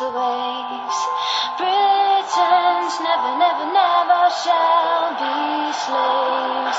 Rules 0.00 0.12
the 0.12 0.18
waves. 0.18 0.98
Britons 1.58 2.94
never, 3.00 3.32
never, 3.38 3.66
never 3.72 4.22
shall 4.42 5.10
be 5.20 5.72
slaves. 5.72 6.78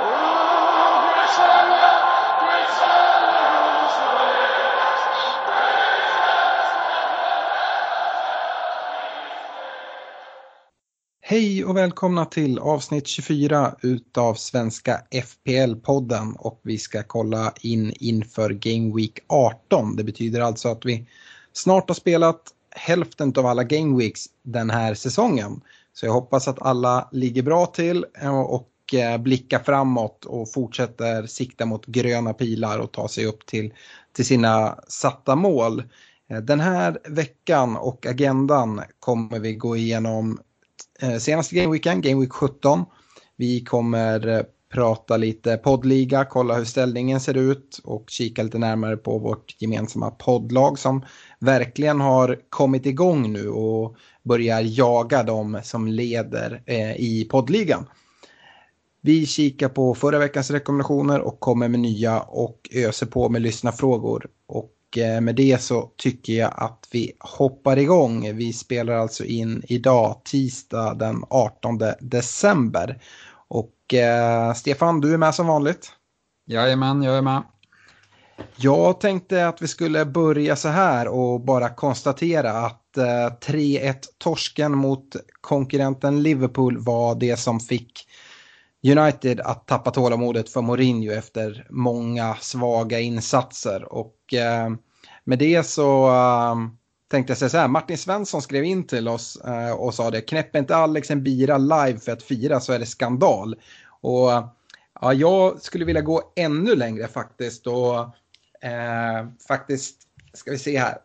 Ooh, 0.00 0.96
Britannia, 1.04 1.90
Britannia 2.40 3.46
rules 3.52 3.94
the 4.00 4.08
waves. 4.16 5.02
Hej 11.26 11.64
och 11.64 11.76
välkomna 11.76 12.24
till 12.24 12.58
avsnitt 12.58 13.06
24 13.06 13.74
utav 13.82 14.34
Svenska 14.34 15.00
FPL-podden 15.10 16.36
och 16.38 16.60
vi 16.62 16.78
ska 16.78 17.02
kolla 17.02 17.52
in 17.60 17.92
inför 18.00 18.50
Game 18.50 18.96
Week 18.96 19.18
18. 19.26 19.96
Det 19.96 20.04
betyder 20.04 20.40
alltså 20.40 20.68
att 20.68 20.84
vi 20.84 21.06
snart 21.56 21.88
har 21.88 21.94
spelat 21.94 22.42
hälften 22.70 23.32
av 23.36 23.46
alla 23.46 23.64
Game 23.64 23.98
Weeks 23.98 24.24
den 24.42 24.70
här 24.70 24.94
säsongen. 24.94 25.60
Så 25.92 26.06
jag 26.06 26.12
hoppas 26.12 26.48
att 26.48 26.62
alla 26.62 27.08
ligger 27.12 27.42
bra 27.42 27.66
till 27.66 28.06
eh, 28.22 28.40
och 28.40 28.70
eh, 28.94 29.18
blickar 29.18 29.58
framåt 29.58 30.24
och 30.24 30.52
fortsätter 30.52 31.26
sikta 31.26 31.66
mot 31.66 31.86
gröna 31.86 32.32
pilar 32.32 32.78
och 32.78 32.92
ta 32.92 33.08
sig 33.08 33.26
upp 33.26 33.46
till, 33.46 33.72
till 34.12 34.26
sina 34.26 34.78
satta 34.88 35.36
mål. 35.36 35.82
Eh, 36.30 36.38
den 36.38 36.60
här 36.60 36.98
veckan 37.08 37.76
och 37.76 38.06
agendan 38.06 38.82
kommer 39.00 39.38
vi 39.38 39.54
gå 39.54 39.76
igenom 39.76 40.38
senaste 41.20 41.54
Gameweeken, 41.54 42.00
Game 42.00 42.20
Week 42.20 42.32
17. 42.32 42.84
Vi 43.36 43.64
kommer 43.64 44.44
prata 44.74 45.16
lite 45.16 45.56
poddliga, 45.56 46.24
kolla 46.24 46.54
hur 46.54 46.64
ställningen 46.64 47.20
ser 47.20 47.36
ut 47.36 47.80
och 47.84 48.04
kika 48.10 48.42
lite 48.42 48.58
närmare 48.58 48.96
på 48.96 49.18
vårt 49.18 49.56
gemensamma 49.58 50.10
poddlag 50.10 50.78
som 50.78 51.04
verkligen 51.44 52.00
har 52.00 52.38
kommit 52.48 52.86
igång 52.86 53.32
nu 53.32 53.48
och 53.48 53.96
börjar 54.22 54.60
jaga 54.60 55.22
dem 55.22 55.60
som 55.62 55.88
leder 55.88 56.62
eh, 56.66 56.96
i 56.96 57.28
poddligan. 57.30 57.86
Vi 59.00 59.26
kikar 59.26 59.68
på 59.68 59.94
förra 59.94 60.18
veckans 60.18 60.50
rekommendationer 60.50 61.20
och 61.20 61.40
kommer 61.40 61.68
med 61.68 61.80
nya 61.80 62.20
och 62.20 62.70
öser 62.72 63.06
på 63.06 63.28
med 63.28 63.42
lyssnarfrågor. 63.42 64.26
Och 64.46 64.98
eh, 64.98 65.20
med 65.20 65.34
det 65.34 65.62
så 65.62 65.90
tycker 65.96 66.32
jag 66.32 66.52
att 66.56 66.88
vi 66.92 67.12
hoppar 67.20 67.78
igång. 67.78 68.36
Vi 68.36 68.52
spelar 68.52 68.94
alltså 68.94 69.24
in 69.24 69.62
idag, 69.68 70.20
tisdag 70.24 70.94
den 70.94 71.24
18 71.30 71.78
december. 72.00 73.02
Och 73.48 73.94
eh, 73.94 74.54
Stefan, 74.54 75.00
du 75.00 75.14
är 75.14 75.18
med 75.18 75.34
som 75.34 75.46
vanligt. 75.46 75.92
Jajamän, 76.46 77.02
jag 77.02 77.16
är 77.16 77.22
med. 77.22 77.42
Jag 78.56 79.00
tänkte 79.00 79.48
att 79.48 79.62
vi 79.62 79.68
skulle 79.68 80.04
börja 80.04 80.56
så 80.56 80.68
här 80.68 81.08
och 81.08 81.40
bara 81.40 81.68
konstatera 81.68 82.50
att 82.50 82.96
eh, 82.96 83.52
3-1 83.52 83.94
torsken 84.18 84.72
mot 84.72 85.16
konkurrenten 85.40 86.22
Liverpool 86.22 86.78
var 86.78 87.14
det 87.14 87.36
som 87.36 87.60
fick 87.60 88.08
United 88.86 89.40
att 89.40 89.66
tappa 89.66 89.90
tålamodet 89.90 90.48
för 90.48 90.62
Mourinho 90.62 91.12
efter 91.12 91.66
många 91.70 92.36
svaga 92.40 93.00
insatser. 93.00 93.92
Och 93.92 94.34
eh, 94.34 94.70
med 95.24 95.38
det 95.38 95.62
så 95.62 96.08
eh, 96.08 96.54
tänkte 97.10 97.30
jag 97.30 97.38
säga 97.38 97.48
så 97.48 97.58
här, 97.58 97.68
Martin 97.68 97.98
Svensson 97.98 98.42
skrev 98.42 98.64
in 98.64 98.86
till 98.86 99.08
oss 99.08 99.38
och 99.78 99.94
sa 99.94 100.10
det, 100.10 100.20
knäpp 100.20 100.56
inte 100.56 100.76
Alex 100.76 101.10
en 101.10 101.22
bira 101.22 101.58
live 101.58 101.98
för 101.98 102.12
att 102.12 102.22
fira 102.22 102.60
så 102.60 102.72
är 102.72 102.78
det 102.78 102.86
skandal. 102.86 103.54
Och 104.00 104.30
ja, 105.00 105.12
jag 105.12 105.62
skulle 105.62 105.84
vilja 105.84 106.02
gå 106.02 106.32
ännu 106.36 106.74
längre 106.74 107.08
faktiskt 107.08 107.66
och 107.66 108.14
eh, 108.64 109.28
faktiskt, 109.48 110.02
ska 110.32 110.50
vi 110.50 110.58
se 110.58 110.78
här. 110.78 110.98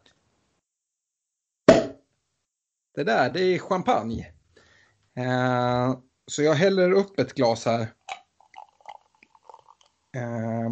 Det 2.95 3.03
där, 3.03 3.29
det 3.29 3.41
är 3.41 3.59
champagne. 3.59 4.27
Eh, 5.15 5.97
så 6.27 6.43
jag 6.43 6.53
häller 6.53 6.91
upp 6.91 7.19
ett 7.19 7.33
glas 7.33 7.65
här. 7.65 7.81
Eh, 10.15 10.71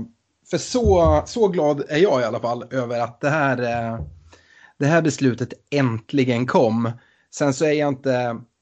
för 0.49 0.57
så, 0.57 1.23
så 1.25 1.47
glad 1.47 1.83
är 1.89 1.97
jag 1.97 2.21
i 2.21 2.23
alla 2.23 2.39
fall 2.39 2.65
över 2.71 2.99
att 2.99 3.21
det 3.21 3.29
här, 3.29 3.61
eh, 3.61 3.99
det 4.77 4.85
här 4.85 5.01
beslutet 5.01 5.53
äntligen 5.71 6.47
kom. 6.47 6.91
Sen 7.31 7.53
så 7.53 7.65
är 7.65 7.73
jag 7.73 7.87
inte, 7.87 8.13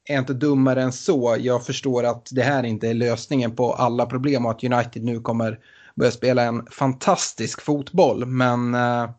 är 0.04 0.14
jag 0.14 0.18
inte 0.18 0.34
dummare 0.34 0.82
än 0.82 0.92
så. 0.92 1.36
Jag 1.38 1.66
förstår 1.66 2.04
att 2.04 2.28
det 2.32 2.42
här 2.42 2.62
inte 2.62 2.88
är 2.88 2.94
lösningen 2.94 3.56
på 3.56 3.72
alla 3.72 4.06
problem 4.06 4.46
och 4.46 4.50
att 4.50 4.64
United 4.64 5.04
nu 5.04 5.20
kommer 5.20 5.60
börja 5.96 6.12
spela 6.12 6.42
en 6.42 6.66
fantastisk 6.70 7.60
fotboll. 7.60 8.26
Men 8.26 8.74
eh, 8.74 9.10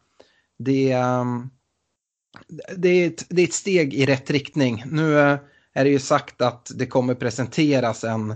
det, 0.60 0.92
eh, 0.92 1.26
det, 2.78 2.90
är 2.90 3.08
ett, 3.08 3.26
det 3.30 3.42
är 3.42 3.48
ett 3.48 3.54
steg 3.54 3.94
i 3.94 4.06
rätt 4.06 4.32
riktning. 4.32 4.84
Nu 4.86 5.20
eh, 5.20 5.38
är 5.74 5.84
det 5.84 5.90
ju 5.90 6.00
sagt 6.00 6.42
att 6.42 6.72
det 6.76 6.86
kommer 6.86 7.16
presenteras 7.16 8.04
en, 8.04 8.36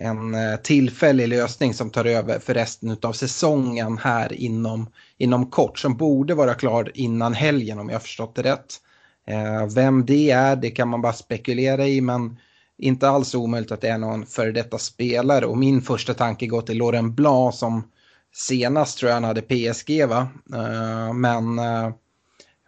en 0.00 0.34
eh, 0.34 0.56
tillfällig 0.56 1.28
lösning 1.28 1.74
som 1.74 1.90
tar 1.90 2.04
över 2.04 2.38
för 2.38 2.54
resten 2.54 2.96
av 3.02 3.12
säsongen 3.12 3.98
här 3.98 4.32
inom, 4.32 4.90
inom 5.16 5.50
kort. 5.50 5.78
Som 5.78 5.96
borde 5.96 6.34
vara 6.34 6.54
klar 6.54 6.92
innan 6.94 7.34
helgen 7.34 7.78
om 7.78 7.88
jag 7.88 7.94
har 7.94 8.00
förstått 8.00 8.34
det 8.34 8.42
rätt. 8.42 8.74
Eh, 9.26 9.66
vem 9.74 10.06
det 10.06 10.30
är, 10.30 10.56
det 10.56 10.70
kan 10.70 10.88
man 10.88 11.02
bara 11.02 11.12
spekulera 11.12 11.86
i 11.86 12.00
men 12.00 12.36
inte 12.78 13.08
alls 13.08 13.34
omöjligt 13.34 13.72
att 13.72 13.80
det 13.80 13.88
är 13.88 13.98
någon 13.98 14.26
före 14.26 14.52
detta 14.52 14.78
spelare. 14.78 15.46
Och 15.46 15.58
min 15.58 15.82
första 15.82 16.14
tanke 16.14 16.46
går 16.46 16.62
till 16.62 16.78
Laurent 16.78 17.14
Blanc 17.14 17.58
som 17.58 17.82
senast 18.34 18.98
tror 18.98 19.08
jag 19.08 19.16
han 19.16 19.24
hade 19.24 19.42
PSG 19.42 20.06
va. 20.08 20.28
Eh, 20.54 21.12
men 21.12 21.58
eh, 21.58 21.90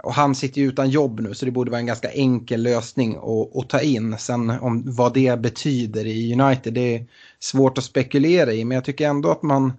och 0.03 0.15
han 0.15 0.34
sitter 0.34 0.60
ju 0.60 0.69
utan 0.69 0.91
jobb 0.91 1.21
nu 1.21 1.34
så 1.34 1.44
det 1.44 1.50
borde 1.50 1.71
vara 1.71 1.81
en 1.81 1.87
ganska 1.87 2.10
enkel 2.10 2.62
lösning 2.62 3.16
att, 3.16 3.56
att 3.56 3.69
ta 3.69 3.81
in. 3.81 4.19
Sen 4.19 4.50
om 4.50 4.82
vad 4.87 5.15
det 5.15 5.41
betyder 5.41 6.06
i 6.06 6.41
United 6.41 6.75
det 6.75 6.94
är 6.94 7.06
svårt 7.38 7.78
att 7.78 7.84
spekulera 7.84 8.53
i 8.53 8.65
men 8.65 8.75
jag 8.75 8.84
tycker 8.84 9.09
ändå 9.09 9.31
att 9.31 9.42
man, 9.42 9.72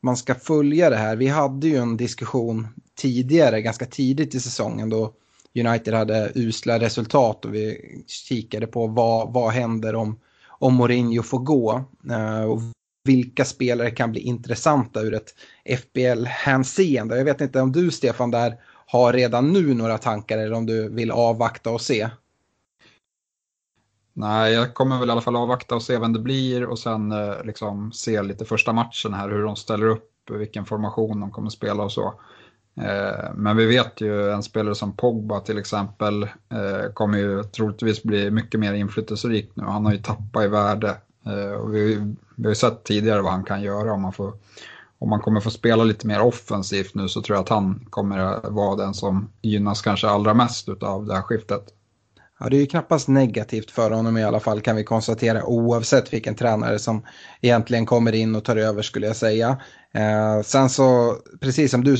man 0.00 0.16
ska 0.16 0.34
följa 0.34 0.90
det 0.90 0.96
här. 0.96 1.16
Vi 1.16 1.28
hade 1.28 1.68
ju 1.68 1.76
en 1.76 1.96
diskussion 1.96 2.68
tidigare, 2.98 3.62
ganska 3.62 3.86
tidigt 3.86 4.34
i 4.34 4.40
säsongen 4.40 4.90
då 4.90 5.12
United 5.56 5.94
hade 5.94 6.32
usla 6.34 6.78
resultat 6.78 7.44
och 7.44 7.54
vi 7.54 7.78
kikade 8.06 8.66
på 8.66 8.86
vad, 8.86 9.32
vad 9.32 9.52
händer 9.52 9.94
om, 9.94 10.20
om 10.48 10.74
Mourinho 10.74 11.22
får 11.22 11.38
gå. 11.38 11.84
Eh, 12.10 12.44
och 12.44 12.60
vilka 13.04 13.44
spelare 13.44 13.90
kan 13.90 14.12
bli 14.12 14.20
intressanta 14.20 15.00
ur 15.00 15.14
ett 15.14 15.34
FBL-hänseende. 15.64 17.16
Jag 17.16 17.24
vet 17.24 17.40
inte 17.40 17.60
om 17.60 17.72
du 17.72 17.90
Stefan 17.90 18.30
där 18.30 18.54
har 18.86 19.12
redan 19.12 19.52
nu 19.52 19.74
några 19.74 19.98
tankar 19.98 20.38
eller 20.38 20.52
om 20.52 20.66
du 20.66 20.88
vill 20.88 21.10
avvakta 21.10 21.70
och 21.70 21.80
se? 21.80 22.10
Nej, 24.12 24.52
jag 24.52 24.74
kommer 24.74 24.98
väl 24.98 25.08
i 25.08 25.12
alla 25.12 25.20
fall 25.20 25.36
avvakta 25.36 25.74
och 25.74 25.82
se 25.82 25.98
vem 25.98 26.12
det 26.12 26.18
blir 26.18 26.64
och 26.64 26.78
sen 26.78 27.12
eh, 27.12 27.44
liksom 27.44 27.92
se 27.92 28.22
lite 28.22 28.44
första 28.44 28.72
matchen 28.72 29.14
här, 29.14 29.28
hur 29.28 29.42
de 29.42 29.56
ställer 29.56 29.86
upp, 29.86 30.30
vilken 30.30 30.64
formation 30.64 31.20
de 31.20 31.30
kommer 31.30 31.50
spela 31.50 31.82
och 31.82 31.92
så. 31.92 32.20
Eh, 32.80 33.30
men 33.34 33.56
vi 33.56 33.66
vet 33.66 34.00
ju 34.00 34.30
en 34.30 34.42
spelare 34.42 34.74
som 34.74 34.96
Pogba 34.96 35.40
till 35.40 35.58
exempel 35.58 36.22
eh, 36.22 36.92
kommer 36.94 37.18
ju 37.18 37.42
troligtvis 37.42 38.02
bli 38.02 38.30
mycket 38.30 38.60
mer 38.60 38.74
inflytelserik 38.74 39.50
nu. 39.54 39.64
Han 39.64 39.86
har 39.86 39.92
ju 39.92 39.98
tappat 39.98 40.44
i 40.44 40.48
värde 40.48 40.96
eh, 41.26 41.52
och 41.52 41.74
vi, 41.74 41.94
vi 42.34 42.42
har 42.44 42.50
ju 42.50 42.54
sett 42.54 42.84
tidigare 42.84 43.22
vad 43.22 43.32
han 43.32 43.44
kan 43.44 43.62
göra 43.62 43.92
om 43.92 44.02
man 44.02 44.12
får, 44.12 44.32
om 44.98 45.10
man 45.10 45.20
kommer 45.20 45.40
få 45.40 45.50
spela 45.50 45.84
lite 45.84 46.06
mer 46.06 46.20
offensivt 46.20 46.94
nu 46.94 47.08
så 47.08 47.22
tror 47.22 47.36
jag 47.36 47.42
att 47.42 47.48
han 47.48 47.86
kommer 47.90 48.50
vara 48.50 48.76
den 48.76 48.94
som 48.94 49.30
gynnas 49.42 49.82
kanske 49.82 50.08
allra 50.08 50.34
mest 50.34 50.68
av 50.68 51.06
det 51.06 51.14
här 51.14 51.22
skiftet. 51.22 51.72
Ja, 52.40 52.48
det 52.48 52.56
är 52.56 52.60
ju 52.60 52.66
knappast 52.66 53.08
negativt 53.08 53.70
för 53.70 53.90
honom 53.90 54.16
i 54.16 54.24
alla 54.24 54.40
fall 54.40 54.60
kan 54.60 54.76
vi 54.76 54.84
konstatera 54.84 55.44
oavsett 55.44 56.12
vilken 56.12 56.34
tränare 56.34 56.78
som 56.78 57.02
egentligen 57.40 57.86
kommer 57.86 58.14
in 58.14 58.36
och 58.36 58.44
tar 58.44 58.56
över 58.56 58.82
skulle 58.82 59.06
jag 59.06 59.16
säga. 59.16 59.60
Eh, 59.92 60.42
sen 60.42 60.68
så, 60.68 61.16
precis 61.40 61.70
som 61.70 61.84
du 61.84 61.96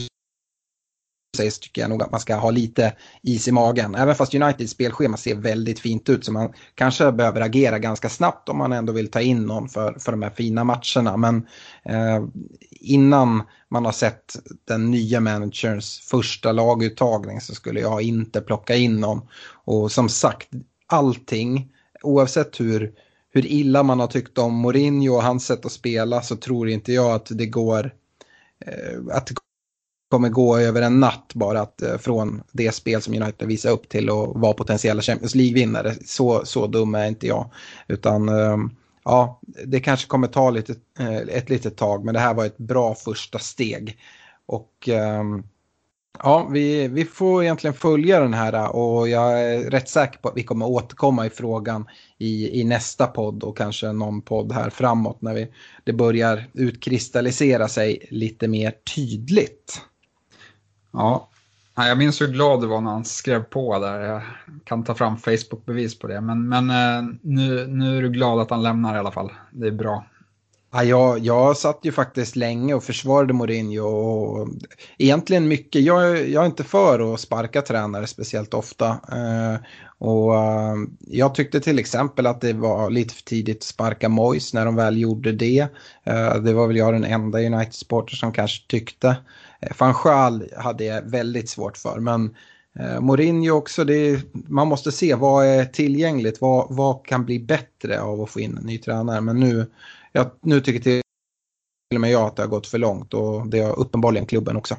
säger 1.37 1.50
så 1.50 1.61
tycker 1.61 1.83
jag 1.83 1.91
nog 1.91 2.03
att 2.03 2.11
man 2.11 2.21
ska 2.21 2.37
ha 2.37 2.50
lite 2.50 2.93
is 3.23 3.49
i 3.49 3.53
magen. 3.53 3.94
Även 3.94 4.15
fast 4.15 4.35
Uniteds 4.35 4.73
spelschema 4.73 5.17
ser 5.17 5.35
väldigt 5.35 5.79
fint 5.79 6.09
ut 6.09 6.25
så 6.25 6.33
man 6.33 6.53
kanske 6.75 7.12
behöver 7.12 7.41
agera 7.41 7.79
ganska 7.79 8.09
snabbt 8.09 8.49
om 8.49 8.59
man 8.59 8.73
ändå 8.73 8.93
vill 8.93 9.11
ta 9.11 9.21
in 9.21 9.43
någon 9.43 9.69
för, 9.69 9.99
för 9.99 10.12
de 10.12 10.23
här 10.23 10.31
fina 10.31 10.65
matcherna. 10.65 11.17
Men 11.17 11.37
eh, 11.85 12.25
innan 12.71 13.43
man 13.69 13.85
har 13.85 13.93
sett 13.93 14.37
den 14.65 14.91
nya 14.91 15.21
managerns 15.21 15.99
första 15.99 16.53
laguttagning 16.53 17.41
så 17.41 17.55
skulle 17.55 17.81
jag 17.81 18.03
inte 18.03 18.41
plocka 18.41 18.75
in 18.75 19.00
någon. 19.00 19.21
Och 19.65 19.93
som 19.93 20.09
sagt, 20.09 20.49
allting, 20.87 21.73
oavsett 22.03 22.61
hur, 22.61 22.93
hur 23.33 23.47
illa 23.47 23.83
man 23.83 24.00
har 24.00 24.06
tyckt 24.06 24.38
om 24.38 24.55
Mourinho 24.55 25.15
och 25.15 25.23
hans 25.23 25.47
sätt 25.47 25.67
att 25.67 25.73
spela 25.73 26.23
så 26.23 26.37
tror 26.37 26.69
inte 26.69 26.93
jag 26.93 27.12
att 27.12 27.27
det 27.31 27.47
går 27.47 27.94
eh, 28.67 29.17
att 29.17 29.27
det 29.27 29.35
kommer 30.08 30.29
gå 30.29 30.58
över 30.58 30.82
en 30.82 31.00
natt 31.00 31.32
bara 31.35 31.61
att, 31.61 31.82
eh, 31.82 31.99
från 31.99 32.43
det 32.53 32.73
spel 32.73 33.03
som 33.03 33.14
United 33.14 33.49
visar 33.49 33.70
upp 33.70 33.88
till 33.88 34.11
att 34.11 34.29
vara 34.35 34.53
potentiella 34.53 35.03
Champions 35.03 35.35
League-vinnare. 35.35 35.94
Så, 36.05 36.44
så 36.44 36.67
dum 36.67 36.94
är 36.94 37.08
inte 37.08 37.26
jag. 37.26 37.50
Utan 37.88 38.29
ehm, 38.29 38.70
ja, 39.05 39.41
det 39.64 39.81
kanske 39.81 40.08
kommer 40.08 40.29
ta 40.29 40.50
lite, 40.50 40.75
eh, 40.99 41.17
ett 41.17 41.50
litet 41.50 41.76
tag 41.76 42.05
men 42.05 42.14
det 42.14 42.20
här 42.20 42.35
var 42.35 42.47
ett 42.47 42.58
bra 42.58 42.94
första 42.94 43.38
steg. 43.38 43.99
Och 44.47 44.88
ehm, 44.88 45.43
ja, 46.23 46.49
vi, 46.52 46.88
vi 46.88 47.05
får 47.05 47.43
egentligen 47.43 47.75
följa 47.75 48.20
den 48.20 48.35
här 48.35 48.76
och 48.76 49.09
jag 49.09 49.41
är 49.41 49.70
rätt 49.70 49.88
säker 49.88 50.19
på 50.19 50.29
att 50.29 50.37
vi 50.37 50.43
kommer 50.43 50.67
återkomma 50.67 51.26
i 51.26 51.31
frågan 51.31 51.87
i, 52.19 52.61
i 52.61 52.64
nästa 52.64 53.06
podd 53.06 53.43
och 53.43 53.56
kanske 53.56 53.93
någon 53.93 54.23
podd 54.23 54.52
här 54.52 54.70
framåt 54.70 55.23
när 55.23 55.35
vi, 55.35 55.49
det 55.85 55.93
börjar 55.93 56.44
utkristallisera 56.55 57.69
sig 57.69 58.06
lite 58.11 58.49
mer 58.49 58.75
tydligt. 58.94 59.81
Ja, 60.96 61.28
jag 61.75 61.98
minns 61.98 62.20
hur 62.20 62.28
glad 62.28 62.60
du 62.60 62.66
var 62.66 62.81
när 62.81 62.90
han 62.90 63.04
skrev 63.04 63.43
på 63.43 63.78
där. 63.78 64.00
Jag 64.00 64.22
kan 64.64 64.84
ta 64.84 64.94
fram 64.94 65.16
Facebook-bevis 65.16 65.98
på 65.98 66.06
det. 66.06 66.20
Men, 66.20 66.48
men 66.48 66.70
eh, 66.70 67.14
nu, 67.22 67.66
nu 67.66 67.98
är 67.98 68.02
du 68.02 68.10
glad 68.10 68.40
att 68.40 68.50
han 68.50 68.62
lämnar 68.62 68.96
i 68.96 68.98
alla 68.98 69.12
fall. 69.12 69.32
Det 69.50 69.66
är 69.66 69.72
bra. 69.72 70.04
Ja, 70.72 70.84
jag, 70.84 71.19
jag 71.19 71.56
satt 71.56 71.81
ju 71.82 71.93
faktiskt 71.93 72.37
länge 72.37 72.75
och 72.75 72.84
försvarade 72.84 73.32
Mourinho. 73.32 73.82
Och 73.82 74.48
egentligen 74.98 75.48
mycket, 75.48 75.82
jag, 75.82 76.28
jag 76.28 76.43
är 76.43 76.46
inte 76.46 76.64
för 76.64 77.14
att 77.14 77.20
sparka 77.20 77.62
tränare 77.62 78.06
speciellt 78.06 78.54
ofta. 78.54 78.88
Eh, 78.88 79.60
och 79.99 80.34
eh, 80.34 80.75
jag 81.00 81.34
tyckte 81.34 81.60
till 81.60 81.78
exempel 81.78 82.26
att 82.26 82.40
det 82.40 82.52
var 82.52 82.90
lite 82.90 83.14
för 83.14 83.22
tidigt 83.22 83.56
att 83.56 83.62
sparka 83.62 84.08
Mois 84.08 84.54
när 84.54 84.64
de 84.64 84.76
väl 84.76 84.99
gjorde 84.99 85.32
det. 85.32 85.66
Det 86.42 86.52
var 86.52 86.66
väl 86.66 86.76
jag 86.76 86.94
den 86.94 87.04
enda 87.04 87.38
United-supporter 87.38 88.16
som 88.16 88.32
kanske 88.32 88.66
tyckte. 88.69 89.16
Eh, 89.66 89.74
Fanchal 89.74 90.42
eh, 90.42 90.62
hade 90.62 90.84
jag 90.84 91.02
väldigt 91.02 91.48
svårt 91.48 91.76
för. 91.76 92.00
Men 92.00 92.36
eh, 92.78 93.00
Mourinho 93.00 93.52
också, 93.52 93.84
det, 93.84 94.22
man 94.32 94.68
måste 94.68 94.92
se 94.92 95.14
vad 95.14 95.46
är 95.46 95.64
tillgängligt, 95.64 96.40
vad, 96.40 96.66
vad 96.70 97.06
kan 97.06 97.24
bli 97.24 97.38
bättre 97.38 98.00
av 98.00 98.20
att 98.20 98.30
få 98.30 98.40
in 98.40 98.58
en 98.58 98.64
ny 98.64 98.78
tränare. 98.78 99.20
Men 99.20 99.40
nu, 99.40 99.66
jag, 100.12 100.30
nu 100.40 100.60
tycker 100.60 100.80
till 100.80 101.02
och 101.94 102.00
med 102.00 102.10
jag 102.10 102.26
att 102.26 102.36
det 102.36 102.42
har 102.42 102.48
gått 102.48 102.66
för 102.66 102.78
långt 102.78 103.14
och 103.14 103.48
det 103.48 103.60
har 103.60 103.78
uppenbarligen 103.78 104.26
klubben 104.26 104.56
också. 104.56 104.76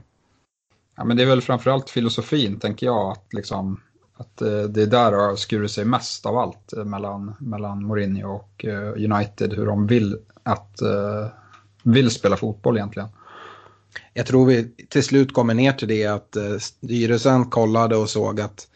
Ja, 0.96 1.04
men 1.04 1.18
det 1.18 1.24
är 1.24 1.28
väl 1.28 1.42
framförallt 1.42 1.90
filosofin, 1.90 2.60
tänker 2.60 2.86
jag, 2.86 3.12
att, 3.12 3.34
liksom, 3.34 3.82
att 4.18 4.42
eh, 4.42 4.62
det 4.62 4.82
är 4.82 4.88
där 4.88 5.12
det 5.12 5.18
har 5.18 5.36
skurit 5.36 5.72
sig 5.72 5.86
mest 5.86 6.26
av 6.26 6.38
allt 6.38 6.74
eh, 6.74 6.86
mellan, 6.86 7.36
mellan 7.40 7.84
Mourinho 7.84 8.30
och 8.30 8.66
eh, 8.66 9.12
United, 9.12 9.54
hur 9.54 9.66
de 9.66 9.88
vill, 9.88 10.18
att, 10.44 10.82
eh, 10.82 11.28
vill 11.84 12.12
spela 12.12 12.38
fotboll 12.38 12.78
egentligen. 12.78 13.10
Jag 14.14 14.26
tror 14.26 14.46
vi 14.46 14.68
till 14.90 15.04
slut 15.04 15.34
kommer 15.34 15.54
ner 15.54 15.72
till 15.72 15.88
det 15.88 16.06
att 16.06 16.36
eh, 16.36 16.58
styrelsen 16.58 17.46
kollade 17.46 17.96
och 17.96 18.10
såg 18.10 18.42
att 18.42 18.68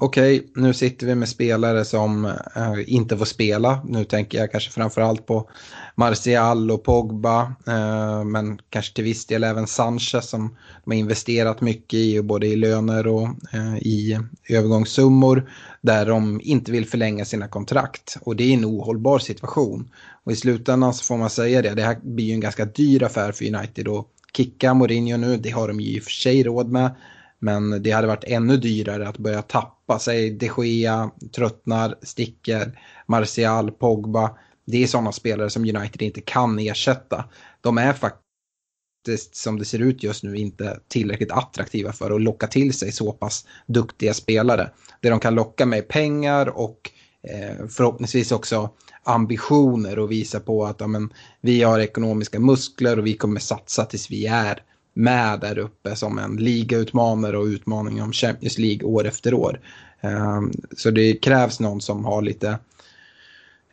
okej, 0.00 0.40
okay, 0.40 0.62
nu 0.62 0.74
sitter 0.74 1.06
vi 1.06 1.14
med 1.14 1.28
spelare 1.28 1.84
som 1.84 2.24
eh, 2.56 2.74
inte 2.86 3.16
får 3.16 3.24
spela. 3.24 3.82
Nu 3.84 4.04
tänker 4.04 4.38
jag 4.38 4.52
kanske 4.52 4.70
framförallt 4.70 5.26
på 5.26 5.50
Martial 5.94 6.70
och 6.70 6.84
Pogba, 6.84 7.54
eh, 7.66 8.24
men 8.24 8.58
kanske 8.70 8.94
till 8.94 9.04
viss 9.04 9.26
del 9.26 9.44
även 9.44 9.66
Sanchez 9.66 10.28
som 10.28 10.56
de 10.84 10.90
har 10.90 10.98
investerat 10.98 11.60
mycket 11.60 11.94
i, 11.94 12.22
både 12.22 12.46
i 12.46 12.56
löner 12.56 13.06
och 13.06 13.28
eh, 13.52 13.76
i 13.76 14.18
övergångssummor, 14.48 15.50
där 15.80 16.06
de 16.06 16.40
inte 16.44 16.72
vill 16.72 16.86
förlänga 16.86 17.24
sina 17.24 17.48
kontrakt. 17.48 18.16
Och 18.22 18.36
det 18.36 18.44
är 18.44 18.54
en 18.54 18.64
ohållbar 18.64 19.18
situation. 19.18 19.90
Och 20.24 20.32
i 20.32 20.36
slutändan 20.36 20.94
så 20.94 21.04
får 21.04 21.16
man 21.16 21.30
säga 21.30 21.62
det, 21.62 21.74
det 21.74 21.82
här 21.82 21.98
blir 22.02 22.24
ju 22.24 22.32
en 22.32 22.40
ganska 22.40 22.64
dyr 22.64 23.02
affär 23.02 23.32
för 23.32 23.54
United 23.54 23.88
och 23.88 24.08
kicka 24.32 24.74
Mourinho 24.74 25.16
nu, 25.16 25.36
det 25.36 25.50
har 25.50 25.68
de 25.68 25.80
ju 25.80 25.96
i 25.96 26.00
och 26.00 26.04
för 26.04 26.10
sig 26.10 26.42
råd 26.42 26.68
med. 26.68 26.94
Men 27.38 27.82
det 27.82 27.90
hade 27.90 28.06
varit 28.06 28.24
ännu 28.24 28.56
dyrare 28.56 29.08
att 29.08 29.18
börja 29.18 29.42
tappa 29.42 29.98
sig. 29.98 30.30
De 30.30 30.50
Gea 30.64 31.10
tröttnar, 31.36 31.94
sticker, 32.02 32.80
Martial, 33.06 33.70
Pogba. 33.70 34.38
Det 34.66 34.82
är 34.82 34.86
sådana 34.86 35.12
spelare 35.12 35.50
som 35.50 35.62
United 35.62 36.02
inte 36.02 36.20
kan 36.20 36.58
ersätta. 36.58 37.24
De 37.60 37.78
är 37.78 37.92
faktiskt, 37.92 39.36
som 39.36 39.58
det 39.58 39.64
ser 39.64 39.78
ut 39.78 40.02
just 40.02 40.22
nu, 40.22 40.36
inte 40.36 40.80
tillräckligt 40.88 41.32
attraktiva 41.32 41.92
för 41.92 42.10
att 42.10 42.22
locka 42.22 42.46
till 42.46 42.72
sig 42.72 42.92
så 42.92 43.12
pass 43.12 43.46
duktiga 43.66 44.14
spelare. 44.14 44.70
Det 45.00 45.10
de 45.10 45.20
kan 45.20 45.34
locka 45.34 45.66
med 45.66 45.78
är 45.78 45.82
pengar 45.82 46.48
och 46.48 46.90
eh, 46.94 46.99
Eh, 47.22 47.66
förhoppningsvis 47.68 48.32
också 48.32 48.70
ambitioner 49.04 49.98
och 49.98 50.10
visa 50.10 50.40
på 50.40 50.64
att 50.64 50.82
amen, 50.82 51.12
vi 51.40 51.62
har 51.62 51.78
ekonomiska 51.78 52.40
muskler 52.40 52.98
och 52.98 53.06
vi 53.06 53.16
kommer 53.16 53.40
satsa 53.40 53.84
tills 53.84 54.10
vi 54.10 54.26
är 54.26 54.62
med 54.94 55.40
där 55.40 55.58
uppe 55.58 55.96
som 55.96 56.18
en 56.18 56.36
ligautmanare 56.36 57.38
och 57.38 57.44
utmaning 57.44 58.02
om 58.02 58.12
Champions 58.12 58.58
League 58.58 58.88
år 58.88 59.06
efter 59.06 59.34
år. 59.34 59.60
Ehm, 60.00 60.52
så 60.76 60.90
det 60.90 61.14
krävs 61.14 61.60
någon 61.60 61.80
som 61.80 62.04
har 62.04 62.22
lite, 62.22 62.58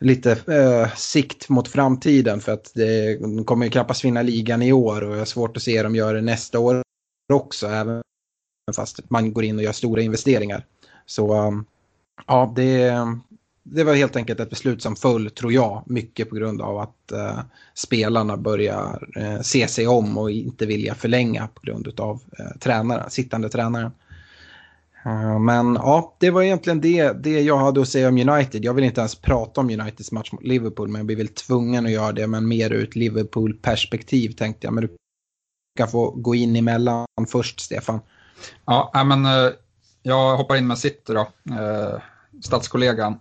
lite 0.00 0.30
uh, 0.30 0.94
sikt 0.96 1.48
mot 1.48 1.68
framtiden 1.68 2.40
för 2.40 2.52
att 2.52 2.72
det, 2.74 3.16
de 3.16 3.44
kommer 3.44 3.66
ju 3.66 3.70
knappast 3.70 4.04
vinna 4.04 4.22
ligan 4.22 4.62
i 4.62 4.72
år 4.72 5.02
och 5.04 5.14
jag 5.14 5.18
har 5.18 5.24
svårt 5.24 5.56
att 5.56 5.62
se 5.62 5.82
dem 5.82 5.94
göra 5.94 6.12
det 6.12 6.22
nästa 6.22 6.58
år 6.58 6.82
också 7.32 7.66
även 7.66 8.02
fast 8.76 9.10
man 9.10 9.32
går 9.32 9.44
in 9.44 9.56
och 9.56 9.62
gör 9.62 9.72
stora 9.72 10.02
investeringar. 10.02 10.66
Så 11.06 11.46
um, 11.46 11.64
ja, 12.26 12.52
det, 12.56 12.94
det 13.72 13.84
var 13.84 13.94
helt 13.94 14.16
enkelt 14.16 14.40
ett 14.40 14.50
beslut 14.50 14.82
som 14.82 14.96
föll, 14.96 15.30
tror 15.30 15.52
jag, 15.52 15.82
mycket 15.86 16.28
på 16.28 16.34
grund 16.34 16.62
av 16.62 16.78
att 16.78 17.12
eh, 17.12 17.40
spelarna 17.74 18.36
börjar 18.36 19.08
eh, 19.16 19.40
se 19.40 19.68
sig 19.68 19.86
om 19.86 20.18
och 20.18 20.30
inte 20.30 20.66
vilja 20.66 20.94
förlänga 20.94 21.48
på 21.54 21.60
grund 21.62 22.00
av 22.00 22.22
eh, 22.38 22.58
tränaren, 22.60 23.10
sittande 23.10 23.48
tränaren. 23.48 23.92
Uh, 25.06 25.38
men 25.38 25.74
ja, 25.74 26.16
det 26.20 26.30
var 26.30 26.42
egentligen 26.42 26.80
det, 26.80 27.12
det 27.12 27.40
jag 27.40 27.58
hade 27.58 27.80
att 27.80 27.88
säga 27.88 28.08
om 28.08 28.28
United. 28.28 28.64
Jag 28.64 28.74
vill 28.74 28.84
inte 28.84 29.00
ens 29.00 29.14
prata 29.14 29.60
om 29.60 29.70
Uniteds 29.70 30.12
match 30.12 30.32
mot 30.32 30.42
Liverpool, 30.42 30.88
men 30.88 30.98
jag 30.98 31.06
blir 31.06 31.16
väl 31.16 31.28
tvungen 31.28 31.86
att 31.86 31.92
göra 31.92 32.12
det, 32.12 32.26
men 32.26 32.48
mer 32.48 32.72
ur 32.72 32.84
ett 32.84 32.96
Liverpool-perspektiv 32.96 34.32
tänkte 34.32 34.66
jag. 34.66 34.74
Men 34.74 34.82
du 34.82 34.96
kan 35.76 35.88
få 35.88 36.10
gå 36.10 36.34
in 36.34 36.56
emellan 36.56 37.06
först, 37.28 37.60
Stefan. 37.60 38.00
Ja, 38.64 39.04
men 39.06 39.24
eh, 39.24 39.52
jag 40.02 40.36
hoppar 40.36 40.56
in 40.56 40.66
med 40.66 40.78
City 40.78 41.12
då, 41.12 41.28
eh, 41.54 42.02
statskollegan. 42.42 43.20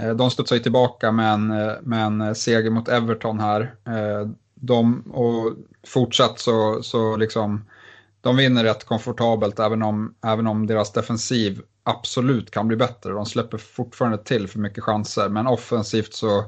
Eh, 0.00 0.10
de 0.10 0.30
studsar 0.30 0.56
ju 0.56 0.62
tillbaka 0.62 1.12
med 1.12 1.32
en, 1.32 1.50
eh, 1.50 1.72
med 1.82 2.06
en 2.06 2.34
seger 2.34 2.70
mot 2.70 2.88
Everton 2.88 3.40
här. 3.40 3.74
Eh, 3.86 4.28
de, 4.54 5.00
och 5.00 5.52
fortsatt 5.86 6.38
så, 6.38 6.82
så 6.82 7.16
liksom, 7.16 7.64
de 8.20 8.36
vinner 8.36 8.64
rätt 8.64 8.84
komfortabelt 8.84 9.58
även 9.58 9.82
om, 9.82 10.14
även 10.24 10.46
om 10.46 10.66
deras 10.66 10.92
defensiv 10.92 11.62
absolut 11.82 12.50
kan 12.50 12.68
bli 12.68 12.76
bättre. 12.76 13.12
De 13.12 13.26
släpper 13.26 13.58
fortfarande 13.58 14.18
till 14.18 14.48
för 14.48 14.58
mycket 14.58 14.84
chanser, 14.84 15.28
men 15.28 15.46
offensivt 15.46 16.14
så, 16.14 16.44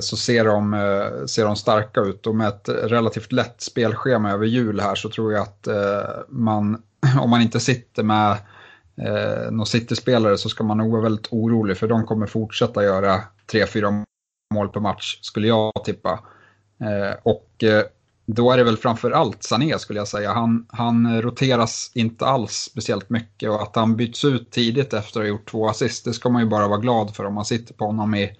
så 0.00 0.16
ser, 0.16 0.44
de, 0.44 1.26
ser 1.28 1.44
de 1.44 1.56
starka 1.56 2.00
ut. 2.00 2.26
Och 2.26 2.34
med 2.34 2.48
ett 2.48 2.68
relativt 2.68 3.32
lätt 3.32 3.60
spelschema 3.60 4.30
över 4.32 4.46
jul 4.46 4.80
här 4.80 4.94
så 4.94 5.08
tror 5.08 5.32
jag 5.32 5.42
att 5.42 5.68
man, 6.28 6.82
om 7.20 7.30
man 7.30 7.42
inte 7.42 7.60
sitter 7.60 8.02
med 8.02 8.36
eh, 8.96 9.50
någon 9.50 9.66
City-spelare 9.66 10.38
så 10.38 10.48
ska 10.48 10.64
man 10.64 10.78
nog 10.78 10.92
vara 10.92 11.02
väldigt 11.02 11.28
orolig 11.30 11.76
för 11.76 11.88
de 11.88 12.06
kommer 12.06 12.26
fortsätta 12.26 12.84
göra 12.84 13.20
3-4 13.52 14.04
mål 14.54 14.68
per 14.68 14.80
match 14.80 15.18
skulle 15.22 15.48
jag 15.48 15.72
tippa. 15.84 16.20
Eh, 16.80 17.16
och 17.22 17.64
eh, 17.64 17.84
då 18.26 18.50
är 18.50 18.56
det 18.56 18.64
väl 18.64 18.76
framför 18.76 19.10
allt 19.10 19.42
Sané 19.42 19.78
skulle 19.78 19.98
jag 19.98 20.08
säga. 20.08 20.32
Han, 20.32 20.66
han 20.68 21.22
roteras 21.22 21.90
inte 21.94 22.26
alls 22.26 22.52
speciellt 22.52 23.10
mycket 23.10 23.50
och 23.50 23.62
att 23.62 23.76
han 23.76 23.96
byts 23.96 24.24
ut 24.24 24.50
tidigt 24.50 24.92
efter 24.92 25.20
att 25.20 25.24
ha 25.24 25.28
gjort 25.28 25.50
två 25.50 25.68
assist, 25.68 26.04
det 26.04 26.12
ska 26.12 26.28
man 26.28 26.42
ju 26.42 26.48
bara 26.48 26.68
vara 26.68 26.80
glad 26.80 27.16
för 27.16 27.24
om 27.24 27.34
man 27.34 27.44
sitter 27.44 27.74
på 27.74 27.86
honom 27.86 28.14
i, 28.14 28.32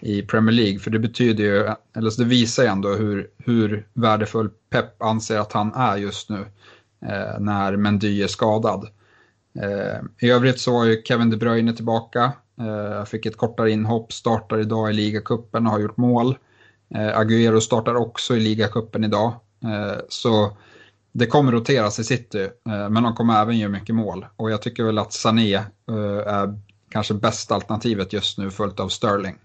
i 0.00 0.22
Premier 0.22 0.52
League. 0.54 0.78
För 0.78 0.90
det 0.90 0.98
betyder 0.98 1.44
ju, 1.44 1.74
eller 1.96 2.18
det 2.18 2.24
visar 2.24 2.62
ju 2.62 2.68
ändå 2.68 2.88
hur, 2.88 3.30
hur 3.38 3.86
värdefull 3.92 4.50
Pep 4.70 5.02
anser 5.02 5.38
att 5.38 5.52
han 5.52 5.74
är 5.74 5.96
just 5.96 6.30
nu 6.30 6.46
eh, 7.02 7.40
när 7.40 7.76
Mendy 7.76 8.22
är 8.22 8.26
skadad. 8.26 8.88
Eh, 9.60 10.00
I 10.20 10.30
övrigt 10.30 10.60
så 10.60 10.72
var 10.72 10.84
ju 10.84 11.02
Kevin 11.02 11.30
De 11.30 11.36
Bruyne 11.36 11.72
tillbaka. 11.72 12.32
Eh, 12.60 13.04
fick 13.04 13.26
ett 13.26 13.36
kortare 13.36 13.70
inhopp, 13.70 14.12
startar 14.12 14.58
idag 14.58 14.90
i 14.90 14.92
ligacupen 14.92 15.66
och 15.66 15.72
har 15.72 15.80
gjort 15.80 15.96
mål. 15.96 16.36
Eh, 16.94 17.18
Agüero 17.18 17.60
startar 17.60 17.94
också 17.94 18.36
i 18.36 18.40
ligacupen 18.40 19.04
idag. 19.04 19.32
Eh, 19.64 20.00
så 20.08 20.56
det 21.12 21.26
kommer 21.26 21.52
roteras 21.52 21.98
i 21.98 22.04
City, 22.04 22.42
eh, 22.42 22.88
men 22.88 23.02
de 23.02 23.14
kommer 23.14 23.42
även 23.42 23.58
göra 23.58 23.70
mycket 23.70 23.94
mål. 23.94 24.26
Och 24.36 24.50
jag 24.50 24.62
tycker 24.62 24.84
väl 24.84 24.98
att 24.98 25.12
Sané 25.12 25.54
eh, 25.54 25.64
är 26.26 26.58
kanske 26.90 27.14
bästa 27.14 27.54
alternativet 27.54 28.12
just 28.12 28.38
nu, 28.38 28.50
följt 28.50 28.80
av 28.80 28.88
Sterling. 28.88 29.36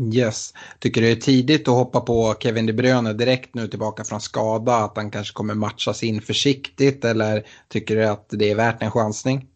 Yes. 0.00 0.54
Tycker 0.78 1.00
du 1.00 1.06
det 1.06 1.12
är 1.12 1.20
tidigt 1.20 1.68
att 1.68 1.74
hoppa 1.74 2.00
på 2.00 2.34
Kevin 2.40 2.66
De 2.66 2.72
Bruyne 2.72 3.12
direkt 3.12 3.54
nu 3.54 3.68
tillbaka 3.68 4.04
från 4.04 4.20
skada? 4.20 4.76
Att 4.76 4.96
han 4.96 5.10
kanske 5.10 5.34
kommer 5.34 5.54
matchas 5.54 6.02
in 6.02 6.20
försiktigt 6.20 7.04
eller 7.04 7.46
tycker 7.68 7.96
du 7.96 8.04
att 8.04 8.26
det 8.28 8.50
är 8.50 8.54
värt 8.54 8.82
en 8.82 8.90
chansning? 8.90 9.46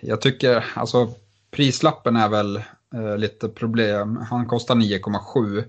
Jag 0.00 0.20
tycker, 0.20 0.64
alltså 0.74 1.08
prislappen 1.50 2.16
är 2.16 2.28
väl 2.28 2.56
eh, 2.94 3.18
lite 3.18 3.48
problem. 3.48 4.16
Han 4.16 4.46
kostar 4.46 4.74
9,7 4.74 5.64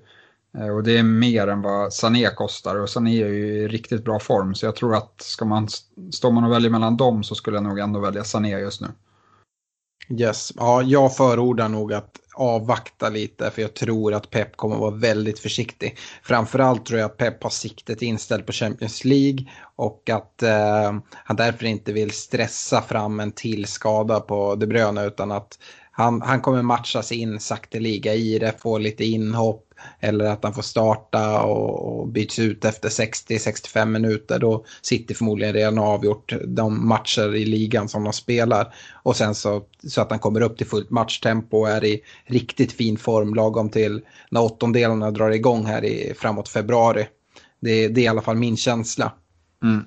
eh, 0.58 0.76
och 0.76 0.84
det 0.84 0.98
är 0.98 1.04
mer 1.04 1.48
än 1.48 1.62
vad 1.62 1.94
Sané 1.94 2.30
kostar 2.30 2.76
och 2.76 2.90
Sané 2.90 3.24
är 3.24 3.28
ju 3.28 3.46
i 3.46 3.68
riktigt 3.68 4.04
bra 4.04 4.20
form 4.20 4.56
så 4.56 4.66
jag 4.66 4.76
tror 4.76 4.96
att 4.96 5.22
ska 5.22 5.46
man, 5.46 5.68
står 6.12 6.32
man 6.32 6.44
och 6.44 6.52
väljer 6.52 6.70
mellan 6.70 6.98
dem 6.98 7.24
så 7.24 7.36
skulle 7.36 7.58
jag 7.58 7.64
nog 7.64 7.80
ändå 7.80 8.00
välja 8.00 8.24
Sané 8.24 8.60
just 8.60 8.82
nu. 8.82 8.88
Yes, 10.20 10.54
ja, 10.56 10.82
jag 10.82 11.16
förordar 11.16 11.70
nog 11.70 11.94
att 11.94 12.20
avvakta 12.36 13.10
lite 13.10 13.52
för 13.52 13.62
jag 13.62 13.74
tror 13.74 14.14
att 14.14 14.30
Pep 14.30 14.58
kommer 14.58 14.76
att 14.76 14.82
vara 14.82 14.96
väldigt 14.96 15.40
försiktig. 15.40 15.98
Framförallt 16.24 16.86
tror 16.86 17.00
jag 17.00 17.06
att 17.06 17.18
Pep 17.18 17.44
har 17.44 17.50
siktet 17.50 18.02
inställt 18.02 18.46
på 18.46 18.52
Champions 18.52 19.06
League 19.06 19.46
och 19.76 20.10
att 20.10 20.44
eh, 20.44 20.94
han 21.12 21.36
därför 21.36 21.66
inte 21.66 21.94
vill 21.94 22.12
stressa 22.12 22.82
fram 22.82 23.20
en 23.20 23.32
till 23.32 23.66
skada 23.66 24.20
på 24.20 24.56
De 24.56 24.68
Bruyne 24.68 25.06
utan 25.06 25.32
att 25.32 25.60
han, 25.92 26.22
han 26.22 26.42
kommer 26.42 26.62
matchas 26.62 27.12
in 27.12 27.40
sakteliga 27.40 28.14
i 28.14 28.40
det, 28.40 28.54
få 28.62 28.78
lite 28.78 29.06
inhopp 29.06 29.71
eller 30.00 30.26
att 30.26 30.44
han 30.44 30.54
får 30.54 30.62
starta 30.62 31.42
och, 31.42 32.00
och 32.00 32.08
byts 32.08 32.40
ut 32.40 32.66
efter 32.66 32.90
60-65 32.90 33.86
minuter. 33.86 34.40
Då 34.40 34.66
sitter 34.82 35.16
förmodligen 35.16 35.54
redan 35.54 35.80
avgjort 35.80 36.34
de 36.48 36.88
matcher 36.88 37.36
i 37.36 37.46
ligan 37.46 37.90
som 37.90 38.04
de 38.04 38.14
spelar. 38.14 38.74
Och 39.04 39.16
sen 39.16 39.36
så, 39.36 39.62
så 39.88 40.02
att 40.02 40.10
han 40.10 40.20
kommer 40.20 40.42
upp 40.42 40.58
till 40.58 40.68
fullt 40.68 40.90
matchtempo 40.90 41.58
och 41.58 41.70
är 41.70 41.84
i 41.84 42.02
riktigt 42.26 42.72
fin 42.72 42.98
form 42.98 43.34
lagom 43.34 43.70
till 43.70 44.02
när 44.32 44.44
åttondelarna 44.44 45.12
drar 45.12 45.30
igång 45.30 45.66
här 45.66 45.86
i, 45.86 46.14
framåt 46.18 46.50
februari. 46.50 47.08
Det, 47.60 47.88
det 47.88 48.02
är 48.02 48.06
i 48.06 48.08
alla 48.08 48.22
fall 48.22 48.38
min 48.38 48.58
känsla. 48.58 49.12
Mm. 49.64 49.86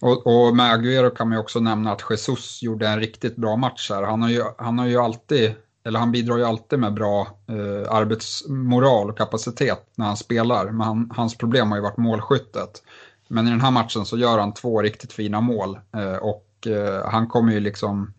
Och, 0.00 0.26
och 0.26 0.56
med 0.56 0.74
Agüero 0.74 1.10
kan 1.10 1.28
man 1.28 1.36
ju 1.36 1.40
också 1.40 1.60
nämna 1.60 1.92
att 1.92 2.04
Jesus 2.10 2.62
gjorde 2.62 2.88
en 2.88 3.00
riktigt 3.00 3.36
bra 3.36 3.56
match 3.56 3.90
här. 3.90 4.02
Han 4.02 4.22
har 4.22 4.30
ju, 4.30 4.42
han 4.58 4.78
har 4.78 4.86
ju 4.86 4.98
alltid, 4.98 5.52
eller 5.88 5.98
han 5.98 6.12
bidrar 6.12 6.36
ju 6.36 6.44
alltid 6.44 6.78
med 6.78 6.94
bra 6.94 7.20
eh, 7.48 7.92
arbetsmoral 7.92 9.10
och 9.10 9.18
kapacitet 9.18 9.86
när 9.94 10.06
han 10.06 10.16
spelar. 10.16 10.64
Men 10.64 10.80
han, 10.80 11.12
hans 11.16 11.38
problem 11.38 11.70
har 11.70 11.78
ju 11.78 11.82
varit 11.82 11.96
målskyttet. 11.96 12.82
Men 13.28 13.46
i 13.46 13.50
den 13.50 13.60
här 13.60 13.70
matchen 13.70 14.04
så 14.04 14.18
gör 14.18 14.38
han 14.38 14.54
två 14.54 14.82
riktigt 14.82 15.12
fina 15.12 15.40
mål 15.40 15.78
eh, 15.96 16.16
och 16.16 16.66
eh, 16.66 17.10
han 17.10 17.26
kommer 17.26 17.52
ju 17.52 17.60
liksom 17.60 18.14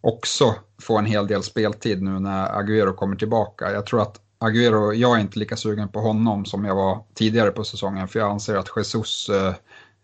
också 0.00 0.54
få 0.82 0.98
en 0.98 1.06
hel 1.06 1.26
del 1.26 1.42
speltid 1.42 2.02
nu 2.02 2.20
när 2.20 2.48
Agüero 2.48 2.94
kommer 2.94 3.16
tillbaka. 3.16 3.72
Jag 3.72 3.86
tror 3.86 4.02
att 4.02 4.20
Agüero, 4.38 4.94
jag 4.94 5.16
är 5.16 5.20
inte 5.20 5.38
lika 5.38 5.56
sugen 5.56 5.88
på 5.88 6.00
honom 6.00 6.44
som 6.44 6.64
jag 6.64 6.74
var 6.74 7.04
tidigare 7.14 7.50
på 7.50 7.64
säsongen 7.64 8.08
för 8.08 8.18
jag 8.18 8.30
anser 8.30 8.56
att 8.56 8.70
Jesus 8.76 9.28
eh, 9.28 9.54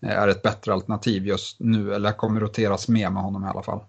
är 0.01 0.29
ett 0.29 0.43
bättre 0.43 0.73
alternativ 0.73 1.27
just 1.27 1.61
nu, 1.61 1.95
eller 1.95 2.13
kommer 2.13 2.41
roteras 2.41 2.89
mer 2.89 3.11
med 3.11 3.23
honom 3.23 3.45
i 3.45 3.49
alla 3.49 3.63
fall. 3.63 3.81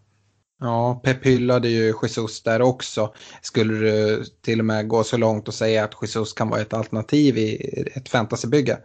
Ja, 0.63 1.01
Pep 1.03 1.25
hyllade 1.25 1.70
ju 1.70 1.94
Jesus 2.03 2.44
där 2.44 2.62
också. 2.62 3.13
Skulle 3.41 3.74
du 3.74 4.24
till 4.41 4.60
och 4.60 4.65
med 4.65 4.88
gå 4.88 5.03
så 5.03 5.18
långt 5.18 5.48
och 5.48 5.53
säga 5.53 5.84
att 5.84 5.94
Jesus 6.01 6.34
kan 6.34 6.50
vara 6.50 6.62
ett 6.62 6.74
alternativ 6.74 7.38
i 7.38 7.56
ett 7.96 8.10
fantasybygge? 8.10 8.77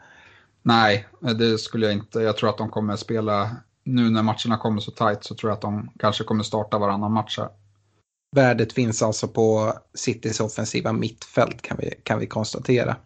Nej, 0.62 1.06
det 1.38 1.58
skulle 1.58 1.86
jag 1.86 1.92
inte. 1.92 2.20
Jag 2.20 2.36
tror 2.36 2.50
att 2.50 2.58
de 2.58 2.70
kommer 2.70 2.96
spela, 2.96 3.56
nu 3.84 4.10
när 4.10 4.22
matcherna 4.22 4.58
kommer 4.58 4.80
så 4.80 4.90
tajt 4.90 5.24
så 5.24 5.34
tror 5.34 5.50
jag 5.50 5.56
att 5.56 5.62
de 5.62 5.90
kanske 5.98 6.24
kommer 6.24 6.44
starta 6.44 6.78
varannan 6.78 7.12
match 7.12 7.38
här. 7.38 7.48
Värdet 8.36 8.72
finns 8.72 9.02
alltså 9.02 9.28
på 9.28 9.72
Citys 9.94 10.40
offensiva 10.40 10.92
mittfält 10.92 11.62
kan 11.62 11.76
vi, 11.80 11.90
kan 12.02 12.18
vi 12.18 12.26
konstatera. 12.26 12.96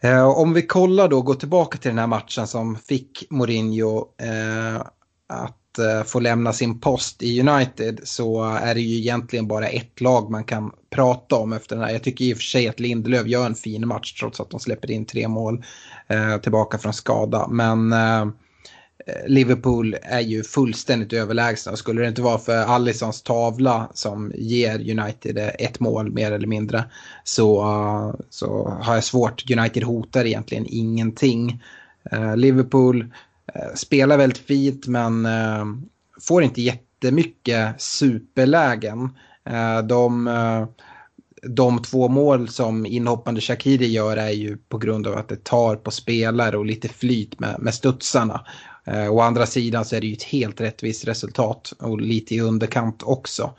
Eh, 0.00 0.28
om 0.28 0.52
vi 0.52 0.66
kollar 0.66 1.08
då, 1.08 1.22
går 1.22 1.34
tillbaka 1.34 1.78
till 1.78 1.90
den 1.90 1.98
här 1.98 2.06
matchen 2.06 2.46
som 2.46 2.76
fick 2.76 3.26
Mourinho 3.30 4.08
eh, 4.18 4.80
att 5.28 5.67
Eh, 5.78 6.02
få 6.02 6.20
lämna 6.20 6.52
sin 6.52 6.80
post 6.80 7.22
i 7.22 7.40
United 7.40 8.00
så 8.02 8.44
är 8.44 8.74
det 8.74 8.80
ju 8.80 8.96
egentligen 8.96 9.48
bara 9.48 9.68
ett 9.68 10.00
lag 10.00 10.30
man 10.30 10.44
kan 10.44 10.70
prata 10.90 11.36
om 11.36 11.52
efter 11.52 11.76
den 11.76 11.84
här. 11.84 11.92
Jag 11.92 12.02
tycker 12.02 12.24
i 12.24 12.32
och 12.32 12.36
för 12.36 12.44
sig 12.44 12.68
att 12.68 12.80
Lindelöf 12.80 13.26
gör 13.26 13.46
en 13.46 13.54
fin 13.54 13.88
match 13.88 14.20
trots 14.20 14.40
att 14.40 14.50
de 14.50 14.60
släpper 14.60 14.90
in 14.90 15.04
tre 15.04 15.28
mål 15.28 15.64
eh, 16.08 16.36
tillbaka 16.36 16.78
från 16.78 16.92
skada. 16.92 17.48
Men 17.48 17.92
eh, 17.92 18.26
Liverpool 19.26 19.96
är 20.02 20.20
ju 20.20 20.42
fullständigt 20.42 21.12
överlägsna. 21.12 21.76
Skulle 21.76 22.02
det 22.02 22.08
inte 22.08 22.22
vara 22.22 22.38
för 22.38 22.56
Allisons 22.56 23.22
tavla 23.22 23.90
som 23.94 24.32
ger 24.34 25.00
United 25.00 25.50
ett 25.58 25.80
mål 25.80 26.12
mer 26.12 26.32
eller 26.32 26.46
mindre 26.46 26.84
så, 27.24 27.64
så 28.30 28.78
har 28.82 28.94
jag 28.94 29.04
svårt. 29.04 29.50
United 29.50 29.82
hotar 29.82 30.24
egentligen 30.24 30.66
ingenting. 30.68 31.62
Liverpool 32.36 33.12
Eh, 33.54 33.74
spelar 33.74 34.18
väldigt 34.18 34.38
fint 34.38 34.86
men 34.86 35.26
eh, 35.26 35.64
får 36.20 36.42
inte 36.42 36.62
jättemycket 36.62 37.80
superlägen. 37.82 39.10
Eh, 39.44 39.78
de, 39.78 40.30
de 41.42 41.82
två 41.82 42.08
mål 42.08 42.48
som 42.48 42.86
inhoppande 42.86 43.40
Shakiri 43.40 43.86
gör 43.86 44.16
är 44.16 44.30
ju 44.30 44.56
på 44.56 44.78
grund 44.78 45.06
av 45.06 45.18
att 45.18 45.28
det 45.28 45.44
tar 45.44 45.76
på 45.76 45.90
spelare 45.90 46.56
och 46.56 46.66
lite 46.66 46.88
flyt 46.88 47.40
med, 47.40 47.56
med 47.58 47.74
studsarna. 47.74 48.44
Eh, 48.90 49.12
å 49.12 49.20
andra 49.20 49.46
sidan 49.46 49.84
så 49.84 49.96
är 49.96 50.00
det 50.00 50.06
ju 50.06 50.12
ett 50.12 50.22
helt 50.22 50.60
rättvist 50.60 51.08
resultat 51.08 51.72
och 51.78 52.00
lite 52.00 52.34
i 52.34 52.40
underkant 52.40 53.02
också. 53.02 53.50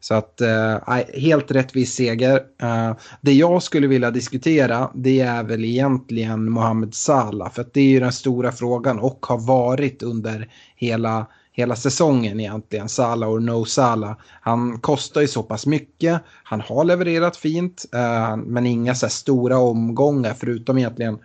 Så 0.00 0.14
att 0.14 0.40
eh, 0.40 0.78
helt 1.14 1.50
rättvis 1.50 1.94
seger. 1.94 2.42
Eh, 2.62 2.92
det 3.20 3.32
jag 3.32 3.62
skulle 3.62 3.86
vilja 3.86 4.10
diskutera 4.10 4.90
det 4.94 5.20
är 5.20 5.42
väl 5.42 5.64
egentligen 5.64 6.50
Mohamed 6.50 6.94
Salah. 6.94 7.50
För 7.50 7.62
att 7.62 7.74
det 7.74 7.80
är 7.80 7.84
ju 7.84 8.00
den 8.00 8.12
stora 8.12 8.52
frågan 8.52 8.98
och 8.98 9.26
har 9.26 9.38
varit 9.38 10.02
under 10.02 10.48
hela, 10.76 11.26
hela 11.52 11.76
säsongen 11.76 12.40
egentligen. 12.40 12.88
Salah 12.88 13.28
och 13.28 13.42
no 13.42 13.64
Salah. 13.64 14.16
Han 14.40 14.80
kostar 14.80 15.20
ju 15.20 15.28
så 15.28 15.42
pass 15.42 15.66
mycket. 15.66 16.20
Han 16.44 16.60
har 16.60 16.84
levererat 16.84 17.36
fint 17.36 17.84
eh, 17.94 18.36
men 18.36 18.66
inga 18.66 18.94
så 18.94 19.08
stora 19.08 19.58
omgångar 19.58 20.34
förutom 20.38 20.78
egentligen 20.78 21.18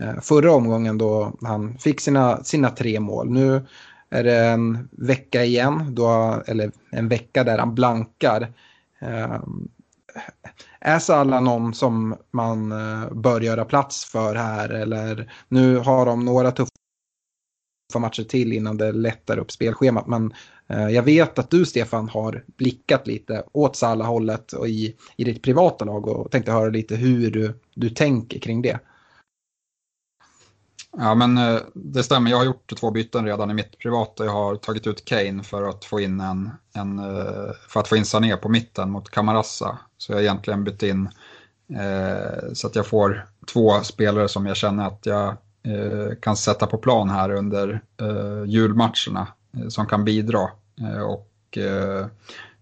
Eh, 0.00 0.20
förra 0.20 0.52
omgången 0.52 0.98
då 0.98 1.32
han 1.42 1.78
fick 1.78 2.00
sina, 2.00 2.44
sina 2.44 2.70
tre 2.70 3.00
mål. 3.00 3.30
Nu 3.30 3.66
är 4.10 4.24
det 4.24 4.46
en 4.46 4.88
vecka 4.92 5.44
igen, 5.44 5.94
då, 5.94 6.42
eller 6.46 6.72
en 6.90 7.08
vecka 7.08 7.44
där 7.44 7.58
han 7.58 7.74
blankar. 7.74 8.52
Eh, 8.98 9.40
är 10.80 10.98
Salah 10.98 11.42
någon 11.42 11.74
som 11.74 12.16
man 12.30 12.72
eh, 12.72 13.12
bör 13.12 13.40
göra 13.40 13.64
plats 13.64 14.04
för 14.04 14.34
här 14.34 14.68
eller 14.68 15.32
nu 15.48 15.76
har 15.76 16.06
de 16.06 16.24
några 16.24 16.50
tuffa 16.50 16.70
matcher 17.98 18.22
till 18.22 18.52
innan 18.52 18.76
det 18.76 18.92
lättar 18.92 19.38
upp 19.38 19.50
spelschemat. 19.50 20.06
Men 20.06 20.32
jag 20.66 21.02
vet 21.02 21.38
att 21.38 21.50
du 21.50 21.66
Stefan 21.66 22.08
har 22.08 22.44
blickat 22.56 23.06
lite 23.06 23.44
åt 23.52 23.76
Salah-hållet 23.76 24.52
och 24.52 24.68
i, 24.68 24.96
i 25.16 25.24
ditt 25.24 25.42
privata 25.42 25.84
lag 25.84 26.08
och 26.08 26.30
tänkte 26.30 26.52
höra 26.52 26.70
lite 26.70 26.96
hur 26.96 27.30
du, 27.30 27.60
du 27.74 27.90
tänker 27.90 28.38
kring 28.38 28.62
det. 28.62 28.78
Ja, 31.00 31.14
men 31.14 31.38
eh, 31.38 31.60
det 31.74 32.02
stämmer. 32.02 32.30
Jag 32.30 32.38
har 32.38 32.44
gjort 32.44 32.72
två 32.80 32.90
byten 32.90 33.24
redan 33.24 33.50
i 33.50 33.54
mitt 33.54 33.78
privata. 33.78 34.24
Jag 34.24 34.32
har 34.32 34.56
tagit 34.56 34.86
ut 34.86 35.04
Kane 35.04 35.42
för 35.42 35.68
att 35.68 35.84
få 35.84 36.00
in 36.00 36.20
en, 36.20 36.50
en 36.74 36.98
eh, 36.98 37.52
för 37.68 37.80
att 37.80 37.88
få 37.88 37.96
in 37.96 38.04
Sané 38.04 38.36
på 38.36 38.48
mitten 38.48 38.90
mot 38.90 39.10
Kamarassa. 39.10 39.78
Så 39.98 40.12
jag 40.12 40.16
har 40.16 40.22
egentligen 40.22 40.64
bytt 40.64 40.82
in 40.82 41.08
eh, 41.78 42.52
så 42.52 42.66
att 42.66 42.76
jag 42.76 42.86
får 42.86 43.26
två 43.52 43.80
spelare 43.82 44.28
som 44.28 44.46
jag 44.46 44.56
känner 44.56 44.86
att 44.86 45.06
jag 45.06 45.28
eh, 45.62 46.14
kan 46.20 46.36
sätta 46.36 46.66
på 46.66 46.78
plan 46.78 47.10
här 47.10 47.30
under 47.30 47.80
eh, 48.00 48.44
julmatcherna 48.46 49.26
eh, 49.56 49.68
som 49.68 49.86
kan 49.86 50.04
bidra. 50.04 50.50
Eh, 50.80 51.02
och 51.02 51.24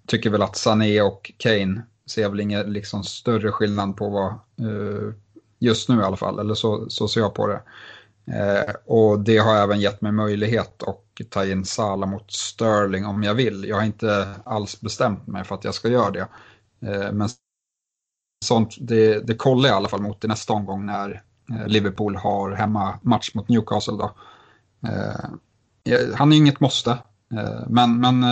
tycker 0.06 0.30
väl 0.30 0.42
att 0.42 0.56
Sané 0.56 1.00
och 1.00 1.32
Kane 1.36 1.82
ser 2.06 2.28
väl 2.28 2.40
ingen 2.40 2.72
liksom, 2.72 3.04
större 3.04 3.52
skillnad 3.52 3.96
på 3.96 4.08
vad 4.08 4.34
just 5.58 5.88
nu 5.88 6.00
i 6.00 6.02
alla 6.02 6.16
fall, 6.16 6.38
eller 6.38 6.54
så, 6.54 6.90
så 6.90 7.08
ser 7.08 7.20
jag 7.20 7.34
på 7.34 7.46
det. 7.46 7.62
Eh, 8.32 8.74
och 8.84 9.20
det 9.20 9.38
har 9.38 9.56
även 9.56 9.80
gett 9.80 10.00
mig 10.00 10.12
möjlighet 10.12 10.82
att 10.82 11.30
ta 11.30 11.44
in 11.44 11.64
Sala 11.64 12.06
mot 12.06 12.32
Sterling 12.32 13.06
om 13.06 13.22
jag 13.22 13.34
vill. 13.34 13.64
Jag 13.64 13.76
har 13.76 13.84
inte 13.84 14.34
alls 14.44 14.80
bestämt 14.80 15.26
mig 15.26 15.44
för 15.44 15.54
att 15.54 15.64
jag 15.64 15.74
ska 15.74 15.88
göra 15.88 16.10
det. 16.10 16.28
Eh, 16.86 17.12
men 17.12 17.28
sånt, 18.44 18.76
det, 18.80 19.26
det 19.26 19.34
kollar 19.34 19.68
jag 19.68 19.74
i 19.74 19.76
alla 19.76 19.88
fall 19.88 20.02
mot 20.02 20.24
i 20.24 20.28
nästa 20.28 20.52
omgång 20.52 20.86
när 20.86 21.22
eh, 21.50 21.66
Liverpool 21.66 22.16
har 22.16 22.50
hemma 22.52 22.98
match 23.02 23.30
mot 23.34 23.48
Newcastle. 23.48 23.94
Då. 23.96 24.10
Eh, 24.88 26.00
han 26.14 26.32
är 26.32 26.36
inget 26.36 26.60
måste, 26.60 26.90
eh, 27.32 27.60
men, 27.68 28.00
men 28.00 28.24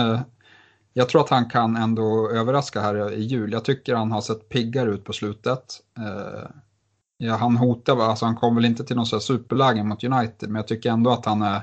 jag 0.93 1.09
tror 1.09 1.21
att 1.21 1.29
han 1.29 1.49
kan 1.49 1.75
ändå 1.75 2.29
överraska 2.29 2.81
här 2.81 3.13
i 3.13 3.21
jul. 3.21 3.51
Jag 3.51 3.65
tycker 3.65 3.95
han 3.95 4.11
har 4.11 4.21
sett 4.21 4.49
piggare 4.49 4.89
ut 4.89 5.03
på 5.03 5.13
slutet. 5.13 5.81
Ja, 7.17 7.35
han 7.35 7.57
hotar, 7.57 7.97
alltså 7.97 8.25
han 8.25 8.35
kommer 8.35 8.55
väl 8.55 8.65
inte 8.65 8.83
till 8.83 8.95
någon 8.95 9.21
superläge 9.21 9.83
mot 9.83 10.03
United, 10.03 10.49
men 10.49 10.55
jag 10.55 10.67
tycker 10.67 10.91
ändå 10.91 11.11
att 11.11 11.25
han 11.25 11.41
är 11.41 11.61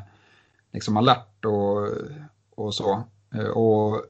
liksom 0.73 0.97
alert 0.97 1.45
och, 1.45 1.89
och 2.57 2.75
så. 2.75 3.03
Eh, 3.35 3.49
och 3.49 4.05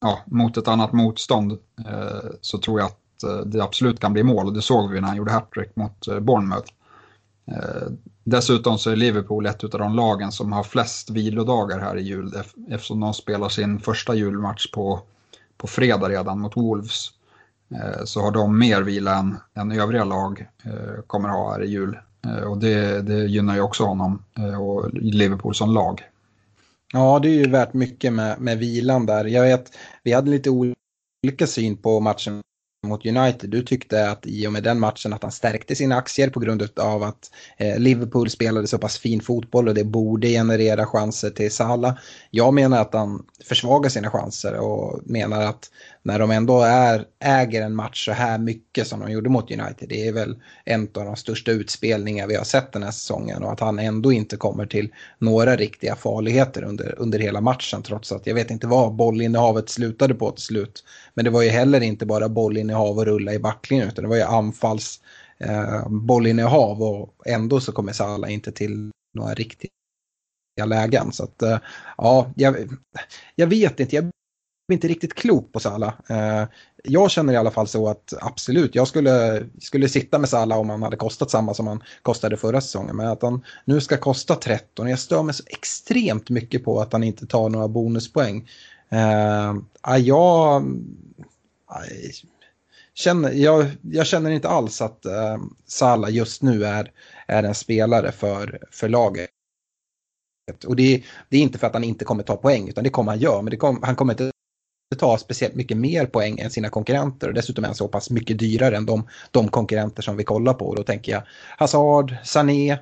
ja, 0.00 0.18
mot 0.26 0.56
ett 0.56 0.68
annat 0.68 0.92
motstånd 0.92 1.52
eh, 1.86 2.30
så 2.40 2.58
tror 2.58 2.80
jag 2.80 2.86
att 2.86 3.22
eh, 3.22 3.46
det 3.46 3.64
absolut 3.64 4.00
kan 4.00 4.12
bli 4.12 4.22
mål. 4.22 4.54
Det 4.54 4.62
såg 4.62 4.90
vi 4.90 5.00
när 5.00 5.08
han 5.08 5.16
gjorde 5.16 5.32
hattrick 5.32 5.76
mot 5.76 6.08
eh, 6.08 6.20
Bournemouth. 6.20 6.72
Dessutom 8.24 8.78
så 8.78 8.90
är 8.90 8.96
Liverpool 8.96 9.46
ett 9.46 9.64
av 9.64 9.80
de 9.80 9.94
lagen 9.94 10.32
som 10.32 10.52
har 10.52 10.62
flest 10.62 11.10
vilodagar 11.10 11.78
här 11.78 11.96
i 11.96 12.02
jul 12.02 12.32
eftersom 12.68 13.00
de 13.00 13.14
spelar 13.14 13.48
sin 13.48 13.80
första 13.80 14.14
julmatch 14.14 14.70
på, 14.70 15.00
på 15.56 15.66
fredag 15.66 16.08
redan 16.08 16.40
mot 16.40 16.56
Wolves. 16.56 17.10
Eh, 17.70 18.04
så 18.04 18.20
har 18.20 18.30
de 18.30 18.58
mer 18.58 18.82
vila 18.82 19.18
än, 19.18 19.36
än 19.54 19.72
övriga 19.72 20.04
lag 20.04 20.48
eh, 20.64 21.02
kommer 21.06 21.28
ha 21.28 21.52
här 21.52 21.62
i 21.62 21.68
jul. 21.68 21.98
Eh, 22.26 22.44
och 22.44 22.58
det, 22.58 23.02
det 23.02 23.24
gynnar 23.24 23.54
ju 23.54 23.60
också 23.60 23.84
honom 23.84 24.24
och 24.60 24.94
Liverpool 24.94 25.54
som 25.54 25.70
lag. 25.70 26.02
Ja, 26.92 27.18
det 27.22 27.28
är 27.28 27.34
ju 27.34 27.50
värt 27.50 27.72
mycket 27.72 28.12
med, 28.12 28.40
med 28.40 28.58
vilan 28.58 29.06
där. 29.06 29.24
Jag 29.24 29.42
vet, 29.42 29.70
vi 30.02 30.12
hade 30.12 30.30
lite 30.30 30.50
olika 30.50 31.46
syn 31.46 31.76
på 31.76 32.00
matchen 32.00 32.40
mot 32.86 33.06
United. 33.06 33.50
Du 33.50 33.62
tyckte 33.62 34.10
att 34.10 34.26
i 34.26 34.46
och 34.46 34.52
med 34.52 34.62
den 34.62 34.80
matchen 34.80 35.12
att 35.12 35.22
han 35.22 35.32
stärkte 35.32 35.74
sina 35.74 35.96
aktier 35.96 36.30
på 36.30 36.40
grund 36.40 36.68
av 36.76 37.02
att 37.02 37.30
Liverpool 37.78 38.30
spelade 38.30 38.66
så 38.66 38.78
pass 38.78 38.98
fin 38.98 39.20
fotboll 39.20 39.68
och 39.68 39.74
det 39.74 39.84
borde 39.84 40.28
generera 40.28 40.86
chanser 40.86 41.30
till 41.30 41.50
Salah. 41.50 41.94
Jag 42.30 42.54
menar 42.54 42.80
att 42.80 42.94
han 42.94 43.26
försvagar 43.44 43.90
sina 43.90 44.10
chanser 44.10 44.54
och 44.54 45.00
menar 45.04 45.42
att 45.42 45.70
när 46.04 46.18
de 46.18 46.30
ändå 46.30 46.62
är, 46.62 47.04
äger 47.20 47.62
en 47.62 47.76
match 47.76 48.04
så 48.04 48.12
här 48.12 48.38
mycket 48.38 48.86
som 48.86 49.00
de 49.00 49.10
gjorde 49.10 49.30
mot 49.30 49.50
United. 49.50 49.88
Det 49.88 50.08
är 50.08 50.12
väl 50.12 50.36
en 50.64 50.82
av 50.82 51.04
de 51.04 51.16
största 51.16 51.50
utspelningar 51.50 52.26
vi 52.26 52.36
har 52.36 52.44
sett 52.44 52.72
den 52.72 52.82
här 52.82 52.90
säsongen 52.90 53.42
och 53.42 53.52
att 53.52 53.60
han 53.60 53.78
ändå 53.78 54.12
inte 54.12 54.36
kommer 54.36 54.66
till 54.66 54.94
några 55.18 55.56
riktiga 55.56 55.96
farligheter 55.96 56.64
under, 56.64 56.94
under 56.98 57.18
hela 57.18 57.40
matchen 57.40 57.82
trots 57.82 58.12
att 58.12 58.26
jag 58.26 58.34
vet 58.34 58.50
inte 58.50 58.66
vad 58.66 58.94
bollinnehavet 58.94 59.68
slutade 59.68 60.14
på 60.14 60.30
till 60.30 60.44
slut. 60.44 60.84
Men 61.14 61.24
det 61.24 61.30
var 61.30 61.42
ju 61.42 61.48
heller 61.48 61.80
inte 61.80 62.06
bara 62.06 62.28
bollinnehav 62.28 62.98
och 62.98 63.04
rulla 63.04 63.32
i 63.32 63.38
backlinjen 63.38 63.88
utan 63.88 64.02
det 64.02 64.08
var 64.08 64.16
ju 64.16 64.22
anfalls 64.22 65.00
eh, 65.38 65.88
bollinnehav 65.88 66.82
och 66.82 67.14
ändå 67.26 67.60
så 67.60 67.72
kommer 67.72 67.92
Salah 67.92 68.32
inte 68.32 68.52
till 68.52 68.90
några 69.14 69.34
riktiga 69.34 69.70
lägen. 70.66 71.12
Så 71.12 71.24
att 71.24 71.42
eh, 71.42 71.58
ja, 71.96 72.32
jag, 72.36 72.56
jag 73.34 73.46
vet 73.46 73.80
inte. 73.80 73.96
Jag 73.96 74.10
inte 74.72 74.88
riktigt 74.88 75.14
klok 75.14 75.52
på 75.52 75.60
Salah. 75.60 75.94
Eh, 76.08 76.48
jag 76.84 77.10
känner 77.10 77.32
i 77.32 77.36
alla 77.36 77.50
fall 77.50 77.68
så 77.68 77.88
att 77.88 78.14
absolut, 78.20 78.74
jag 78.74 78.88
skulle, 78.88 79.46
skulle 79.60 79.88
sitta 79.88 80.18
med 80.18 80.28
Salah 80.28 80.58
om 80.58 80.70
han 80.70 80.82
hade 80.82 80.96
kostat 80.96 81.30
samma 81.30 81.54
som 81.54 81.66
han 81.66 81.82
kostade 82.02 82.36
förra 82.36 82.60
säsongen. 82.60 82.96
Men 82.96 83.06
att 83.06 83.22
han 83.22 83.44
nu 83.64 83.80
ska 83.80 83.96
kosta 83.96 84.34
13, 84.34 84.88
jag 84.88 84.98
stör 84.98 85.22
mig 85.22 85.34
så 85.34 85.42
extremt 85.46 86.30
mycket 86.30 86.64
på 86.64 86.80
att 86.80 86.92
han 86.92 87.04
inte 87.04 87.26
tar 87.26 87.48
några 87.48 87.68
bonuspoäng. 87.68 88.48
Eh, 88.88 89.54
ah, 89.80 89.96
jag, 89.96 90.64
ah, 91.66 91.82
känner, 92.94 93.32
jag, 93.32 93.66
jag, 93.80 94.06
känner 94.06 94.30
inte 94.30 94.48
alls 94.48 94.82
att 94.82 95.02
Sala 95.02 95.40
Salah 95.66 96.10
just 96.10 96.42
nu 96.42 96.64
är, 96.64 96.92
är 97.26 97.42
en 97.42 97.54
spelare 97.54 98.12
för, 98.12 98.60
för 98.70 98.88
laget. 98.88 99.30
Och 100.66 100.76
det, 100.76 101.02
det, 101.28 101.36
är 101.36 101.40
inte 101.40 101.58
för 101.58 101.66
att 101.66 101.74
han 101.74 101.84
inte 101.84 102.04
kommer 102.04 102.22
ta 102.22 102.36
poäng 102.36 102.68
utan 102.68 102.84
det 102.84 102.90
kommer 102.90 103.12
han 103.12 103.18
göra. 103.18 103.42
Men 103.42 103.58
kom, 103.58 103.82
han 103.82 103.96
kommer 103.96 104.12
inte 104.12 104.33
ta 104.98 105.18
speciellt 105.18 105.54
mycket 105.54 105.76
mer 105.76 106.06
poäng 106.06 106.38
än 106.38 106.50
sina 106.50 106.68
konkurrenter 106.68 107.28
och 107.28 107.34
dessutom 107.34 107.64
är 107.64 107.68
han 107.68 107.74
så 107.74 107.88
pass 107.88 108.10
mycket 108.10 108.38
dyrare 108.38 108.76
än 108.76 108.86
de, 108.86 109.08
de 109.30 109.48
konkurrenter 109.48 110.02
som 110.02 110.16
vi 110.16 110.24
kollar 110.24 110.54
på. 110.54 110.66
Och 110.66 110.76
då 110.76 110.82
tänker 110.82 111.12
jag 111.12 111.22
Hazard, 111.58 112.14
Sané, 112.24 112.78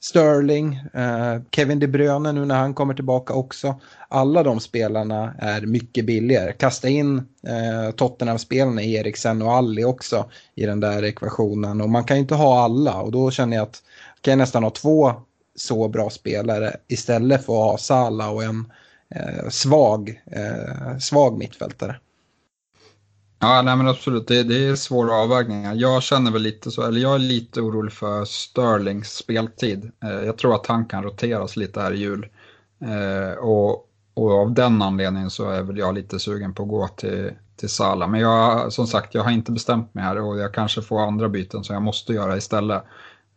Sterling, 0.00 0.74
eh, 0.94 1.42
Kevin 1.50 1.78
De 1.78 1.86
Bruyne 1.86 2.32
nu 2.32 2.44
när 2.44 2.54
han 2.54 2.74
kommer 2.74 2.94
tillbaka 2.94 3.34
också. 3.34 3.80
Alla 4.08 4.42
de 4.42 4.60
spelarna 4.60 5.34
är 5.38 5.60
mycket 5.60 6.06
billigare. 6.06 6.52
Kasta 6.52 6.88
in 6.88 7.16
eh, 7.46 7.90
Tottenham-spelarna, 7.96 8.82
Eriksen 8.82 9.42
och 9.42 9.52
Alli 9.52 9.84
också 9.84 10.30
i 10.54 10.66
den 10.66 10.80
där 10.80 11.04
ekvationen. 11.04 11.80
Och 11.80 11.88
man 11.88 12.04
kan 12.04 12.16
ju 12.16 12.20
inte 12.20 12.34
ha 12.34 12.64
alla 12.64 13.00
och 13.00 13.12
då 13.12 13.30
känner 13.30 13.56
jag 13.56 13.62
att 13.62 13.82
kan 14.20 14.32
jag 14.32 14.38
nästan 14.38 14.62
ha 14.62 14.70
två 14.70 15.12
så 15.56 15.88
bra 15.88 16.10
spelare 16.10 16.76
istället 16.88 17.46
för 17.46 17.52
att 17.52 17.70
ha 17.70 17.78
Salah 17.78 18.32
och 18.32 18.42
en 18.42 18.60
eh, 18.60 18.66
Eh, 19.14 19.48
svag, 19.48 20.22
eh, 20.26 20.98
svag 20.98 21.38
mittfältare. 21.38 22.00
Ja, 23.38 23.62
nej 23.62 23.76
men 23.76 23.88
absolut. 23.88 24.28
Det, 24.28 24.42
det, 24.42 24.68
är 24.68 24.76
svåra 24.76 25.14
avvägningar. 25.14 25.74
Jag 25.74 26.02
känner 26.02 26.30
väl 26.30 26.42
lite 26.42 26.70
så, 26.70 26.82
eller 26.82 27.00
jag 27.00 27.14
är 27.14 27.18
lite 27.18 27.60
orolig 27.60 27.92
för 27.92 28.24
Sterlings 28.24 29.08
speltid. 29.08 29.90
Eh, 30.04 30.10
jag 30.10 30.38
tror 30.38 30.54
att 30.54 30.66
han 30.66 30.84
kan 30.84 31.02
roteras 31.02 31.56
lite 31.56 31.80
här 31.80 31.92
i 31.92 31.96
jul. 31.96 32.26
Eh, 32.80 33.38
och, 33.38 33.88
och 34.14 34.30
av 34.30 34.52
den 34.52 34.82
anledningen 34.82 35.30
så 35.30 35.50
är 35.50 35.62
väl 35.62 35.78
jag 35.78 35.94
lite 35.94 36.18
sugen 36.18 36.54
på 36.54 36.62
att 36.62 36.68
gå 36.68 36.88
till, 36.88 37.30
till 37.56 37.68
Sala. 37.68 38.06
Men 38.06 38.20
jag, 38.20 38.72
som 38.72 38.86
sagt, 38.86 39.14
jag 39.14 39.22
har 39.22 39.30
inte 39.30 39.52
bestämt 39.52 39.94
mig 39.94 40.04
här 40.04 40.20
och 40.20 40.38
jag 40.38 40.54
kanske 40.54 40.82
får 40.82 41.00
andra 41.00 41.28
byten 41.28 41.64
som 41.64 41.74
jag 41.74 41.82
måste 41.82 42.12
göra 42.12 42.36
istället. 42.36 42.82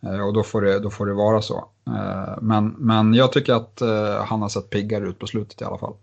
Eh, 0.04 0.20
och 0.20 0.34
då 0.34 0.44
får 0.44 0.62
det, 0.62 0.80
då 0.80 0.90
får 0.90 1.06
det 1.06 1.14
vara 1.14 1.42
så. 1.42 1.70
Eh, 1.88 2.38
men, 2.42 2.68
men 2.68 3.14
jag 3.14 3.32
tycker 3.32 3.54
att 3.54 3.82
eh, 3.82 4.24
han 4.26 4.42
har 4.42 4.50
sett 4.50 4.70
piggare 4.70 5.06
ut 5.08 5.20
på 5.20 5.28
slutet 5.28 5.62
i 5.62 5.64
alla 5.64 5.78
fall. 5.78 5.94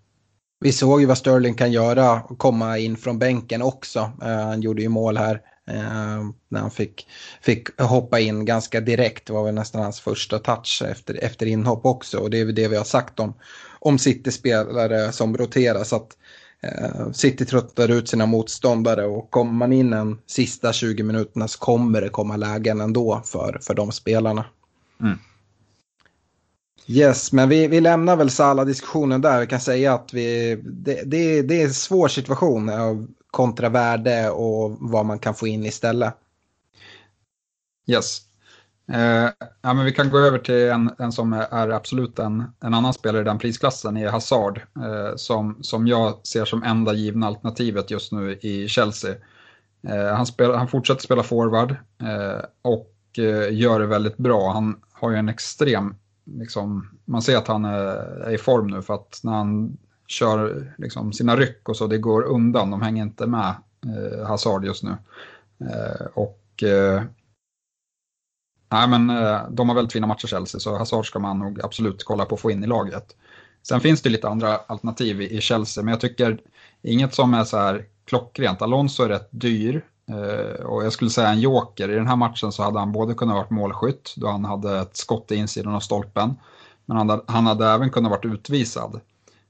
Vi 0.61 0.73
såg 0.73 1.01
ju 1.01 1.07
vad 1.07 1.19
Sterling 1.19 1.55
kan 1.55 1.73
göra 1.73 2.23
och 2.23 2.39
komma 2.39 2.79
in 2.79 2.97
från 2.97 3.19
bänken 3.19 3.63
också. 3.63 3.99
Eh, 4.23 4.45
han 4.45 4.61
gjorde 4.61 4.83
ju 4.83 4.89
mål 4.89 5.17
här 5.17 5.35
eh, 5.71 6.25
när 6.49 6.61
han 6.61 6.71
fick, 6.71 7.09
fick 7.43 7.81
hoppa 7.81 8.21
in 8.21 8.45
ganska 8.45 8.81
direkt. 8.81 9.27
Det 9.27 9.33
var 9.33 9.45
väl 9.45 9.55
nästan 9.55 9.83
hans 9.83 10.01
första 10.01 10.39
touch 10.39 10.83
efter, 10.91 11.25
efter 11.25 11.47
inhopp 11.47 11.85
också. 11.85 12.19
Och 12.19 12.31
det 12.31 12.41
är 12.41 12.45
väl 12.45 12.55
det 12.55 12.69
vi 12.69 12.77
har 12.77 12.85
sagt 12.85 13.21
om, 13.21 13.35
om 13.81 13.99
City-spelare 13.99 15.13
som 15.13 15.37
roterar. 15.37 15.85
Så 15.85 15.97
att 15.97 16.17
City 17.13 17.45
tröttar 17.45 17.91
ut 17.91 18.09
sina 18.09 18.27
motståndare 18.27 19.07
och 19.07 19.31
kommer 19.31 19.53
man 19.53 19.73
in 19.73 19.93
en 19.93 20.19
sista 20.27 20.73
20 20.73 21.03
minuterna 21.03 21.49
så 21.49 21.59
kommer 21.59 22.01
det 22.01 22.09
komma 22.09 22.37
lägen 22.37 22.81
ändå 22.81 23.23
för, 23.25 23.59
för 23.63 23.75
de 23.75 23.93
spelarna. 23.93 24.45
Mm. 25.01 25.19
Yes, 26.87 27.33
men 27.33 27.49
vi, 27.49 27.69
vi 27.69 27.81
lämnar 27.81 28.17
väl 28.17 28.31
Sala-diskussionen 28.31 29.21
där. 29.21 29.41
Vi 29.41 29.47
kan 29.47 29.61
säga 29.61 29.95
att 29.95 30.15
vi, 30.15 30.57
det, 30.65 31.03
det, 31.05 31.43
det 31.43 31.61
är 31.63 31.65
en 31.65 31.75
svår 31.75 32.09
situation 32.09 32.71
kontra 33.31 33.69
värde 33.69 34.31
och 34.31 34.77
vad 34.81 35.07
man 35.07 35.19
kan 35.19 35.35
få 35.35 35.47
in 35.47 35.65
istället. 35.65 36.15
Yes, 37.87 38.21
Eh, 38.93 39.31
ja, 39.63 39.75
men 39.75 39.85
vi 39.85 39.93
kan 39.93 40.11
gå 40.11 40.19
över 40.19 40.39
till 40.39 40.69
en, 40.71 40.91
en 40.99 41.13
som 41.13 41.33
är 41.33 41.69
absolut 41.69 42.19
en, 42.19 42.45
en 42.61 42.75
annan 42.75 42.93
spelare 42.93 43.21
i 43.21 43.25
den 43.25 43.39
prisklassen, 43.39 43.97
i 43.97 44.07
Hazard, 44.07 44.61
eh, 44.77 45.17
som, 45.17 45.59
som 45.61 45.87
jag 45.87 46.27
ser 46.27 46.45
som 46.45 46.63
enda 46.63 46.93
givna 46.93 47.27
alternativet 47.27 47.91
just 47.91 48.13
nu 48.13 48.33
i 48.33 48.69
Chelsea. 48.69 49.15
Eh, 49.89 50.15
han, 50.15 50.27
spel, 50.27 50.55
han 50.55 50.69
fortsätter 50.69 51.03
spela 51.03 51.23
forward 51.23 51.71
eh, 52.03 52.45
och 52.63 53.19
eh, 53.19 53.55
gör 53.55 53.81
det 53.81 53.87
väldigt 53.87 54.17
bra. 54.17 54.53
Han 54.53 54.81
har 54.93 55.11
ju 55.11 55.17
en 55.17 55.29
extrem, 55.29 55.95
liksom, 56.25 56.99
man 57.05 57.23
ser 57.23 57.37
att 57.37 57.49
han 57.49 57.65
är, 57.65 57.87
är 58.27 58.31
i 58.31 58.39
form 58.39 58.67
nu 58.67 58.83
för 58.83 58.95
att 58.95 59.21
när 59.23 59.33
han 59.33 59.77
kör 60.07 60.73
liksom, 60.79 61.13
sina 61.13 61.37
ryck 61.37 61.69
och 61.69 61.77
så, 61.77 61.87
det 61.87 61.99
går 61.99 62.23
undan, 62.23 62.71
de 62.71 62.83
hänger 62.83 63.03
inte 63.03 63.27
med 63.27 63.55
eh, 63.87 64.27
Hazard 64.27 64.65
just 64.65 64.83
nu. 64.83 64.97
Eh, 65.61 66.07
och 66.15 66.63
eh, 66.63 67.03
Nej, 68.69 68.89
men 68.89 69.11
eh, 69.11 69.41
de 69.51 69.69
har 69.69 69.77
väldigt 69.77 69.93
fina 69.93 70.07
matcher 70.07 70.27
Chelsea, 70.27 70.61
så 70.61 70.77
Hazard 70.77 71.07
ska 71.07 71.19
man 71.19 71.39
nog 71.39 71.61
absolut 71.65 72.05
kolla 72.05 72.25
på 72.25 72.35
att 72.35 72.41
få 72.41 72.51
in 72.51 72.65
i 72.65 72.67
laget. 72.67 73.17
Sen 73.63 73.81
finns 73.81 74.03
det 74.03 74.11
lite 74.11 74.29
andra 74.29 74.57
alternativ 74.57 75.23
i 75.23 75.41
Chelsea, 75.41 75.85
men 75.85 75.93
jag 75.93 76.01
tycker 76.01 76.41
inget 76.83 77.15
som 77.15 77.35
är 77.35 77.45
så 77.45 77.57
här 77.57 77.85
klockrent. 78.05 78.63
Alonso 78.63 79.03
är 79.03 79.09
rätt 79.09 79.29
dyr 79.31 79.85
eh, 80.09 80.65
och 80.65 80.85
jag 80.85 80.93
skulle 80.93 81.11
säga 81.11 81.29
en 81.29 81.41
joker. 81.41 81.91
I 81.91 81.95
den 81.95 82.07
här 82.07 82.17
matchen 82.17 82.53
så 82.53 82.63
hade 82.63 82.79
han 82.79 82.93
både 82.93 83.15
kunnat 83.15 83.35
vara 83.35 83.47
målskytt 83.51 84.15
då 84.17 84.29
han 84.29 84.45
hade 84.45 84.79
ett 84.79 84.97
skott 84.97 85.33
i 85.33 85.37
insidan 85.37 85.75
av 85.75 85.81
stolpen, 85.81 86.35
men 86.87 86.97
han 86.97 87.11
hade, 87.11 87.23
han 87.27 87.47
hade 87.47 87.67
även 87.67 87.91
kunnat 87.91 88.11
vara 88.11 88.35
utvisad. 88.35 89.01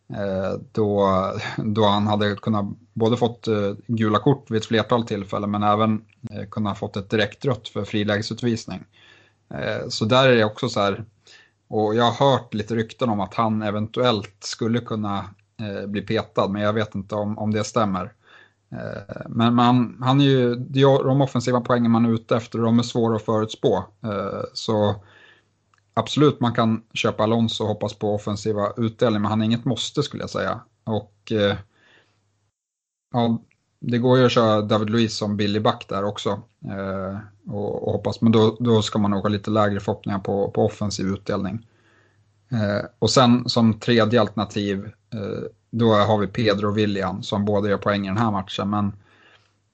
Eh, 0.09 0.61
då, 0.73 1.11
då 1.57 1.85
han 1.85 2.07
hade 2.07 2.35
kunnat 2.35 2.65
både 2.93 3.17
fått 3.17 3.49
gula 3.87 4.19
kort 4.19 4.51
vid 4.51 4.59
ett 4.59 4.67
flertal 4.67 5.07
tillfällen 5.07 5.51
men 5.51 5.63
även 5.63 6.05
kunnat 6.51 6.79
fått 6.79 6.97
ett 6.97 7.11
direkt 7.11 7.45
rött 7.45 7.69
för 7.69 7.85
frilägesutvisning. 7.85 8.85
Eh, 9.51 9.89
så 9.89 10.05
där 10.05 10.29
är 10.29 10.37
det 10.37 10.45
också 10.45 10.69
så 10.69 10.81
här, 10.81 11.05
och 11.69 11.95
jag 11.95 12.11
har 12.11 12.31
hört 12.31 12.55
lite 12.55 12.75
rykten 12.75 13.09
om 13.09 13.21
att 13.21 13.35
han 13.35 13.63
eventuellt 13.63 14.37
skulle 14.41 14.81
kunna 14.81 15.25
eh, 15.61 15.87
bli 15.87 16.01
petad, 16.03 16.49
men 16.49 16.63
jag 16.63 16.73
vet 16.73 16.95
inte 16.95 17.15
om, 17.15 17.39
om 17.39 17.53
det 17.53 17.65
stämmer. 17.65 18.13
Eh, 18.73 19.27
men 19.29 19.55
man, 19.55 19.99
han 20.03 20.21
är 20.21 20.25
ju, 20.25 20.55
de 20.55 21.21
offensiva 21.21 21.61
poängen 21.61 21.91
man 21.91 22.07
är 22.07 22.11
ute 22.11 22.37
efter, 22.37 22.59
de 22.59 22.79
är 22.79 22.83
svåra 22.83 23.17
att 23.17 23.23
förutspå. 23.23 23.85
Så 24.53 24.95
absolut, 25.95 26.41
man 26.41 26.55
kan 26.55 26.83
köpa 26.93 27.23
Alonso 27.23 27.65
och 27.65 27.69
hoppas 27.69 27.95
på 27.95 28.15
offensiva 28.15 28.73
utdelning, 28.77 29.23
men 29.23 29.31
han 29.31 29.41
är 29.41 29.47
inget 29.47 29.65
måste 29.65 30.03
skulle 30.03 30.23
jag 30.23 30.31
säga. 30.31 30.61
Och 30.85 31.33
ja, 33.13 33.39
det 33.91 33.99
går 33.99 34.19
ju 34.19 34.27
att 34.27 34.33
köra 34.33 34.63
David 34.63 34.91
Luiz 34.91 35.17
som 35.17 35.37
billig 35.37 35.63
back 35.63 35.87
där 35.89 36.05
också. 36.05 36.31
Eh, 36.65 37.19
och, 37.55 37.83
och, 37.87 37.93
hoppas, 37.93 38.21
men 38.21 38.33
då, 38.33 38.57
då 38.61 38.83
ska 38.83 38.99
man 38.99 39.11
nog 39.11 39.23
ha 39.23 39.29
lite 39.29 39.51
lägre 39.51 39.81
förhoppningar 39.81 40.19
på, 40.19 40.51
på 40.51 40.65
offensiv 40.65 41.07
utdelning. 41.07 41.67
Eh, 42.51 42.87
och 42.99 43.11
sen 43.11 43.49
som 43.49 43.81
tredje 43.81 44.21
alternativ 44.21 44.85
eh, 45.15 45.49
då 45.71 45.95
har 45.95 46.19
vi 46.19 46.27
Pedro 46.27 46.69
och 46.69 46.79
William 46.79 47.23
som 47.23 47.45
båda 47.45 47.69
gör 47.69 47.79
poäng 47.79 48.05
i 48.05 48.09
den 48.09 48.17
här 48.17 48.31
matchen. 48.31 48.71
Men 48.71 48.93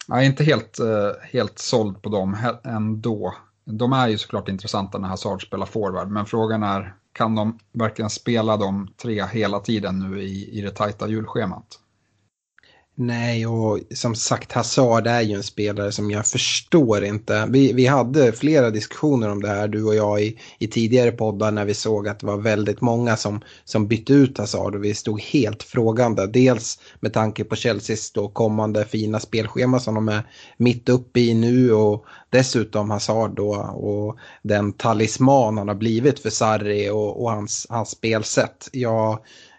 jag 0.08 0.18
är 0.18 0.26
inte 0.26 0.44
helt, 0.44 0.78
eh, 0.78 1.10
helt 1.32 1.58
såld 1.58 2.02
på 2.02 2.08
dem 2.08 2.36
ändå. 2.64 3.34
De 3.64 3.92
är 3.92 4.08
ju 4.08 4.18
såklart 4.18 4.48
intressanta 4.48 4.98
när 4.98 5.08
Hazard 5.08 5.46
spelar 5.46 5.66
forward, 5.66 6.08
men 6.08 6.26
frågan 6.26 6.62
är 6.62 6.94
kan 7.12 7.34
de 7.34 7.58
verkligen 7.72 8.10
spela 8.10 8.56
de 8.56 8.88
tre 9.02 9.24
hela 9.24 9.60
tiden 9.60 9.98
nu 9.98 10.22
i, 10.22 10.58
i 10.58 10.60
det 10.60 10.70
tajta 10.70 11.08
julschemat? 11.08 11.78
Nej, 12.94 13.46
och 13.46 13.78
som 13.94 14.14
sagt 14.14 14.52
Hazard 14.52 15.06
är 15.06 15.20
ju 15.20 15.34
en 15.34 15.42
spelare 15.42 15.92
som 15.92 16.10
jag 16.10 16.26
förstår 16.26 17.04
inte. 17.04 17.46
Vi, 17.48 17.72
vi 17.72 17.86
hade 17.86 18.32
flera 18.32 18.70
diskussioner 18.70 19.30
om 19.30 19.42
det 19.42 19.48
här, 19.48 19.68
du 19.68 19.84
och 19.84 19.94
jag, 19.94 20.22
i, 20.22 20.38
i 20.58 20.66
tidigare 20.66 21.12
poddar 21.12 21.50
när 21.50 21.64
vi 21.64 21.74
såg 21.74 22.08
att 22.08 22.20
det 22.20 22.26
var 22.26 22.36
väldigt 22.36 22.80
många 22.80 23.16
som, 23.16 23.40
som 23.64 23.88
bytte 23.88 24.12
ut 24.12 24.38
Hazard 24.38 24.74
och 24.74 24.84
vi 24.84 24.94
stod 24.94 25.20
helt 25.20 25.62
frågande. 25.62 26.26
Dels 26.26 26.78
med 27.00 27.12
tanke 27.12 27.44
på 27.44 27.56
Chelseas 27.56 28.12
då 28.12 28.28
kommande 28.28 28.84
fina 28.84 29.20
spelschema 29.20 29.80
som 29.80 29.94
de 29.94 30.08
är 30.08 30.22
mitt 30.56 30.88
uppe 30.88 31.20
i 31.20 31.34
nu 31.34 31.72
och 31.72 32.04
dessutom 32.30 32.90
Hazard 32.90 33.36
då 33.36 33.50
och 33.74 34.16
den 34.42 34.72
talisman 34.72 35.58
han 35.58 35.68
har 35.68 35.74
blivit 35.74 36.18
för 36.18 36.30
Sarri 36.30 36.90
och, 36.90 37.22
och 37.22 37.30
hans, 37.30 37.66
hans 37.68 37.90
spelsätt. 37.90 38.68
Jag, 38.72 39.18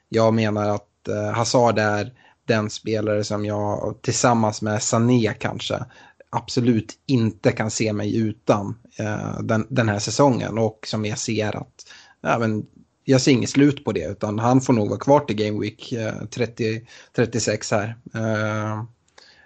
jag 0.10 0.34
menar 0.34 0.70
att 0.70 1.08
eh, 1.08 1.36
Hazard 1.36 1.80
är 1.80 2.12
den 2.46 2.70
spelare 2.70 3.24
som 3.24 3.46
jag 3.46 3.96
tillsammans 4.02 4.62
med 4.62 4.84
Sané 4.84 5.34
kanske 5.40 5.86
absolut 6.30 6.94
inte 7.06 7.52
kan 7.52 7.72
se 7.72 7.94
mig 7.94 8.18
utan 8.18 8.76
eh, 9.00 9.40
den, 9.42 9.68
den 9.70 9.90
här 9.90 10.00
säsongen 10.00 10.58
och 10.58 10.80
som 10.88 11.06
jag 11.06 11.18
ser 11.18 11.56
att 11.58 11.86
ja, 12.22 12.40
men, 12.40 12.66
jag 13.04 13.22
ser 13.22 13.32
inget 13.32 13.50
slut 13.50 13.86
på 13.86 13.92
det 13.92 14.06
utan 14.06 14.40
han 14.40 14.62
får 14.62 14.74
nog 14.74 14.90
vara 14.90 15.00
kvar 15.00 15.20
till 15.20 15.36
Game 15.36 15.60
Week 15.60 15.92
eh, 15.92 16.26
30, 16.26 16.88
36 17.16 17.72
här. 17.72 17.98
Eh, 18.16 18.84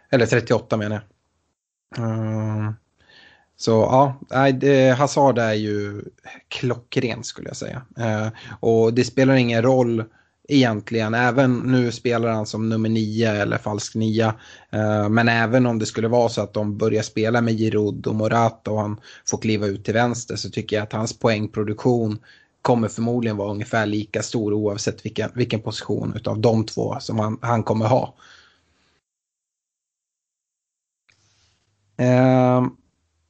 eller 0.09 0.25
38 0.25 0.77
menar 0.77 1.01
jag. 1.95 2.05
Eh, 2.05 2.71
så 3.57 3.71
ja, 3.71 4.19
Hazard 4.97 5.37
är 5.37 5.53
ju 5.53 6.03
klockren 6.47 7.23
skulle 7.23 7.47
jag 7.47 7.57
säga. 7.57 7.81
Eh, 7.97 8.27
och 8.59 8.93
det 8.93 9.03
spelar 9.03 9.35
ingen 9.35 9.61
roll 9.61 10.03
egentligen. 10.47 11.13
Även 11.13 11.57
nu 11.59 11.91
spelar 11.91 12.29
han 12.29 12.45
som 12.45 12.69
nummer 12.69 12.89
nio 12.89 13.31
eller 13.31 13.57
falsk 13.57 13.95
nia. 13.95 14.35
Eh, 14.69 15.09
men 15.09 15.27
även 15.29 15.65
om 15.65 15.79
det 15.79 15.85
skulle 15.85 16.07
vara 16.07 16.29
så 16.29 16.41
att 16.41 16.53
de 16.53 16.77
börjar 16.77 17.03
spela 17.03 17.41
med 17.41 17.57
Giroud 17.57 18.07
och 18.07 18.15
Morata 18.15 18.71
och 18.71 18.81
han 18.81 18.99
får 19.29 19.37
kliva 19.37 19.67
ut 19.67 19.85
till 19.85 19.93
vänster 19.93 20.35
så 20.35 20.49
tycker 20.49 20.75
jag 20.75 20.83
att 20.83 20.93
hans 20.93 21.19
poängproduktion 21.19 22.19
kommer 22.61 22.87
förmodligen 22.87 23.37
vara 23.37 23.51
ungefär 23.51 23.85
lika 23.85 24.23
stor 24.23 24.53
oavsett 24.53 25.05
vilken, 25.05 25.29
vilken 25.35 25.61
position 25.61 26.19
av 26.25 26.39
de 26.39 26.65
två 26.65 26.97
som 26.99 27.19
han, 27.19 27.39
han 27.41 27.63
kommer 27.63 27.85
ha. 27.85 28.13
Eh, 31.97 32.67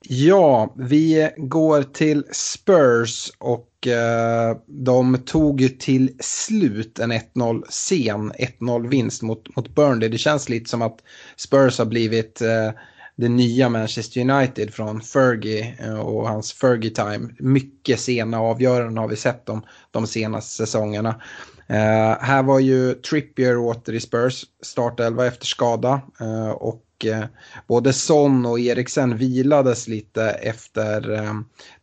Ja, 0.09 0.73
vi 0.77 1.29
går 1.37 1.83
till 1.83 2.23
Spurs 2.31 3.31
och 3.37 3.87
eh, 3.87 4.57
de 4.65 5.17
tog 5.17 5.61
ju 5.61 5.69
till 5.69 6.17
slut 6.19 6.99
en 6.99 7.11
1-0 7.11 7.63
sen 7.69 8.31
1-0 8.31 8.87
vinst 8.87 9.21
mot, 9.21 9.55
mot 9.55 9.75
Burnley. 9.75 10.09
Det 10.09 10.17
känns 10.17 10.49
lite 10.49 10.69
som 10.69 10.81
att 10.81 10.97
Spurs 11.35 11.77
har 11.77 11.85
blivit 11.85 12.41
eh, 12.41 12.71
det 13.15 13.29
nya 13.29 13.69
Manchester 13.69 14.21
United 14.21 14.73
från 14.73 15.01
Fergie 15.01 15.75
eh, 15.79 15.99
och 15.99 16.27
hans 16.27 16.53
Fergie-time. 16.53 17.29
Mycket 17.39 17.99
sena 17.99 18.39
avgöranden 18.39 18.97
har 18.97 19.07
vi 19.07 19.15
sett 19.15 19.45
de, 19.45 19.61
de 19.91 20.07
senaste 20.07 20.51
säsongerna. 20.51 21.21
Eh, 21.67 22.19
här 22.19 22.43
var 22.43 22.59
ju 22.59 22.93
Trippier 22.93 23.57
åter 23.57 23.93
i 23.93 23.99
Spurs 23.99 24.45
startelva 24.61 25.25
efter 25.25 25.45
skada 25.45 26.01
eh, 26.19 26.49
och 26.49 26.83
Eh, 27.05 27.23
både 27.67 27.93
Son 27.93 28.45
och 28.45 28.59
Eriksen 28.59 29.17
vilades 29.17 29.87
lite 29.87 30.23
efter 30.29 31.11
eh, 31.11 31.33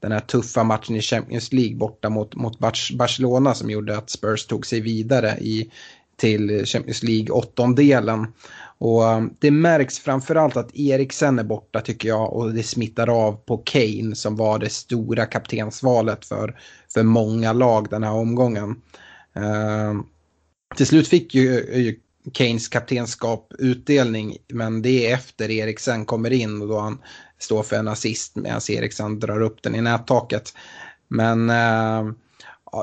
den 0.00 0.12
här 0.12 0.20
tuffa 0.20 0.64
matchen 0.64 0.96
i 0.96 1.00
Champions 1.00 1.52
League 1.52 1.76
borta 1.76 2.10
mot, 2.10 2.34
mot 2.34 2.58
Barcelona 2.98 3.54
som 3.54 3.70
gjorde 3.70 3.98
att 3.98 4.10
Spurs 4.10 4.46
tog 4.46 4.66
sig 4.66 4.80
vidare 4.80 5.30
i, 5.30 5.70
till 6.16 6.66
Champions 6.66 7.02
League 7.02 7.30
åttondelen. 7.30 8.26
Och 8.78 9.04
eh, 9.04 9.24
det 9.38 9.50
märks 9.50 9.98
framförallt 9.98 10.56
att 10.56 10.76
Eriksen 10.76 11.38
är 11.38 11.44
borta 11.44 11.80
tycker 11.80 12.08
jag 12.08 12.32
och 12.32 12.54
det 12.54 12.62
smittar 12.62 13.26
av 13.26 13.32
på 13.32 13.56
Kane 13.56 14.14
som 14.14 14.36
var 14.36 14.58
det 14.58 14.70
stora 14.70 15.26
kaptensvalet 15.26 16.24
för, 16.24 16.56
för 16.94 17.02
många 17.02 17.52
lag 17.52 17.86
den 17.90 18.02
här 18.02 18.12
omgången. 18.12 18.82
Uh, 19.36 20.02
till 20.76 20.86
slut 20.86 21.08
fick 21.08 21.34
ju 21.34 22.00
Kanes 22.32 22.68
kaptenskap 22.68 23.52
utdelning. 23.58 24.36
Men 24.48 24.82
det 24.82 25.06
är 25.06 25.14
efter 25.14 25.50
Eriksen 25.50 26.04
kommer 26.04 26.32
in 26.32 26.62
och 26.62 26.68
då 26.68 26.78
han 26.78 26.98
står 27.38 27.62
för 27.62 27.76
en 27.76 27.88
assist 27.88 28.36
medan 28.36 28.60
Eriksen 28.68 29.20
drar 29.20 29.40
upp 29.40 29.62
den 29.62 29.74
i 29.74 29.80
nättaket. 29.80 30.52
Men 31.08 31.50
eh, 31.50 32.04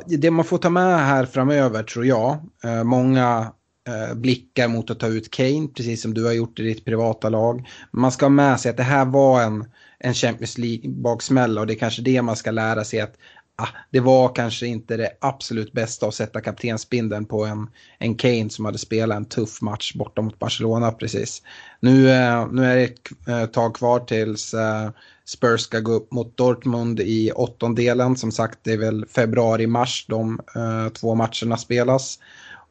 det 0.08 0.32
man 0.32 0.46
får 0.46 0.58
ta 0.58 0.70
med 0.70 1.00
här 1.00 1.26
framöver 1.26 1.84
tror 1.84 2.06
jag, 2.06 2.38
eh, 2.64 2.84
många 2.84 3.54
eh, 3.88 4.16
blickar 4.16 4.68
mot 4.68 4.90
att 4.90 5.00
ta 5.00 5.08
ut 5.08 5.32
Kane, 5.32 5.68
precis 5.76 6.02
som 6.02 6.14
du 6.14 6.26
har 6.26 6.34
gjort 6.34 6.60
i 6.60 6.64
ditt 6.64 6.86
privata 6.86 7.30
lag. 7.30 7.68
Man 7.92 8.12
ska 8.12 8.26
ha 8.26 8.30
med 8.30 8.60
sig 8.60 8.72
att 8.72 8.78
det 8.78 8.84
här 8.84 9.06
var 9.06 9.42
en, 9.42 9.66
en 10.00 10.14
Champions 10.14 10.58
League-baksmälla 10.58 11.62
och 11.62 11.68
det 11.68 11.74
är 11.74 11.80
kanske 11.80 12.02
det 12.02 12.22
man 12.22 12.36
ska 12.36 12.52
lära 12.52 12.84
sig 12.84 13.02
att 13.02 13.14
ah, 13.62 13.68
det 13.90 14.00
var 14.00 14.36
kanske 14.36 14.68
inte 14.68 14.98
det 14.98 15.12
absolut 15.22 15.74
bästa 15.74 16.08
att 16.08 16.16
sätta 16.16 16.42
kaptensbindeln 16.42 17.26
på 17.26 17.46
en, 17.46 17.70
en 18.00 18.16
Kane 18.16 18.50
som 18.50 18.66
hade 18.66 18.78
spelat 18.78 19.18
en 19.18 19.26
tuff 19.26 19.62
match 19.62 19.94
borta 19.94 20.22
mot 20.22 20.40
Barcelona 20.40 20.92
precis. 20.92 21.42
Nu, 21.80 22.12
eh, 22.12 22.48
nu 22.52 22.66
är 22.66 22.76
det 22.76 22.84
ett 22.84 23.28
eh, 23.28 23.46
tag 23.46 23.76
kvar 23.76 24.00
tills 24.00 24.54
eh, 24.54 24.90
Spurs 25.26 25.62
ska 25.62 25.80
gå 25.80 25.92
upp 25.92 26.12
mot 26.12 26.38
Dortmund 26.38 27.00
i 27.00 27.32
åttondelen. 27.32 28.16
Som 28.16 28.32
sagt, 28.32 28.60
det 28.64 28.72
är 28.72 28.78
väl 28.78 29.06
februari-mars 29.06 30.06
de 30.10 30.40
eh, 30.56 30.94
två 30.94 31.16
matcherna 31.16 31.58
spelas. 31.58 32.20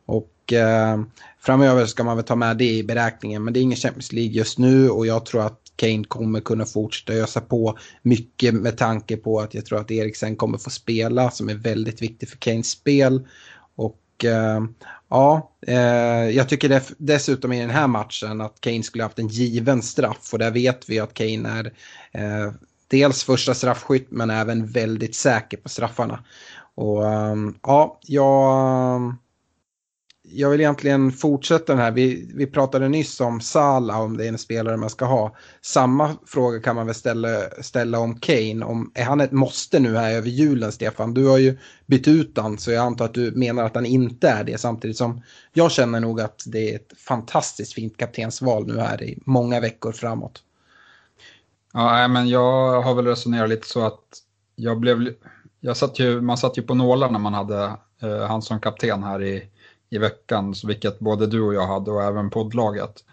Och 0.06 0.52
eh, 0.52 1.00
framöver 1.40 1.86
ska 1.86 2.04
man 2.04 2.16
väl 2.16 2.26
ta 2.26 2.36
med 2.36 2.56
det 2.56 2.70
i 2.70 2.82
beräkningen. 2.84 3.44
Men 3.44 3.52
det 3.54 3.60
är 3.60 3.62
ingen 3.62 3.76
Champions 3.76 4.12
League 4.12 4.32
just 4.32 4.58
nu 4.58 4.90
och 4.90 5.06
jag 5.06 5.26
tror 5.26 5.46
att 5.46 5.60
Kane 5.80 6.04
kommer 6.04 6.40
kunna 6.40 6.66
fortsätta 6.66 7.12
ösa 7.12 7.40
på. 7.40 7.78
Mycket 8.02 8.54
med 8.54 8.78
tanke 8.78 9.16
på 9.16 9.40
att 9.40 9.54
jag 9.54 9.66
tror 9.66 9.80
att 9.80 9.90
Eriksen 9.90 10.36
kommer 10.36 10.58
få 10.58 10.70
spela 10.70 11.30
som 11.30 11.48
är 11.48 11.54
väldigt 11.54 12.02
viktig 12.02 12.28
för 12.28 12.36
Kanes 12.36 12.70
spel. 12.70 13.28
Och 13.76 14.24
eh, 14.24 14.60
ja, 15.08 15.52
eh, 15.66 16.30
jag 16.30 16.48
tycker 16.48 16.82
dessutom 16.98 17.52
i 17.52 17.60
den 17.60 17.70
här 17.70 17.86
matchen 17.86 18.40
att 18.40 18.60
Kane 18.60 18.82
skulle 18.82 19.04
haft 19.04 19.18
en 19.18 19.28
given 19.28 19.82
straff 19.82 20.32
och 20.32 20.38
där 20.38 20.50
vet 20.50 20.88
vi 20.88 21.00
att 21.00 21.14
Kane 21.14 21.48
är 21.48 21.72
eh, 22.12 22.52
dels 22.88 23.24
första 23.24 23.54
straffskytt 23.54 24.10
men 24.10 24.30
även 24.30 24.66
väldigt 24.66 25.14
säker 25.14 25.56
på 25.56 25.68
straffarna. 25.68 26.24
Och 26.74 27.04
um, 27.04 27.58
ja, 27.62 27.98
jag 28.02 29.14
jag 30.32 30.50
vill 30.50 30.60
egentligen 30.60 31.12
fortsätta 31.12 31.72
den 31.72 31.82
här. 31.82 31.90
Vi, 31.90 32.30
vi 32.34 32.46
pratade 32.46 32.88
nyss 32.88 33.20
om 33.20 33.40
Salah, 33.40 34.00
om 34.00 34.16
det 34.16 34.24
är 34.24 34.28
en 34.28 34.38
spelare 34.38 34.76
man 34.76 34.90
ska 34.90 35.04
ha. 35.04 35.36
Samma 35.62 36.16
fråga 36.26 36.60
kan 36.60 36.76
man 36.76 36.86
väl 36.86 36.94
ställa, 36.94 37.28
ställa 37.60 37.98
om 37.98 38.20
Kane. 38.20 38.64
Om, 38.64 38.92
är 38.94 39.04
han 39.04 39.20
ett 39.20 39.32
måste 39.32 39.80
nu 39.80 39.96
här 39.96 40.12
över 40.12 40.28
julen, 40.28 40.72
Stefan? 40.72 41.14
Du 41.14 41.26
har 41.26 41.38
ju 41.38 41.58
bytt 41.86 42.08
ut 42.08 42.38
han, 42.38 42.58
så 42.58 42.70
jag 42.70 42.86
antar 42.86 43.04
att 43.04 43.14
du 43.14 43.32
menar 43.32 43.64
att 43.64 43.74
han 43.74 43.86
inte 43.86 44.28
är 44.28 44.44
det. 44.44 44.58
Samtidigt 44.58 44.96
som 44.96 45.22
jag 45.52 45.70
känner 45.70 46.00
nog 46.00 46.20
att 46.20 46.42
det 46.46 46.70
är 46.70 46.76
ett 46.76 46.92
fantastiskt 46.98 47.72
fint 47.72 47.96
kaptensval 47.96 48.66
nu 48.66 48.78
här 48.78 49.02
i 49.02 49.18
många 49.26 49.60
veckor 49.60 49.92
framåt. 49.92 50.42
Ja, 51.72 52.08
men 52.08 52.28
jag 52.28 52.82
har 52.82 52.94
väl 52.94 53.06
resonerat 53.06 53.48
lite 53.48 53.68
så 53.68 53.86
att 53.86 54.04
jag 54.56 54.80
blev... 54.80 55.14
Jag 55.60 55.76
satt 55.76 55.98
ju, 55.98 56.20
man 56.20 56.38
satt 56.38 56.58
ju 56.58 56.62
på 56.62 56.74
nålar 56.74 57.10
när 57.10 57.18
man 57.18 57.34
hade 57.34 57.64
eh, 58.02 58.26
han 58.28 58.42
som 58.42 58.60
kapten 58.60 59.02
här 59.02 59.22
i 59.22 59.50
i 59.90 59.98
veckan, 59.98 60.54
vilket 60.66 60.98
både 60.98 61.26
du 61.26 61.40
och 61.40 61.54
jag 61.54 61.66
hade 61.66 61.90
och 61.90 62.02
även 62.02 62.30
poddlaget. 62.30 63.04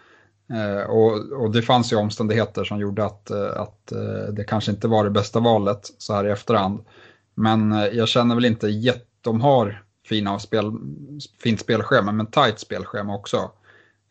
Eh, 0.54 0.90
och, 0.90 1.32
och, 1.32 1.52
det 1.52 1.62
fanns 1.62 1.94
ju 1.94 1.96
omständigheter 1.96 2.64
som 2.64 2.80
gjorde 2.80 3.06
att, 3.06 3.30
eh, 3.30 3.62
att 3.62 3.92
eh, 3.92 4.34
det 4.34 4.44
kanske 4.44 4.72
inte 4.72 4.88
var 4.88 5.04
det 5.04 5.10
bästa 5.10 5.40
valet 5.40 5.80
så 5.98 6.14
här 6.14 6.28
i 6.28 6.32
efterhand. 6.32 6.80
Men 7.36 7.72
eh, 7.72 7.86
jag 7.86 8.08
känner 8.08 8.36
väl 8.36 8.46
inte 8.46 8.68
jätte, 8.68 9.06
de 9.22 9.42
har 9.42 9.84
fina 10.06 10.40
spel, 10.40 10.72
fint 11.44 11.60
spelschema 11.60 12.12
men 12.12 12.26
tajt 12.26 12.60
spelschema 12.60 13.16
också. 13.16 13.52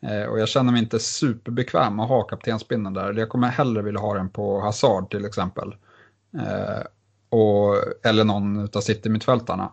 Eh, 0.02 0.22
och 0.22 0.40
jag 0.40 0.48
känner 0.48 0.72
mig 0.72 0.82
inte 0.82 0.98
superbekväm 0.98 2.00
att 2.00 2.08
ha 2.08 2.22
kaptensbindeln 2.22 2.94
där. 2.94 3.14
Jag 3.14 3.28
kommer 3.28 3.48
hellre 3.48 3.82
vilja 3.82 4.00
ha 4.00 4.14
den 4.14 4.28
på 4.28 4.60
Hazard 4.60 5.10
till 5.10 5.24
exempel. 5.24 5.74
Eh, 6.38 6.82
och, 7.28 7.74
eller 8.02 8.24
någon 8.24 8.62
av 8.62 8.80
City-mittfältarna. 8.80 9.70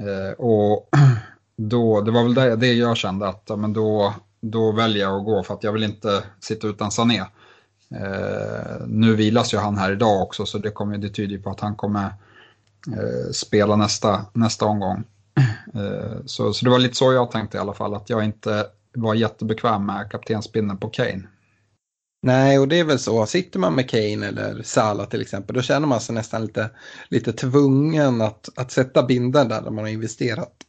Eh, 0.00 0.32
och 0.38 0.88
då, 1.56 2.00
det 2.00 2.10
var 2.10 2.22
väl 2.22 2.34
det, 2.34 2.56
det 2.56 2.72
jag 2.72 2.96
kände 2.96 3.28
att 3.28 3.58
men 3.58 3.72
då, 3.72 4.14
då 4.40 4.72
väljer 4.72 5.02
jag 5.02 5.18
att 5.18 5.24
gå 5.24 5.42
för 5.42 5.54
att 5.54 5.64
jag 5.64 5.72
vill 5.72 5.84
inte 5.84 6.24
sitta 6.40 6.66
utan 6.66 6.90
Sané. 6.90 7.24
Eh, 7.90 8.86
nu 8.86 9.14
vilas 9.14 9.54
ju 9.54 9.58
han 9.58 9.78
här 9.78 9.92
idag 9.92 10.22
också 10.22 10.46
så 10.46 10.58
det, 10.58 10.70
kommer, 10.70 10.98
det 10.98 11.08
tyder 11.08 11.38
på 11.38 11.50
att 11.50 11.60
han 11.60 11.76
kommer 11.76 12.04
eh, 12.92 13.30
spela 13.32 13.76
nästa, 13.76 14.26
nästa 14.32 14.64
omgång. 14.64 15.04
Eh, 15.74 16.16
så, 16.26 16.52
så 16.52 16.64
det 16.64 16.70
var 16.70 16.78
lite 16.78 16.96
så 16.96 17.12
jag 17.12 17.30
tänkte 17.30 17.56
i 17.56 17.60
alla 17.60 17.74
fall, 17.74 17.94
att 17.94 18.10
jag 18.10 18.24
inte 18.24 18.66
var 18.94 19.14
jättebekväm 19.14 19.86
med 19.86 20.10
kaptensbindeln 20.10 20.78
på 20.78 20.88
Kane. 20.88 21.22
Nej, 22.22 22.58
och 22.58 22.68
det 22.68 22.80
är 22.80 22.84
väl 22.84 22.98
så. 22.98 23.26
Sitter 23.26 23.58
man 23.58 23.74
med 23.74 23.90
Kane 23.90 24.26
eller 24.26 24.62
Salah 24.62 25.06
till 25.08 25.20
exempel, 25.20 25.56
då 25.56 25.62
känner 25.62 25.86
man 25.86 26.00
sig 26.00 26.14
nästan 26.14 26.42
lite, 26.42 26.70
lite 27.08 27.32
tvungen 27.32 28.22
att, 28.22 28.48
att 28.56 28.72
sätta 28.72 29.02
binden 29.02 29.48
där, 29.48 29.62
där 29.62 29.70
man 29.70 29.84
har 29.84 29.90
investerat 29.90 30.65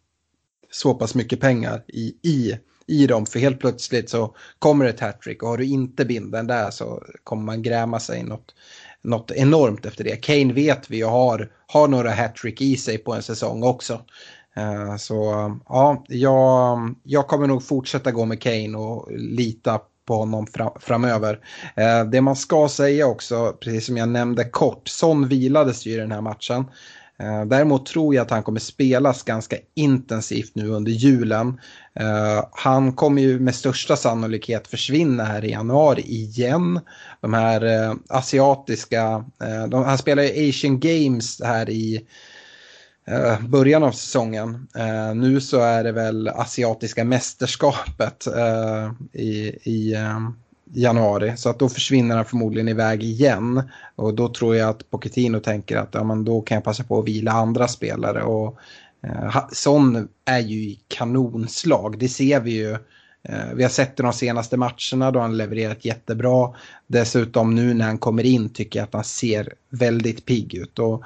så 0.78 0.94
pass 0.94 1.16
mycket 1.16 1.40
pengar 1.40 1.84
i, 1.88 2.16
i, 2.22 2.58
i 2.88 3.08
dem. 3.08 3.26
För 3.26 3.40
helt 3.40 3.60
plötsligt 3.60 4.10
så 4.10 4.36
kommer 4.60 4.86
ett 4.86 5.00
hattrick 5.00 5.44
och 5.44 5.50
har 5.50 5.58
du 5.58 5.66
inte 5.66 6.06
binden 6.06 6.48
där 6.48 6.72
så 6.72 7.04
kommer 7.24 7.44
man 7.44 7.62
gräma 7.62 8.00
sig 8.00 8.24
något, 8.24 8.56
något 9.02 9.32
enormt 9.32 9.86
efter 9.86 10.04
det. 10.04 10.16
Kane 10.16 10.54
vet 10.54 10.90
vi 10.90 11.04
och 11.04 11.10
har, 11.10 11.52
har 11.68 11.88
några 11.88 12.12
hattrick 12.12 12.62
i 12.62 12.78
sig 12.78 12.98
på 12.98 13.14
en 13.14 13.24
säsong 13.24 13.64
också. 13.64 14.02
Eh, 14.56 14.96
så 14.98 15.16
ja, 15.70 16.04
jag, 16.08 16.96
jag 17.04 17.28
kommer 17.28 17.48
nog 17.48 17.64
fortsätta 17.64 18.12
gå 18.12 18.26
med 18.26 18.42
Kane 18.42 18.78
och 18.78 19.12
lita 19.12 19.80
på 20.06 20.16
honom 20.16 20.48
fram, 20.48 20.72
framöver. 20.80 21.40
Eh, 21.76 22.04
det 22.04 22.22
man 22.22 22.36
ska 22.36 22.70
säga 22.70 23.08
också, 23.08 23.58
precis 23.60 23.86
som 23.86 23.98
jag 23.98 24.10
nämnde 24.10 24.44
kort, 24.44 24.88
Son 24.88 25.28
vilades 25.28 25.86
ju 25.86 25.92
i 25.92 25.98
den 25.98 26.12
här 26.12 26.22
matchen. 26.22 26.66
Eh, 27.20 27.46
däremot 27.46 27.86
tror 27.86 28.16
jag 28.16 28.22
att 28.22 28.32
han 28.32 28.44
kommer 28.44 28.60
spelas 28.60 29.24
ganska 29.24 29.56
intensivt 29.74 30.52
nu 30.56 30.68
under 30.70 30.92
julen. 30.92 31.60
Eh, 31.94 32.46
han 32.52 32.94
kommer 32.94 33.22
ju 33.22 33.40
med 33.40 33.56
största 33.56 33.96
sannolikhet 33.96 34.68
försvinna 34.68 35.24
här 35.24 35.46
i 35.46 35.52
januari 35.52 36.02
igen. 36.02 36.80
De 37.22 37.34
här 37.34 37.66
eh, 37.66 37.94
asiatiska, 38.10 39.26
de, 39.70 39.84
han 39.84 39.98
spelar 39.98 40.24
ju 40.24 40.50
Asian 40.50 40.80
Games 40.80 41.42
här 41.44 41.70
i 41.70 42.08
början 43.42 43.84
av 43.84 43.92
säsongen. 43.92 44.68
Nu 45.16 45.42
så 45.42 45.60
är 45.60 45.84
det 45.84 45.92
väl 45.92 46.28
asiatiska 46.28 47.04
mästerskapet 47.04 48.28
i, 49.14 49.30
i 49.64 49.96
januari. 50.74 51.38
Så 51.38 51.50
att 51.50 51.60
då 51.60 51.70
försvinner 51.70 52.16
han 52.16 52.26
förmodligen 52.26 52.68
iväg 52.68 53.04
igen. 53.04 53.62
Och 53.96 54.14
då 54.14 54.30
tror 54.30 54.56
jag 54.56 54.70
att 54.70 54.90
Pochettino 54.90 55.40
tänker 55.40 55.78
att 55.78 55.90
ja, 55.92 56.04
men 56.04 56.26
då 56.26 56.42
kan 56.42 56.56
jag 56.56 56.64
passa 56.64 56.84
på 56.84 57.00
att 57.00 57.08
vila 57.08 57.32
andra 57.32 57.68
spelare. 57.68 58.24
Och, 58.24 58.58
eh, 59.04 59.48
Son 59.52 60.08
är 60.26 60.40
ju 60.40 60.60
i 60.60 60.80
kanonslag, 60.88 62.00
det 62.00 62.10
ser 62.10 62.40
vi 62.40 62.52
ju. 62.52 62.72
Eh, 63.24 63.54
vi 63.56 63.64
har 63.64 63.70
sett 63.70 63.98
det 63.98 64.04
de 64.04 64.14
senaste 64.14 64.58
matcherna 64.58 65.12
då 65.12 65.20
han 65.20 65.38
levererat 65.38 65.86
jättebra. 65.86 66.54
Dessutom 66.88 67.56
nu 67.56 67.74
när 67.74 67.86
han 67.86 67.98
kommer 67.98 68.26
in 68.26 68.50
tycker 68.50 68.80
jag 68.80 68.84
att 68.84 68.94
han 68.94 69.04
ser 69.04 69.54
väldigt 69.70 70.26
pigg 70.26 70.54
ut. 70.54 70.80
Och 70.80 71.04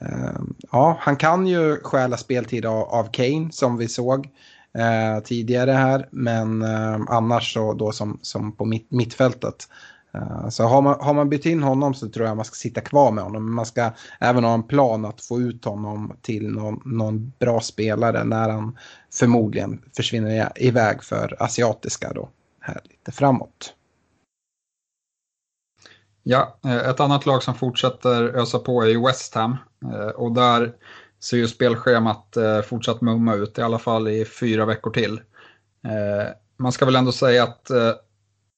Eh, 0.00 0.40
ja, 0.72 0.96
han 1.00 1.16
kan 1.16 1.46
ju 1.46 1.76
stjäla 1.82 2.16
speltid 2.16 2.66
av, 2.66 2.82
av 2.82 3.08
Kane 3.12 3.48
som 3.52 3.76
vi 3.76 3.88
såg 3.88 4.28
eh, 4.78 5.22
tidigare 5.24 5.70
här. 5.70 6.08
Men 6.10 6.62
eh, 6.62 7.00
annars 7.08 7.54
så 7.54 7.72
då 7.72 7.92
som, 7.92 8.18
som 8.22 8.52
på 8.52 8.64
mitt, 8.64 8.90
mittfältet. 8.90 9.68
Eh, 10.14 10.48
så 10.48 10.64
har 10.64 10.82
man, 10.82 10.96
har 11.00 11.14
man 11.14 11.28
bytt 11.28 11.46
in 11.46 11.62
honom 11.62 11.94
så 11.94 12.08
tror 12.08 12.26
jag 12.26 12.36
man 12.36 12.44
ska 12.44 12.54
sitta 12.54 12.80
kvar 12.80 13.12
med 13.12 13.24
honom. 13.24 13.44
Men 13.44 13.54
man 13.54 13.66
ska 13.66 13.90
även 14.20 14.44
ha 14.44 14.54
en 14.54 14.62
plan 14.62 15.04
att 15.04 15.20
få 15.20 15.40
ut 15.40 15.64
honom 15.64 16.16
till 16.22 16.48
någon, 16.48 16.80
någon 16.84 17.32
bra 17.38 17.60
spelare 17.60 18.24
när 18.24 18.48
han 18.48 18.78
förmodligen 19.12 19.82
försvinner 19.96 20.52
iväg 20.56 21.02
för 21.02 21.36
asiatiska 21.42 22.12
då. 22.12 22.28
Här 22.60 22.80
lite 22.84 23.12
framåt. 23.12 23.74
Ja, 26.26 26.58
eh, 26.64 26.88
ett 26.88 27.00
annat 27.00 27.26
lag 27.26 27.42
som 27.42 27.54
fortsätter 27.54 28.22
ösa 28.24 28.58
på 28.58 28.82
är 28.82 28.86
ju 28.86 29.06
West 29.06 29.34
Ham. 29.34 29.56
Eh, 29.92 30.08
och 30.08 30.32
där 30.32 30.72
ser 31.24 31.36
ju 31.36 31.48
spelschemat 31.48 32.36
eh, 32.36 32.60
fortsatt 32.60 33.00
mumma 33.00 33.34
ut, 33.34 33.58
i 33.58 33.62
alla 33.62 33.78
fall 33.78 34.08
i 34.08 34.24
fyra 34.24 34.64
veckor 34.64 34.90
till. 34.90 35.20
Eh, 35.84 36.28
man 36.56 36.72
ska 36.72 36.84
väl 36.84 36.96
ändå 36.96 37.12
säga 37.12 37.42
att 37.42 37.70
eh, 37.70 37.92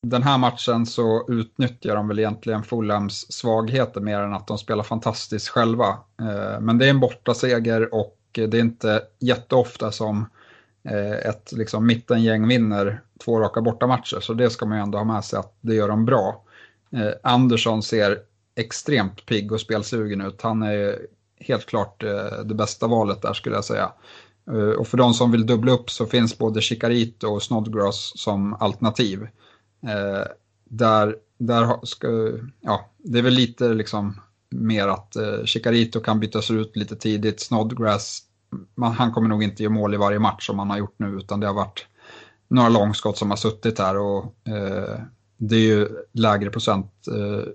den 0.03 0.23
här 0.23 0.39
matchen 0.39 0.87
så 0.87 1.27
utnyttjar 1.29 1.97
de 1.97 2.09
väl 2.09 2.19
egentligen 2.19 2.63
Fulhams 2.63 3.33
svagheter 3.33 4.01
mer 4.01 4.21
än 4.21 4.35
att 4.35 4.47
de 4.47 4.59
spelar 4.59 4.85
fantastiskt 4.85 5.49
själva. 5.49 5.89
Eh, 6.21 6.61
men 6.61 6.79
det 6.79 6.87
är 6.87 6.91
en 6.91 7.01
bortaseger 7.01 7.95
och 7.95 8.19
det 8.33 8.55
är 8.55 8.61
inte 8.61 9.03
jätteofta 9.19 9.93
som 9.93 10.27
ett 11.25 11.53
liksom, 11.53 11.87
mittengäng 11.87 12.49
vinner 12.49 13.01
två 13.25 13.41
raka 13.41 13.61
bortamatcher. 13.61 14.21
Så 14.21 14.35
det 14.35 14.51
ska 14.51 14.67
man 14.67 14.79
ju 14.79 14.83
ändå 14.83 14.99
ha 14.99 15.05
med 15.05 15.25
sig 15.25 15.39
att 15.39 15.57
det 15.61 15.75
gör 15.75 15.89
de 15.89 16.05
bra. 16.05 16.45
Eh, 16.93 17.13
Andersson 17.23 17.83
ser 17.83 18.19
extremt 18.55 19.27
pigg 19.27 19.53
och 19.53 19.61
spelsugen 19.61 20.21
ut. 20.21 20.43
Han 20.43 20.63
är 20.63 20.99
helt 21.41 21.67
klart 21.67 22.03
eh, 22.03 22.45
det 22.45 22.55
bästa 22.55 22.87
valet 22.87 23.23
där 23.23 23.33
skulle 23.33 23.55
jag 23.55 23.65
säga. 23.65 23.93
Eh, 24.51 24.79
och 24.79 24.89
för 24.89 24.99
de 24.99 25.15
som 25.15 25.33
vill 25.33 25.47
dubbla 25.47 25.73
upp 25.73 25.91
så 25.91 26.07
finns 26.07 26.39
både 26.39 26.61
Chicarito 26.61 27.29
och 27.29 27.43
Snodgrass 27.43 28.13
som 28.17 28.55
alternativ. 28.55 29.23
Eh, 29.87 30.25
där, 30.65 31.17
där 31.39 31.87
ska, 31.87 32.09
ja, 32.61 32.91
det 32.99 33.19
är 33.19 33.23
väl 33.23 33.35
lite 33.35 33.69
liksom 33.69 34.21
mer 34.51 34.89
att 34.89 35.17
Chicarito 35.45 36.01
kan 36.01 36.21
bytas 36.21 36.51
ut 36.51 36.77
lite 36.77 36.97
tidigt. 36.97 37.41
Snodgrass, 37.41 38.23
man, 38.75 38.93
han 38.93 39.13
kommer 39.13 39.29
nog 39.29 39.43
inte 39.43 39.63
göra 39.63 39.73
mål 39.73 39.95
i 39.95 39.97
varje 39.97 40.19
match 40.19 40.47
som 40.47 40.59
han 40.59 40.71
har 40.71 40.79
gjort 40.79 40.95
nu 40.97 41.07
utan 41.07 41.41
det 41.41 41.47
har 41.47 41.55
varit 41.55 41.87
några 42.49 42.69
långskott 42.69 43.19
som 43.19 43.31
har 43.31 43.37
suttit 43.37 43.79
här 43.79 43.99
och 43.99 44.25
eh, 44.49 45.01
det 45.37 45.57
är 45.57 45.61
ju 45.61 45.89
lägre 46.13 46.51
procent, 46.51 46.93
eh, 47.09 47.49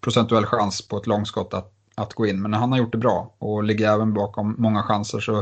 procentuell 0.00 0.46
chans 0.46 0.88
på 0.88 0.96
ett 0.96 1.06
långskott 1.06 1.54
att, 1.54 1.72
att 1.94 2.14
gå 2.14 2.26
in. 2.26 2.42
Men 2.42 2.52
han 2.54 2.72
har 2.72 2.78
gjort 2.78 2.92
det 2.92 2.98
bra 2.98 3.34
och 3.38 3.64
ligger 3.64 3.92
även 3.92 4.14
bakom 4.14 4.54
många 4.58 4.82
chanser. 4.82 5.20
Så 5.20 5.38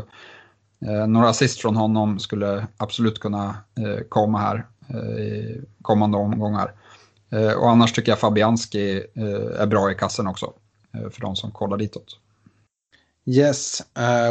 eh, 0.87 1.07
några 1.09 1.29
assist 1.29 1.61
från 1.61 1.77
honom 1.77 2.19
skulle 2.19 2.67
absolut 2.77 3.19
kunna 3.19 3.57
eh, 3.79 4.05
komma 4.09 4.39
här 4.39 4.67
eh, 4.89 5.23
i 5.23 5.61
kommande 5.83 6.19
omgångar. 6.19 6.73
Eh, 7.31 7.53
och 7.53 7.71
annars 7.71 7.93
tycker 7.93 8.13
jag 8.13 8.19
Fabianski 8.19 9.07
eh, 9.15 9.61
är 9.63 9.67
bra 9.67 9.93
i 9.93 9.95
kassen 9.95 10.27
också. 10.27 10.53
för 10.93 11.21
de 11.21 11.37
som 11.37 11.51
kollar 11.51 11.77
ditåt. 11.77 12.19
Yes, 13.27 13.83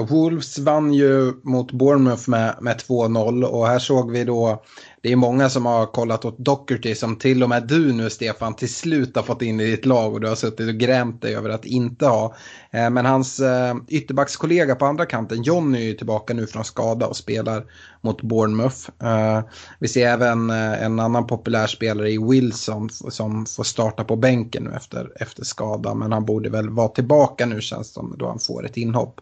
Wolves 0.10 0.60
vann 0.60 0.94
ju 0.94 1.34
mot 1.44 1.72
Bournemouth 1.72 2.30
med, 2.30 2.56
med 2.62 2.78
2-0 2.78 3.44
och 3.44 3.68
här 3.68 3.80
såg 3.80 4.12
vi 4.12 4.24
då 4.24 4.64
det 5.04 5.12
är 5.12 5.16
många 5.16 5.50
som 5.50 5.66
har 5.66 5.86
kollat 5.86 6.26
åt 6.26 6.38
Docherty 6.38 6.96
som 6.96 7.16
till 7.16 7.44
och 7.44 7.50
med 7.50 7.68
du 7.68 7.94
nu 7.94 8.10
Stefan 8.10 8.54
till 8.54 8.74
slut 8.74 9.16
har 9.16 9.24
fått 9.24 9.42
in 9.42 9.60
i 9.60 9.72
ditt 9.72 9.86
lag 9.86 10.14
och 10.14 10.22
du 10.22 10.28
har 10.28 10.36
suttit 10.36 10.70
och 10.70 10.76
grämt 10.76 11.22
dig 11.22 11.36
över 11.36 11.50
att 11.50 11.66
inte 11.66 12.06
ha. 12.06 12.36
Eh, 12.72 12.90
men 12.90 13.06
hans 13.06 13.40
eh, 13.40 13.76
ytterbackskollega 13.88 14.76
på 14.76 14.86
andra 14.86 15.06
kanten, 15.06 15.44
Johnny, 15.44 15.78
är 15.78 15.84
ju 15.84 15.94
tillbaka 15.94 16.34
nu 16.34 16.48
från 16.48 16.66
skada 16.66 17.08
och 17.08 17.18
spelar 17.18 17.66
mot 18.02 18.22
Bournemouth. 18.22 18.90
Eh, 19.04 19.42
vi 19.80 19.88
ser 19.88 20.08
även 20.08 20.50
en 20.50 21.00
annan 21.00 21.28
populär 21.28 21.68
spelare 21.68 22.12
i 22.12 22.18
Wilson 22.18 22.90
som 22.90 23.46
får 23.46 23.64
starta 23.64 24.04
på 24.04 24.16
bänken 24.16 24.64
nu 24.64 24.72
efter, 24.76 25.12
efter 25.16 25.44
skada. 25.44 25.94
Men 25.94 26.12
han 26.12 26.26
borde 26.26 26.50
väl 26.50 26.70
vara 26.70 26.88
tillbaka 26.88 27.46
nu 27.46 27.62
känns 27.62 27.88
det 27.88 27.94
som 27.94 28.16
då 28.18 28.28
han 28.28 28.40
får 28.40 28.66
ett 28.66 28.78
inhopp. 28.78 29.22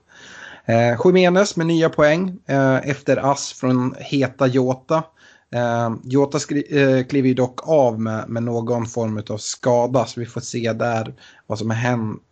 Eh, 0.69 0.97
Jiménez 1.05 1.55
med 1.55 1.67
nya 1.67 1.89
poäng 1.89 2.37
eh, 2.45 2.89
efter 2.89 3.31
ass 3.31 3.53
från 3.53 3.95
Heta 3.99 4.47
Jota. 4.47 5.03
Eh, 5.51 5.93
Jota 6.03 6.38
eh, 6.69 7.05
kliver 7.05 7.27
ju 7.27 7.33
dock 7.33 7.67
av 7.67 7.99
med, 8.01 8.29
med 8.29 8.43
någon 8.43 8.85
form 8.85 9.23
av 9.29 9.38
skada 9.38 10.05
så 10.05 10.19
vi 10.19 10.25
får 10.25 10.41
se 10.41 10.73
där 10.73 11.13
vad 11.47 11.59
som 11.59 11.69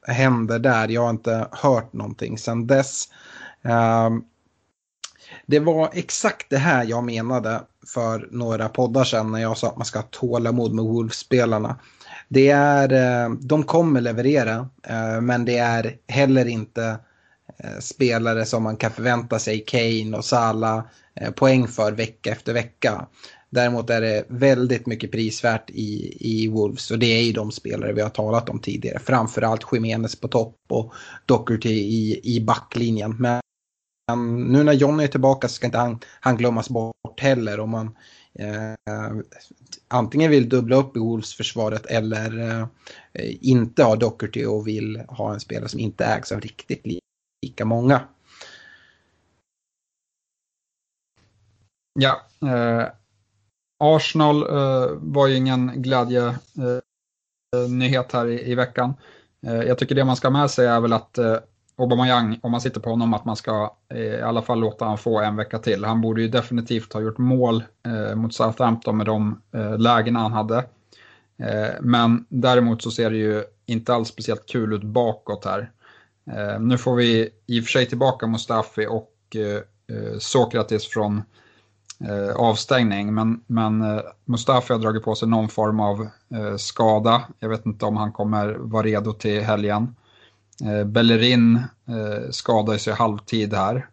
händer 0.08 0.60
där. 0.60 0.88
Jag 0.88 1.01
har 1.01 1.10
inte 1.10 1.47
hört 1.51 1.93
någonting 1.93 2.38
sedan 2.38 2.67
dess. 2.67 3.03
Eh, 3.62 4.10
det 5.45 5.60
var 5.60 5.89
exakt 5.93 6.49
det 6.49 6.58
här 6.58 6.86
jag 6.86 7.03
menade 7.03 7.62
för 7.88 8.27
några 8.32 8.69
poddar 8.69 9.03
sedan 9.03 9.32
när 9.32 9.39
jag 9.39 9.58
sa 9.58 9.67
att 9.67 9.77
man 9.77 9.86
ska 9.86 9.99
ha 9.99 10.08
tålamod 10.12 10.73
med 10.73 10.86
Wolves-spelarna. 10.86 11.75
Det 12.30 12.49
är, 12.49 12.93
eh, 12.93 13.30
de 13.30 13.63
kommer 13.63 14.01
leverera, 14.01 14.69
eh, 14.84 15.21
men 15.21 15.45
det 15.45 15.58
är 15.58 15.95
heller 16.08 16.45
inte 16.45 16.84
eh, 16.84 16.95
Eh, 17.57 17.79
spelare 17.79 18.45
som 18.45 18.63
man 18.63 18.77
kan 18.77 18.91
förvänta 18.91 19.39
sig, 19.39 19.60
Kane 19.60 20.17
och 20.17 20.25
Salah, 20.25 20.83
eh, 21.15 21.31
poäng 21.31 21.67
för 21.67 21.91
vecka 21.91 22.31
efter 22.31 22.53
vecka. 22.53 23.07
Däremot 23.49 23.89
är 23.89 24.01
det 24.01 24.25
väldigt 24.27 24.86
mycket 24.86 25.12
prisvärt 25.12 25.69
i, 25.69 26.17
i 26.19 26.47
Wolves 26.47 26.91
och 26.91 26.99
det 26.99 27.05
är 27.05 27.23
ju 27.23 27.31
de 27.31 27.51
spelare 27.51 27.93
vi 27.93 28.01
har 28.01 28.10
talat 28.10 28.49
om 28.49 28.60
tidigare. 28.60 28.99
Framförallt 28.99 29.65
Jiménez 29.71 30.15
på 30.15 30.27
topp 30.27 30.55
och 30.69 30.93
Docherty 31.25 31.69
i, 31.69 32.19
i 32.23 32.41
backlinjen. 32.41 33.15
Men 33.19 33.41
nu 34.47 34.63
när 34.63 34.73
Johnny 34.73 35.03
är 35.03 35.07
tillbaka 35.07 35.47
så 35.47 35.53
ska 35.53 35.65
inte 35.65 35.77
han, 35.77 35.99
han 36.19 36.38
glömmas 36.38 36.69
bort 36.69 36.97
bort 37.17 37.19
heller 37.19 37.60
om 37.60 37.69
man 37.69 37.95
eh, 38.39 39.19
antingen 39.88 40.31
vill 40.31 40.49
dubbla 40.49 40.75
upp 40.75 40.97
i 40.97 40.99
Wolves-försvaret 40.99 41.86
eller 41.86 42.60
eh, 43.13 43.36
inte 43.41 43.83
ha 43.83 43.95
Docherty 43.95 44.45
och 44.45 44.67
vill 44.67 45.01
ha 45.07 45.33
en 45.33 45.39
spelare 45.39 45.69
som 45.69 45.79
inte 45.79 46.05
ägs 46.05 46.31
av 46.31 46.41
riktigt 46.41 46.86
lika 47.41 47.65
många. 47.65 48.02
Ja, 52.00 52.21
eh, 52.41 52.88
Arsenal 53.80 54.43
eh, 54.43 54.89
var 54.93 55.28
ju 55.28 55.36
ingen 55.36 55.82
glädje 55.82 56.28
eh, 56.28 57.69
nyhet 57.69 58.12
här 58.12 58.28
i, 58.28 58.52
i 58.52 58.56
veckan. 58.56 58.93
Eh, 59.47 59.56
jag 59.62 59.78
tycker 59.78 59.95
det 59.95 60.06
man 60.06 60.15
ska 60.15 60.30
med 60.30 60.52
sig 60.52 60.67
är 60.67 60.80
väl 60.80 60.93
att 60.93 61.17
eh, 61.17 61.38
Aubameyang, 61.78 62.39
om 62.43 62.52
man 62.52 62.62
sitter 62.62 62.80
på 62.80 62.89
honom, 62.89 63.13
att 63.13 63.26
man 63.26 63.36
ska 63.36 63.76
eh, 63.89 64.00
i 64.00 64.21
alla 64.21 64.41
fall 64.41 64.60
låta 64.60 64.86
honom 64.86 64.97
få 64.97 65.19
en 65.19 65.36
vecka 65.36 65.60
till. 65.60 65.86
Han 65.86 66.02
borde 66.02 66.21
ju 66.21 66.28
definitivt 66.28 66.93
ha 66.93 67.02
gjort 67.02 67.17
mål 67.17 67.63
eh, 67.86 68.15
mot 68.15 68.34
Southampton 68.34 68.97
med 68.97 69.06
de 69.06 69.41
eh, 69.54 69.78
lägena 69.78 70.19
han 70.19 70.34
hade. 70.34 70.58
Eh, 71.38 71.76
men 71.82 72.26
däremot 72.30 72.82
så 72.82 72.91
ser 72.91 73.10
det 73.10 73.17
ju 73.17 73.43
inte 73.65 73.93
alls 73.93 74.08
speciellt 74.08 74.45
kul 74.45 74.73
ut 74.73 74.84
bakåt 74.84 75.45
här. 75.45 75.71
Eh, 76.32 76.60
nu 76.60 76.78
får 76.78 76.96
vi 76.96 77.30
i 77.46 77.60
och 77.60 77.63
för 77.63 77.72
sig 77.72 77.86
tillbaka 77.86 78.28
Mustafi 78.28 78.88
och 78.90 79.13
eh, 79.36 79.98
eh, 79.98 80.20
Sokrates 80.20 80.88
från 80.88 81.22
avstängning, 82.36 83.13
men, 83.13 83.44
men 83.48 84.02
Mustafi 84.26 84.74
har 84.74 84.80
dragit 84.80 85.04
på 85.04 85.16
sig 85.16 85.28
någon 85.28 85.50
form 85.50 85.80
av 85.80 86.08
skada. 86.58 87.28
Jag 87.40 87.50
vet 87.50 87.66
inte 87.66 87.86
om 87.86 87.98
han 87.98 88.12
kommer 88.12 88.54
vara 88.54 88.84
redo 88.84 89.13
till 89.13 89.42
helgen. 89.42 89.96
Bellerin 90.86 91.63
skadade 92.32 92.80
sig 92.80 92.94
halvtid 92.94 93.54
här 93.54 93.90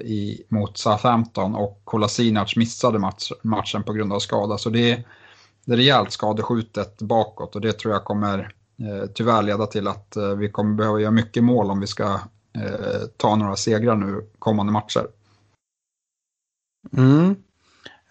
i, 0.00 0.42
mot 0.48 0.78
Southampton 0.78 1.54
och 1.54 1.80
Kolasinac 1.84 2.56
missade 2.56 2.98
match, 2.98 3.32
matchen 3.42 3.82
på 3.82 3.92
grund 3.92 4.12
av 4.12 4.18
skada. 4.18 4.58
Så 4.58 4.70
det 4.70 4.90
är, 4.90 5.04
det 5.64 5.72
är 5.72 5.76
rejält 5.76 6.12
skadeskjutet 6.12 6.98
bakåt 6.98 7.54
och 7.54 7.60
det 7.60 7.72
tror 7.72 7.94
jag 7.94 8.04
kommer 8.04 8.54
tyvärr 9.14 9.42
leda 9.42 9.66
till 9.66 9.88
att 9.88 10.16
eh, 10.16 10.28
vi 10.28 10.50
kommer 10.50 10.74
behöva 10.74 11.00
göra 11.00 11.10
mycket 11.10 11.44
mål 11.44 11.70
om 11.70 11.80
vi 11.80 11.86
ska 11.86 12.04
eh, 12.54 13.02
ta 13.16 13.36
några 13.36 13.56
segrar 13.56 13.96
nu 13.96 14.30
kommande 14.38 14.72
matcher. 14.72 15.06
Mm. 16.96 17.36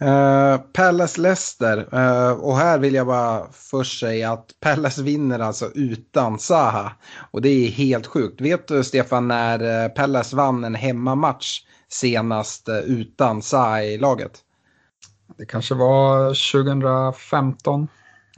Uh, 0.02 0.58
Palace 0.74 1.22
Leicester 1.22 1.78
uh, 1.78 2.32
och 2.32 2.58
här 2.58 2.80
vill 2.80 2.94
jag 2.94 3.08
bara 3.08 3.48
först 3.52 4.00
säga 4.00 4.32
att 4.32 4.46
Palace 4.60 5.04
vinner 5.04 5.40
alltså 5.40 5.72
utan 5.76 6.40
Zaha 6.40 6.92
och 7.32 7.42
det 7.42 7.50
är 7.50 7.72
helt 7.72 8.08
sjukt. 8.08 8.42
Vet 8.42 8.68
du 8.68 8.84
Stefan 8.84 9.28
när 9.28 9.90
Palace 9.90 10.36
vann 10.36 10.64
en 10.64 10.76
hemmamatch 10.76 11.66
senast 11.90 12.70
utan 12.86 13.42
Zaha 13.42 13.84
i 13.84 13.98
laget? 13.98 14.40
Det 15.38 15.46
kanske 15.46 15.76
var 15.76 16.28
2015. 16.52 17.88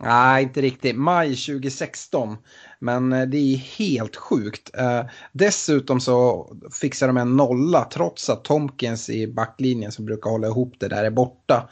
Nej, 0.03 0.43
inte 0.43 0.61
riktigt. 0.61 0.95
Maj 0.95 1.35
2016. 1.35 2.37
Men 2.79 3.13
eh, 3.13 3.25
det 3.25 3.37
är 3.37 3.57
helt 3.57 4.15
sjukt. 4.15 4.71
Eh, 4.77 5.01
dessutom 5.31 5.99
så 5.99 6.47
fixar 6.81 7.07
de 7.07 7.17
en 7.17 7.35
nolla 7.35 7.87
trots 7.93 8.29
att 8.29 8.43
Tomkins 8.43 9.09
i 9.09 9.27
backlinjen 9.27 9.91
som 9.91 10.05
brukar 10.05 10.29
hålla 10.29 10.47
ihop 10.47 10.73
det 10.79 10.87
där 10.87 11.03
är 11.03 11.09
borta. 11.09 11.69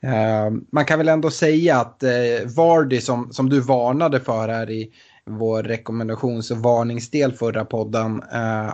Eh, 0.00 0.50
man 0.72 0.84
kan 0.84 0.98
väl 0.98 1.08
ändå 1.08 1.30
säga 1.30 1.80
att 1.80 2.02
Vardy 2.56 3.00
som, 3.00 3.32
som 3.32 3.48
du 3.48 3.60
varnade 3.60 4.20
för 4.20 4.48
här 4.48 4.70
i 4.70 4.90
vår 5.26 5.62
rekommendations 5.62 6.50
och 6.50 6.56
varningsdel 6.56 7.32
förra 7.32 7.64
podden. 7.64 8.22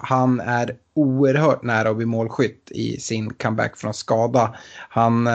han 0.02 0.40
är 0.40 0.76
oerhört 0.94 1.62
nära 1.62 1.90
att 1.90 1.96
bli 1.96 2.06
målskytt 2.06 2.70
i 2.70 3.00
sin 3.00 3.34
comeback 3.34 3.76
från 3.76 3.94
skada. 3.94 4.54
Han 4.88 5.28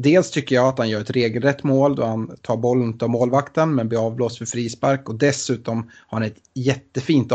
Dels 0.00 0.30
tycker 0.30 0.54
jag 0.54 0.68
att 0.68 0.78
han 0.78 0.88
gör 0.88 1.00
ett 1.00 1.10
regelrätt 1.10 1.62
mål 1.62 1.96
då 1.96 2.04
han 2.04 2.36
tar 2.42 2.56
bollen 2.56 2.98
av 3.00 3.10
målvakten 3.10 3.74
men 3.74 3.88
blir 3.88 4.06
avblåst 4.06 4.38
för 4.38 4.46
frispark 4.46 5.08
och 5.08 5.14
dessutom 5.14 5.90
har 6.06 6.18
han 6.18 6.22
ett 6.22 6.38
jättefint 6.54 7.32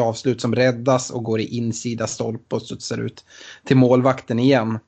avslut 0.00 0.40
som 0.40 0.54
räddas 0.54 1.10
och 1.10 1.24
går 1.24 1.40
i 1.40 1.56
insida 1.56 2.06
stolpe 2.06 2.56
och 2.56 2.62
studsar 2.62 2.98
ut 2.98 3.24
till 3.64 3.76
målvakten 3.76 4.38
igen. 4.38 4.78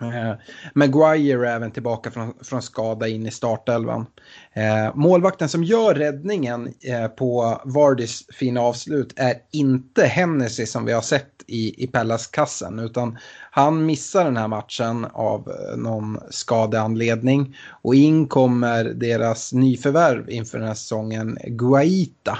Eh, 0.00 0.34
Maguire 0.74 1.48
är 1.48 1.54
även 1.54 1.70
tillbaka 1.70 2.10
från, 2.10 2.34
från 2.42 2.62
skada 2.62 3.08
in 3.08 3.26
i 3.26 3.30
startelvan. 3.30 4.06
Eh, 4.52 4.94
målvakten 4.94 5.48
som 5.48 5.64
gör 5.64 5.94
räddningen 5.94 6.74
eh, 6.80 7.08
på 7.08 7.60
Vardys 7.64 8.26
fina 8.32 8.60
avslut 8.60 9.12
är 9.16 9.34
inte 9.52 10.06
Hennessy 10.06 10.66
som 10.66 10.84
vi 10.84 10.92
har 10.92 11.02
sett 11.02 11.44
i, 11.46 11.84
i 11.84 11.86
Pellas-kassen 11.86 12.78
utan 12.78 13.18
han 13.58 13.86
missar 13.86 14.24
den 14.24 14.36
här 14.36 14.48
matchen 14.48 15.06
av 15.12 15.48
eh, 15.50 15.76
någon 15.76 16.18
skadeanledning 16.30 17.56
och 17.82 17.94
in 17.94 18.26
kommer 18.26 18.84
deras 18.84 19.52
nyförvärv 19.52 20.30
inför 20.30 20.58
den 20.58 20.66
här 20.68 20.74
säsongen, 20.74 21.38
Guaita. 21.46 22.38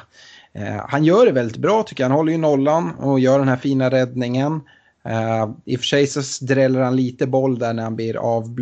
Eh, 0.52 0.85
han 0.88 1.04
gör 1.04 1.26
det 1.26 1.33
väldigt 1.33 1.57
bra 1.57 1.83
tycker 1.83 2.04
jag, 2.04 2.11
han 2.11 2.18
håller 2.18 2.33
ju 2.33 2.38
nollan 2.38 2.94
och 2.94 3.20
gör 3.20 3.38
den 3.38 3.48
här 3.48 3.57
fina 3.57 3.90
räddningen. 3.90 4.61
Uh, 5.09 5.50
I 5.64 5.76
och 5.76 5.81
för 5.81 5.87
sig 5.87 6.07
så 6.07 6.44
dräller 6.44 6.81
han 6.81 6.96
lite 6.96 7.26
boll 7.26 7.59
där 7.59 7.72
när 7.72 7.83
han 7.83 7.96
blir 7.96 8.16
av, 8.16 8.57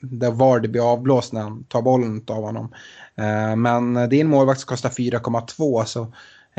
där 0.00 0.30
Vardy 0.30 0.68
blir 0.68 0.92
avblåst 0.92 1.32
när 1.32 1.40
han 1.40 1.64
tar 1.64 1.82
bollen 1.82 2.24
av 2.26 2.44
honom. 2.44 2.64
Uh, 3.20 3.56
men 3.56 3.94
det 3.94 4.16
är 4.16 4.20
en 4.20 4.28
målvakt 4.28 4.60
som 4.60 4.66
kostar 4.66 4.88
4,2 4.88 5.84
så 5.84 6.00
uh, 6.00 6.08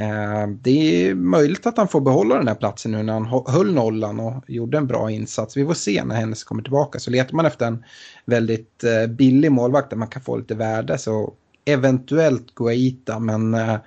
Eh, 0.01 0.47
det 0.61 1.07
är 1.09 1.15
möjligt 1.15 1.65
att 1.65 1.77
han 1.77 1.87
får 1.87 2.01
behålla 2.01 2.37
den 2.37 2.47
här 2.47 2.55
platsen 2.55 2.91
nu 2.91 3.03
när 3.03 3.13
han 3.13 3.43
höll 3.47 3.73
nollan 3.73 4.19
och 4.19 4.43
gjorde 4.47 4.77
en 4.77 4.87
bra 4.87 5.11
insats. 5.11 5.57
Vi 5.57 5.65
får 5.65 5.73
se 5.73 6.03
när 6.03 6.15
Hennes 6.15 6.43
kommer 6.43 6.63
tillbaka. 6.63 6.99
Så 6.99 7.11
letar 7.11 7.35
man 7.35 7.45
efter 7.45 7.67
en 7.67 7.83
väldigt 8.25 8.83
eh, 8.83 9.07
billig 9.07 9.51
målvakt 9.51 9.89
där 9.89 9.97
man 9.97 10.07
kan 10.07 10.21
få 10.21 10.37
lite 10.37 10.55
värde 10.55 10.97
så 10.97 11.33
eventuellt 11.65 12.55
Guaita 12.55 13.19
men 13.19 13.53
eh, 13.53 13.77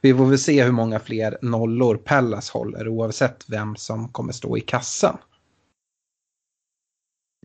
vi 0.00 0.14
får 0.14 0.26
väl 0.26 0.38
se 0.38 0.64
hur 0.64 0.72
många 0.72 0.98
fler 0.98 1.38
nollor 1.42 1.96
Pallas 1.96 2.50
håller 2.50 2.88
oavsett 2.88 3.44
vem 3.48 3.76
som 3.76 4.08
kommer 4.08 4.32
stå 4.32 4.56
i 4.56 4.60
kassan. 4.60 5.18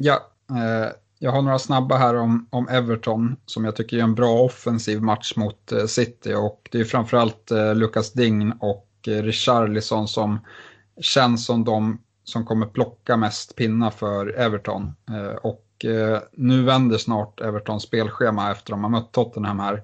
Ja, 0.02 0.32
jag 1.26 1.32
har 1.32 1.42
några 1.42 1.60
snabba 1.60 1.98
här 1.98 2.16
om, 2.16 2.48
om 2.50 2.68
Everton 2.68 3.36
som 3.46 3.66
jag 3.66 3.76
tycker 3.76 3.98
är 3.98 4.02
en 4.02 4.16
bra 4.16 4.40
offensiv 4.40 5.02
match 5.02 5.34
mot 5.36 5.72
eh, 5.72 5.86
City 5.86 6.34
och 6.34 6.70
det 6.72 6.80
är 6.80 6.84
framförallt 6.84 7.52
eh, 7.52 7.76
Lucas 7.76 8.14
Dign 8.14 8.54
och 8.60 8.90
eh, 9.08 9.24
Richarlison 9.24 10.08
som 10.08 10.40
känns 11.02 11.46
som 11.46 11.64
de 11.64 12.02
som 12.24 12.46
kommer 12.46 12.66
plocka 12.66 13.18
mest 13.18 13.56
pinnar 13.56 13.90
för 13.90 14.28
Everton. 14.40 14.94
Eh, 15.10 15.36
och 15.36 15.86
eh, 15.86 16.20
nu 16.32 16.64
vänder 16.64 16.98
snart 16.98 17.42
Evertons 17.42 17.84
spelschema 17.84 18.52
efter 18.52 18.74
att 18.74 18.78
de 18.78 18.84
har 18.84 18.92
mött 18.92 19.12
Tottenham 19.12 19.60
här. 19.60 19.84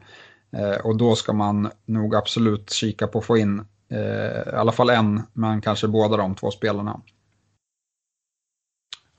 Eh, 0.57 0.85
och 0.85 0.97
då 0.97 1.15
ska 1.15 1.33
man 1.33 1.71
nog 1.85 2.15
absolut 2.15 2.69
kika 2.69 3.07
på 3.07 3.19
att 3.19 3.25
få 3.25 3.37
in 3.37 3.65
eh, 3.89 4.53
i 4.53 4.55
alla 4.55 4.71
fall 4.71 4.89
en, 4.89 5.21
men 5.33 5.61
kanske 5.61 5.87
båda 5.87 6.17
de 6.17 6.35
två 6.35 6.51
spelarna. 6.51 7.01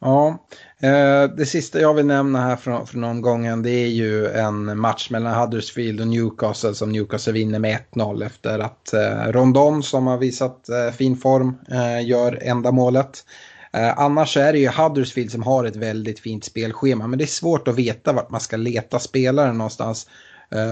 Ja, 0.05 0.39
eh, 0.81 1.31
det 1.37 1.47
sista 1.47 1.81
jag 1.81 1.95
vill 1.95 2.07
nämna 2.07 2.41
här 2.41 2.57
från, 2.57 2.87
från 2.87 3.05
omgången 3.05 3.63
det 3.63 3.71
är 3.71 3.89
ju 3.89 4.29
en 4.29 4.79
match 4.79 5.11
mellan 5.11 5.35
Huddersfield 5.35 6.01
och 6.01 6.07
Newcastle 6.07 6.75
som 6.75 6.93
Newcastle 6.93 7.33
vinner 7.33 7.59
med 7.59 7.79
1-0 7.95 8.27
efter 8.27 8.59
att 8.59 8.93
eh, 8.93 9.33
Rondon 9.33 9.83
som 9.83 10.07
har 10.07 10.19
visat 10.19 10.69
eh, 10.69 10.91
fin 10.91 11.17
form 11.17 11.59
gör 12.05 12.39
enda 12.43 12.73
målet. 12.73 13.25
Annars 13.97 14.37
är 14.37 14.53
det 14.53 14.59
ju 14.59 14.69
Huddersfield 14.69 15.31
som 15.31 15.43
har 15.43 15.65
ett 15.65 15.77
väldigt 15.77 16.21
fint 16.21 16.45
spelschema 16.45 17.07
men 17.07 17.19
det 17.19 17.25
är 17.25 17.27
svårt 17.27 17.69
att 17.69 17.75
veta 17.75 18.13
vart 18.13 18.31
man 18.31 18.41
ska 18.41 18.57
leta 18.57 18.99
spelare 18.99 19.53
någonstans. 19.53 20.07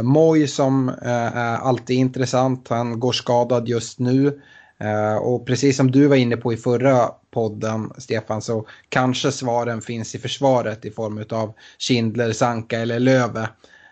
Moy 0.02 0.46
som 0.46 0.88
alltid 0.88 1.08
är 1.08 1.56
alltid 1.56 1.96
intressant, 1.96 2.68
han 2.68 3.00
går 3.00 3.12
skadad 3.12 3.68
just 3.68 3.98
nu. 3.98 4.40
Eh, 4.80 5.16
och 5.16 5.46
precis 5.46 5.76
som 5.76 5.90
du 5.90 6.06
var 6.06 6.16
inne 6.16 6.36
på 6.36 6.52
i 6.52 6.56
förra 6.56 7.08
podden, 7.30 7.92
Stefan, 7.98 8.42
så 8.42 8.66
kanske 8.88 9.32
svaren 9.32 9.80
finns 9.80 10.14
i 10.14 10.18
försvaret 10.18 10.84
i 10.84 10.90
form 10.90 11.24
av 11.30 11.52
Schindler, 11.78 12.32
Sanka 12.32 12.78
eller 12.78 12.98
Löve. 12.98 13.48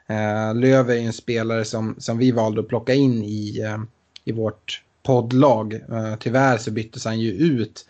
Eh, 0.09 0.55
Löve 0.55 0.95
är 0.95 1.01
ju 1.01 1.07
en 1.07 1.13
spelare 1.13 1.65
som, 1.65 1.95
som 1.99 2.19
vi 2.19 2.33
valde 2.33 2.61
att 2.61 2.69
plocka 2.69 2.95
in 2.95 3.23
i, 3.25 3.61
eh, 3.61 3.79
i 4.25 4.33
vårt 4.33 4.83
poddlag. 5.03 5.81
Tyvärr 6.21 6.59
så 6.59 6.71
byttes 6.71 7.05
han 7.05 7.21
ju 7.21 7.33
ut 7.33 7.87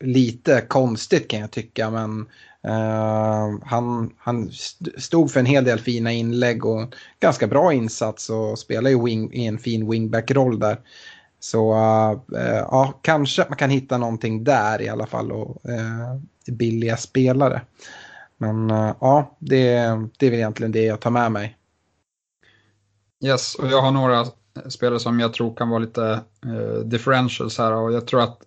lite 0.00 0.60
konstigt 0.60 1.28
kan 1.28 1.40
jag 1.40 1.50
tycka, 1.50 1.90
men 1.90 2.26
Uh, 2.66 3.58
han, 3.62 4.10
han 4.18 4.50
stod 4.98 5.30
för 5.30 5.40
en 5.40 5.46
hel 5.46 5.64
del 5.64 5.78
fina 5.78 6.12
inlägg 6.12 6.64
och 6.64 6.94
ganska 7.20 7.46
bra 7.46 7.72
insats 7.72 8.30
och 8.30 8.58
spelar 8.58 8.90
ju 8.90 9.04
wing, 9.04 9.32
i 9.32 9.46
en 9.46 9.58
fin 9.58 9.90
wingback-roll 9.90 10.58
där. 10.58 10.78
Så 11.40 11.72
uh, 11.74 12.38
uh, 12.38 12.66
ja, 12.70 13.00
kanske 13.02 13.46
man 13.48 13.58
kan 13.58 13.70
hitta 13.70 13.98
någonting 13.98 14.44
där 14.44 14.82
i 14.82 14.88
alla 14.88 15.06
fall 15.06 15.32
och 15.32 15.70
eh, 15.70 16.52
billiga 16.52 16.96
spelare. 16.96 17.62
Men 18.36 18.70
eh, 18.70 18.94
ja, 19.00 19.36
det, 19.38 19.74
det 20.18 20.26
är 20.26 20.30
väl 20.30 20.38
egentligen 20.38 20.72
det 20.72 20.84
jag 20.84 21.00
tar 21.00 21.10
med 21.10 21.32
mig. 21.32 21.56
Yes, 23.24 23.54
och 23.54 23.68
jag 23.68 23.82
har 23.82 23.90
några 23.90 24.24
spelare 24.68 25.00
som 25.00 25.20
jag 25.20 25.34
tror 25.34 25.56
kan 25.56 25.68
vara 25.68 25.78
lite 25.78 26.20
differentials 26.84 27.58
här 27.58 27.72
och 27.72 27.92
jag 27.92 28.06
tror 28.06 28.22
att 28.22 28.42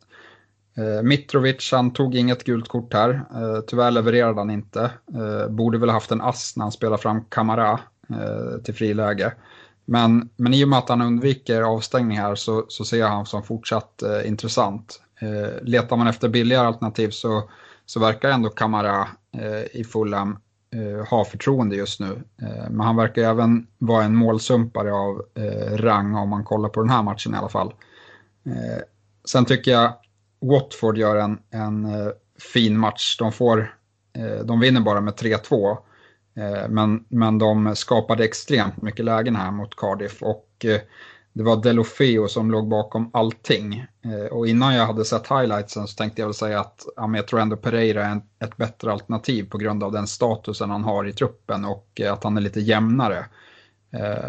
Eh, 0.80 1.04
Mitrovic, 1.04 1.72
han 1.72 1.94
tog 1.94 2.16
inget 2.16 2.44
gult 2.44 2.68
kort 2.68 2.94
här. 2.94 3.10
Eh, 3.10 3.60
tyvärr 3.68 3.92
levererade 3.92 4.40
han 4.40 4.50
inte. 4.50 4.92
Eh, 5.14 5.50
borde 5.50 5.78
väl 5.78 5.90
haft 5.90 6.12
en 6.12 6.22
ass 6.22 6.54
när 6.56 6.66
han 6.66 6.72
spelade 6.72 7.02
fram 7.02 7.24
Kamara 7.30 7.80
till 8.64 8.74
friläge. 8.74 9.34
Men, 9.92 10.30
men 10.36 10.54
i 10.54 10.64
och 10.64 10.68
med 10.68 10.80
att 10.80 10.90
han 10.90 11.02
undviker 11.02 11.62
avstängning 11.62 12.18
här 12.18 12.36
så, 12.36 12.66
så 12.68 12.86
ser 12.86 13.00
jag 13.00 13.10
honom 13.10 13.26
som 13.26 13.44
fortsatt 13.44 14.02
eh, 14.02 14.28
intressant. 14.28 15.02
Eh, 15.22 15.64
letar 15.64 15.98
man 15.98 16.08
efter 16.08 16.30
billigare 16.30 16.68
alternativ 16.68 17.10
så, 17.10 17.50
så 17.86 18.00
verkar 18.00 18.30
ändå 18.30 18.50
Kamara 18.50 19.08
eh, 19.38 19.80
i 19.80 19.84
Fulham 19.84 20.38
eh, 20.74 21.08
ha 21.08 21.26
förtroende 21.26 21.76
just 21.76 22.00
nu. 22.00 22.24
Eh, 22.42 22.70
men 22.70 22.80
han 22.80 22.96
verkar 22.96 23.22
även 23.22 23.68
vara 23.78 24.04
en 24.04 24.16
målsumpare 24.16 24.94
av 24.94 25.26
rang 25.72 26.16
om 26.16 26.30
man 26.30 26.44
kollar 26.44 26.70
på 26.70 26.80
den 26.80 26.90
här 26.90 27.04
matchen 27.04 27.34
i 27.34 27.38
alla 27.38 27.50
fall. 27.50 27.74
sen 29.26 29.46
tycker 29.46 29.72
jag 29.72 29.94
Watford 30.42 30.98
gör 30.98 31.16
en, 31.16 31.40
en 31.52 31.88
fin 32.54 32.78
match. 32.78 33.18
De, 33.18 33.32
får, 33.32 33.76
de 34.44 34.60
vinner 34.60 34.82
bara 34.82 35.02
med 35.02 35.14
3-2. 35.14 35.78
Eh, 36.40 36.70
men, 36.70 37.06
men 37.08 37.38
de 37.38 37.76
skapade 37.76 38.24
extremt 38.24 38.82
mycket 38.82 39.06
lägen 39.06 39.36
här 39.36 39.52
mot 39.52 39.76
Cardiff 39.76 40.24
och 40.24 40.66
eh, 40.66 40.80
det 41.34 41.44
var 41.44 41.64
Delofeo 41.64 42.28
som 42.28 42.52
låg 42.52 42.68
bakom 42.68 43.10
allting. 43.14 43.86
Eh, 44.06 44.34
och 44.34 44.48
innan 44.48 44.76
jag 44.76 44.86
hade 44.86 45.06
sett 45.06 45.28
highlightsen 45.28 45.88
så 45.88 45.96
tänkte 45.96 46.22
jag 46.22 46.28
väl 46.28 46.34
säga 46.34 46.60
att 46.60 46.86
ja, 46.96 47.16
jag 47.16 47.28
tror 47.28 47.40
ändå 47.40 47.56
Pereira 47.56 48.06
är 48.06 48.22
ett 48.40 48.58
bättre 48.58 48.92
alternativ 48.92 49.50
på 49.50 49.58
grund 49.58 49.84
av 49.84 49.92
den 49.92 50.08
statusen 50.08 50.70
han 50.70 50.84
har 50.84 51.08
i 51.08 51.14
truppen 51.14 51.66
och 51.66 52.02
att 52.12 52.24
han 52.24 52.38
är 52.38 52.42
lite 52.42 52.60
jämnare. 52.60 53.26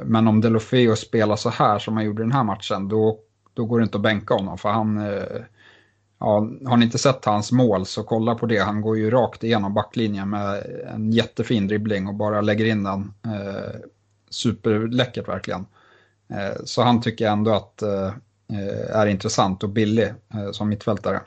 men 0.05 0.29
om 0.29 0.41
Delofeo 0.41 0.97
spelar 0.97 1.37
så 1.37 1.51
här 1.51 1.79
som 1.79 1.97
han 1.97 2.05
gjorde 2.05 2.23
i 2.23 2.25
den 2.25 2.33
här 2.33 2.45
matchen 2.45 2.89
då, 2.89 3.19
då 3.55 3.65
går 3.65 3.79
det 3.79 3.83
inte 3.83 3.99
att 3.99 4.03
bänka 4.03 4.35
honom 4.35 4.59
för 4.59 4.69
han 4.69 4.99
Ja, 6.21 6.49
har 6.66 6.77
ni 6.77 6.85
inte 6.85 6.99
sett 6.99 7.25
hans 7.25 7.53
mål 7.53 7.87
så 7.87 8.03
kolla 8.03 8.35
på 8.35 8.47
det. 8.47 8.59
Han 8.59 8.81
går 8.81 8.99
ju 8.99 9.11
rakt 9.11 9.45
igenom 9.45 9.75
backlinjen 9.75 10.31
med 10.31 10.62
en 10.95 11.12
jättefin 11.12 11.66
dribbling 11.66 12.09
och 12.09 12.14
bara 12.14 12.41
lägger 12.41 12.64
in 12.64 12.83
den. 12.83 13.12
Eh, 13.25 13.81
superläckert 14.31 15.29
verkligen. 15.29 15.66
Eh, 16.31 16.62
så 16.64 16.83
han 16.83 17.01
tycker 17.01 17.25
jag 17.25 17.33
ändå 17.33 17.51
att 17.51 17.83
eh, 17.83 18.12
är 18.93 19.07
intressant 19.07 19.62
och 19.62 19.68
billig 19.68 20.09
eh, 20.35 20.51
som 20.53 20.68
mittfältare. 20.68 21.21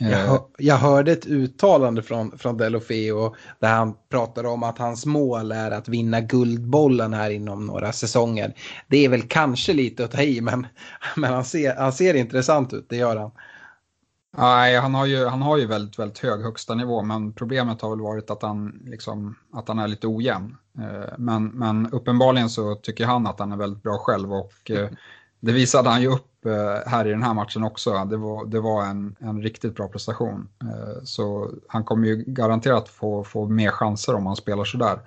Eh, 0.00 0.10
jag, 0.10 0.18
hör, 0.18 0.40
jag, 0.58 0.76
hörde 0.76 1.12
ett 1.12 1.26
uttalande 1.26 2.02
från, 2.02 2.38
från 2.38 2.56
Delofeo 2.56 3.34
där 3.58 3.74
han 3.74 3.94
pratade 4.08 4.48
om 4.48 4.62
att 4.62 4.78
hans 4.78 5.06
mål 5.06 5.52
är 5.52 5.70
att 5.70 5.88
vinna 5.88 6.20
Guldbollen 6.20 7.14
här 7.14 7.30
inom 7.30 7.66
några 7.66 7.92
säsonger. 7.92 8.54
Det 8.88 9.04
är 9.04 9.08
väl 9.08 9.22
kanske 9.22 9.72
lite 9.72 10.04
att 10.04 10.10
ta 10.10 10.22
i 10.22 10.40
men, 10.40 10.66
men 11.16 11.32
han, 11.32 11.44
ser, 11.44 11.76
han 11.76 11.92
ser 11.92 12.14
intressant 12.14 12.72
ut, 12.72 12.86
det 12.88 12.96
gör 12.96 13.16
han. 13.16 13.30
Nej, 14.36 14.76
han 14.78 14.94
har 14.94 15.06
ju, 15.06 15.26
han 15.26 15.42
har 15.42 15.56
ju 15.56 15.66
väldigt, 15.66 15.98
väldigt 15.98 16.18
hög 16.18 16.42
högsta 16.42 16.74
nivå, 16.74 17.02
men 17.02 17.32
problemet 17.32 17.82
har 17.82 17.90
väl 17.90 18.00
varit 18.00 18.30
att 18.30 18.42
han, 18.42 18.82
liksom, 18.84 19.34
att 19.52 19.68
han 19.68 19.78
är 19.78 19.88
lite 19.88 20.06
ojämn. 20.06 20.56
Eh, 20.78 21.14
men, 21.18 21.46
men 21.46 21.90
uppenbarligen 21.92 22.50
så 22.50 22.74
tycker 22.74 23.06
han 23.06 23.26
att 23.26 23.38
han 23.38 23.52
är 23.52 23.56
väldigt 23.56 23.82
bra 23.82 23.98
själv 23.98 24.32
och 24.34 24.70
eh, 24.70 24.88
det 25.40 25.52
visade 25.52 25.90
han 25.90 26.02
ju 26.02 26.08
upp 26.08 26.46
eh, 26.46 26.90
här 26.90 27.06
i 27.06 27.10
den 27.10 27.22
här 27.22 27.34
matchen 27.34 27.64
också. 27.64 28.04
Det 28.04 28.16
var, 28.16 28.46
det 28.46 28.60
var 28.60 28.84
en, 28.84 29.16
en 29.18 29.42
riktigt 29.42 29.74
bra 29.74 29.88
prestation. 29.88 30.48
Så 31.04 31.50
han 31.68 31.84
kommer 31.84 32.08
ju 32.08 32.24
garanterat 32.26 32.88
få, 32.88 33.24
få 33.24 33.48
mer 33.48 33.70
chanser 33.70 34.14
om 34.14 34.26
han 34.26 34.36
spelar 34.36 34.64
sådär. 34.64 34.98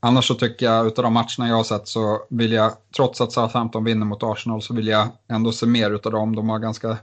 Annars 0.00 0.28
så 0.28 0.34
tycker 0.34 0.66
jag, 0.66 0.86
utav 0.86 1.02
de 1.02 1.12
matcherna 1.12 1.48
jag 1.48 1.56
har 1.56 1.64
sett 1.64 1.88
så 1.88 2.20
vill 2.30 2.52
jag, 2.52 2.72
trots 2.96 3.20
att 3.20 3.32
Southampton 3.32 3.84
vinner 3.84 4.06
mot 4.06 4.22
Arsenal, 4.22 4.62
så 4.62 4.74
vill 4.74 4.86
jag 4.86 5.08
ändå 5.28 5.52
se 5.52 5.66
mer 5.66 5.90
utav 5.90 6.12
dem. 6.12 6.36
De 6.36 6.48
har 6.48 6.58
ganska 6.58 6.98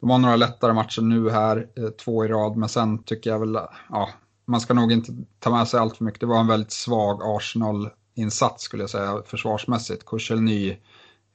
de 0.00 0.10
har 0.10 0.18
några 0.18 0.36
lättare 0.36 0.72
matcher 0.72 1.02
nu 1.02 1.30
här, 1.30 1.66
eh, 1.76 1.88
två 1.88 2.24
i 2.24 2.28
rad, 2.28 2.56
men 2.56 2.68
sen 2.68 3.02
tycker 3.02 3.30
jag 3.30 3.38
väl, 3.38 3.58
ja, 3.90 4.08
man 4.44 4.60
ska 4.60 4.74
nog 4.74 4.92
inte 4.92 5.12
ta 5.38 5.50
med 5.50 5.68
sig 5.68 5.80
allt 5.80 5.96
för 5.96 6.04
mycket. 6.04 6.20
Det 6.20 6.26
var 6.26 6.40
en 6.40 6.46
väldigt 6.46 6.72
svag 6.72 7.20
Arsenal-insats 7.22 8.62
skulle 8.62 8.82
jag 8.82 8.90
säga 8.90 9.22
försvarsmässigt. 9.26 10.04
Koscielny 10.04 10.76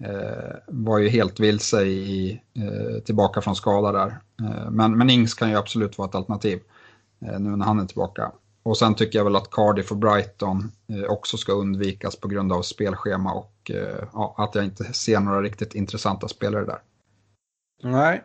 eh, 0.03 0.55
var 0.68 0.97
ju 0.97 1.09
helt 1.09 1.39
vilse 1.39 1.82
i, 1.82 2.41
eh, 2.53 3.03
tillbaka 3.03 3.41
från 3.41 3.55
skada 3.55 3.91
där. 3.91 4.20
Eh, 4.41 4.72
men, 4.72 4.97
men 4.97 5.09
Ings 5.09 5.34
kan 5.34 5.49
ju 5.49 5.55
absolut 5.55 5.97
vara 5.97 6.09
ett 6.09 6.16
alternativ 6.16 6.59
eh, 7.26 7.39
nu 7.39 7.55
när 7.55 7.66
han 7.66 7.80
är 7.80 7.86
tillbaka. 7.86 8.32
Och 8.64 8.78
sen 8.78 8.95
tycker 8.95 9.20
jag 9.20 9.24
väl 9.24 9.36
att 9.36 9.51
Cardiff 9.51 9.91
och 9.91 9.97
Brighton 9.97 10.72
eh, 10.88 11.12
också 11.12 11.38
ska 11.38 11.51
undvikas 11.51 12.16
på 12.16 12.28
grund 12.28 12.53
av 12.53 12.62
spelschema 12.62 13.34
och 13.34 13.72
eh, 13.74 14.07
ja, 14.14 14.36
att 14.38 14.55
jag 14.55 14.64
inte 14.64 14.93
ser 14.93 15.20
några 15.20 15.41
riktigt 15.41 15.76
intressanta 15.76 16.28
spelare 16.28 16.66
där. 16.66 16.80
Nej. 17.82 18.22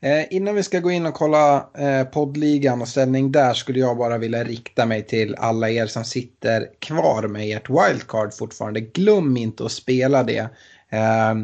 Eh, 0.00 0.24
innan 0.30 0.54
vi 0.54 0.62
ska 0.62 0.80
gå 0.80 0.90
in 0.90 1.06
och 1.06 1.14
kolla 1.14 1.68
eh, 1.78 2.04
poddligan 2.04 2.82
och 2.82 2.88
ställning 2.88 3.32
där 3.32 3.54
skulle 3.54 3.78
jag 3.78 3.96
bara 3.96 4.18
vilja 4.18 4.44
rikta 4.44 4.86
mig 4.86 5.02
till 5.02 5.34
alla 5.34 5.70
er 5.70 5.86
som 5.86 6.04
sitter 6.04 6.68
kvar 6.78 7.28
med 7.28 7.56
ert 7.56 7.70
wildcard 7.70 8.34
fortfarande. 8.34 8.80
Glöm 8.80 9.36
inte 9.36 9.64
att 9.64 9.72
spela 9.72 10.22
det. 10.22 10.48
Eh, 10.90 11.34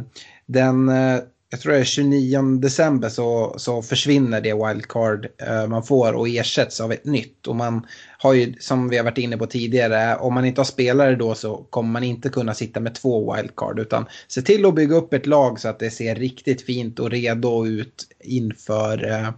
den 0.46 0.88
eh, 0.88 1.18
jag 1.54 1.60
tror 1.60 1.72
det 1.72 1.78
är 1.78 1.84
29 1.84 2.42
december 2.42 3.08
så, 3.08 3.54
så 3.56 3.82
försvinner 3.82 4.40
det 4.40 4.54
wildcard 4.54 5.28
eh, 5.38 5.66
man 5.66 5.82
får 5.82 6.12
och 6.12 6.28
ersätts 6.28 6.80
av 6.80 6.92
ett 6.92 7.04
nytt. 7.04 7.46
Och 7.46 7.56
man 7.56 7.86
har 8.18 8.32
ju, 8.32 8.54
som 8.60 8.88
vi 8.88 8.96
har 8.96 9.04
varit 9.04 9.18
inne 9.18 9.36
på 9.36 9.46
tidigare, 9.46 10.16
om 10.16 10.34
man 10.34 10.44
inte 10.44 10.60
har 10.60 10.64
spelare 10.64 11.16
då 11.16 11.34
så 11.34 11.66
kommer 11.70 11.90
man 11.90 12.04
inte 12.04 12.28
kunna 12.28 12.54
sitta 12.54 12.80
med 12.80 12.94
två 12.94 13.34
wildcard. 13.34 13.80
Utan 13.80 14.06
se 14.28 14.42
till 14.42 14.66
att 14.66 14.74
bygga 14.74 14.96
upp 14.96 15.12
ett 15.12 15.26
lag 15.26 15.60
så 15.60 15.68
att 15.68 15.78
det 15.78 15.90
ser 15.90 16.14
riktigt 16.14 16.62
fint 16.62 16.98
och 16.98 17.10
redo 17.10 17.66
ut 17.66 18.06
inför, 18.20 19.10
eh, 19.10 19.30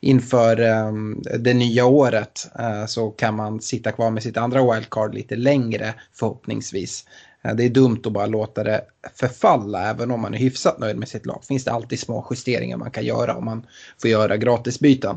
inför 0.00 0.60
eh, 0.60 0.92
det 1.38 1.54
nya 1.54 1.86
året. 1.86 2.50
Så 2.86 3.10
kan 3.10 3.34
man 3.34 3.60
sitta 3.60 3.92
kvar 3.92 4.10
med 4.10 4.22
sitt 4.22 4.36
andra 4.36 4.74
wildcard 4.74 5.14
lite 5.14 5.36
längre 5.36 5.94
förhoppningsvis. 6.14 7.04
Eh, 7.48 7.54
det 7.54 7.64
är 7.64 7.68
dumt 7.68 8.00
att 8.04 8.12
bara 8.12 8.26
låta 8.26 8.64
det 8.64 8.84
förfalla 9.14 9.90
även 9.90 10.10
om 10.10 10.20
man 10.20 10.34
är 10.34 10.38
hyfsat 10.38 10.78
nöjd 10.78 10.96
med 10.96 11.08
sitt 11.08 11.26
lag. 11.26 11.44
Finns 11.44 11.64
det 11.64 11.72
alltid 11.72 12.00
små 12.00 12.26
justeringar 12.30 12.76
man 12.76 12.90
kan 12.90 13.04
göra 13.04 13.36
om 13.36 13.44
man 13.44 13.66
får 14.02 14.10
göra 14.10 14.36
gratisbyten. 14.36 15.16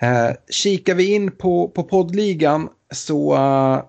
Eh, 0.00 0.30
kikar 0.50 0.94
vi 0.94 1.14
in 1.14 1.30
på, 1.30 1.68
på 1.68 1.82
poddligan 1.82 2.68
så 2.90 3.34
uh, 3.34 3.82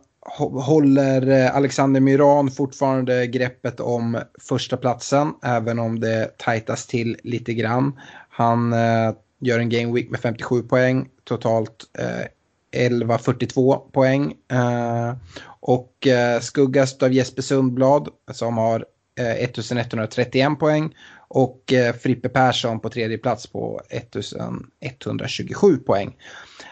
håller 0.62 1.30
eh, 1.30 1.56
Alexander 1.56 2.02
Myran 2.02 2.52
fortfarande 2.52 3.28
greppet 3.28 3.80
om 3.80 4.20
första 4.50 4.78
platsen 4.78 5.34
även 5.44 5.80
om 5.80 6.00
det 6.00 6.38
tajtas 6.38 6.88
till 6.88 7.18
lite 7.24 7.54
grann. 7.54 8.00
Han 8.30 8.74
uh, 8.74 9.14
gör 9.40 9.60
en 9.60 9.70
game 9.70 9.94
week 9.94 10.10
med 10.10 10.20
57 10.20 10.62
poäng, 10.62 11.10
totalt 11.24 11.86
uh, 12.00 12.26
11-42 12.72 13.92
poäng. 13.92 14.34
Eh, 14.52 15.14
och 15.62 16.08
eh, 16.08 16.40
skuggas 16.40 17.04
av 17.04 17.14
Jesper 17.14 17.42
Sundblad 17.42 18.08
som 18.32 18.58
har 18.58 18.86
eh, 19.20 19.44
1131 19.44 20.60
poäng. 20.60 20.96
Och 21.28 21.74
eh, 21.74 21.96
Frippe 21.96 22.30
Persson 22.30 22.80
på 22.80 22.90
tredje 22.90 23.18
plats 23.18 23.48
på 23.48 23.82
1127 23.90 25.78
poäng. 25.78 26.16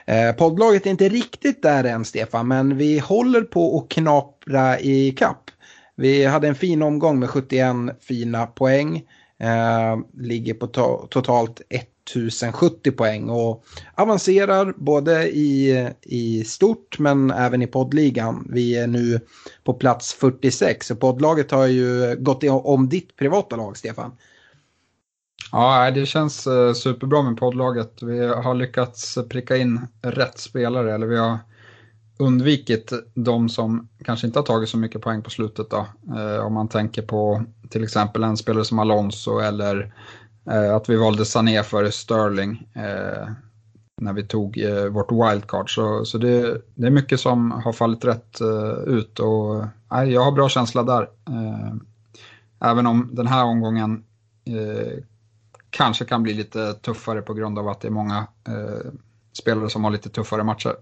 Eh, 0.05 0.31
poddlaget 0.31 0.85
är 0.85 0.89
inte 0.89 1.09
riktigt 1.09 1.61
där 1.61 1.83
än 1.83 2.05
Stefan, 2.05 2.47
men 2.47 2.77
vi 2.77 2.99
håller 2.99 3.41
på 3.41 3.79
att 3.79 3.89
knapra 3.89 4.79
i 4.79 5.11
kapp. 5.11 5.51
Vi 5.95 6.25
hade 6.25 6.47
en 6.47 6.55
fin 6.55 6.81
omgång 6.81 7.19
med 7.19 7.29
71 7.29 7.75
fina 8.01 8.45
poäng. 8.47 9.03
Eh, 9.39 9.97
ligger 10.13 10.53
på 10.53 10.67
to 10.67 11.07
totalt 11.07 11.61
1070 12.08 12.91
poäng 12.91 13.30
och 13.30 13.64
avancerar 13.95 14.74
både 14.78 15.30
i, 15.30 15.88
i 16.01 16.43
stort 16.43 16.99
men 16.99 17.32
även 17.32 17.62
i 17.62 17.68
poddligan. 17.68 18.47
Vi 18.49 18.78
är 18.78 18.88
nu 18.88 19.20
på 19.64 19.74
plats 19.74 20.14
46 20.14 20.91
och 20.91 20.99
poddlaget 20.99 21.51
har 21.51 21.68
ju 21.68 22.16
gått 22.20 22.43
om 22.43 22.89
ditt 22.89 23.16
privata 23.16 23.55
lag, 23.55 23.78
Stefan. 23.78 24.12
Ja, 25.51 25.91
det 25.91 26.05
känns 26.05 26.47
eh, 26.47 26.74
superbra 26.74 27.22
med 27.22 27.38
poddlaget. 27.38 28.03
Vi 28.03 28.28
har 28.28 28.53
lyckats 28.53 29.18
pricka 29.30 29.58
in 29.58 29.88
rätt 30.01 30.39
spelare, 30.39 30.95
eller 30.95 31.08
vi 31.08 31.18
har 31.18 31.38
undvikit 32.20 32.93
de 33.14 33.49
som 33.49 33.88
kanske 34.03 34.28
inte 34.28 34.39
har 34.39 34.45
tagit 34.45 34.70
så 34.70 34.78
mycket 34.78 35.01
poäng 35.01 35.24
på 35.24 35.30
slutet. 35.30 35.70
Då. 35.70 35.88
Eh, 36.18 36.45
om 36.45 36.53
man 36.53 36.68
tänker 36.68 37.01
på 37.01 37.43
till 37.70 37.84
exempel 37.84 38.24
en 38.24 38.38
spelare 38.38 38.66
som 38.66 38.80
Alonso 38.80 39.39
eller 39.39 39.93
Eh, 40.49 40.75
att 40.75 40.89
vi 40.89 40.95
valde 40.95 41.25
Sané 41.25 41.63
före 41.63 41.91
Sterling 41.91 42.67
eh, 42.73 43.29
när 44.01 44.13
vi 44.13 44.23
tog 44.23 44.57
eh, 44.57 44.85
vårt 44.85 45.11
wildcard. 45.11 45.75
Så, 45.75 46.05
så 46.05 46.17
det, 46.17 46.61
det, 46.75 46.87
är 46.87 46.91
mycket 46.91 47.19
som 47.19 47.51
har 47.51 47.73
fallit 47.73 48.05
rätt 48.05 48.41
eh, 48.41 48.93
ut 48.93 49.19
och 49.19 49.63
eh, 49.93 50.03
jag 50.03 50.21
har 50.21 50.31
bra 50.31 50.49
känsla 50.49 50.83
där. 50.83 51.01
Eh, 51.29 51.75
även 52.59 52.87
om 52.87 53.09
den 53.13 53.27
här 53.27 53.43
omgången 53.43 54.03
eh, 54.45 55.03
kanske 55.69 56.05
kan 56.05 56.23
bli 56.23 56.33
lite 56.33 56.73
tuffare 56.73 57.21
på 57.21 57.33
grund 57.33 57.59
av 57.59 57.67
att 57.67 57.81
det 57.81 57.87
är 57.87 57.91
många 57.91 58.27
spelare 59.39 59.69
som 59.69 59.83
har 59.83 59.91
lite 59.91 60.09
tuffare 60.09 60.43
matcher. 60.43 60.75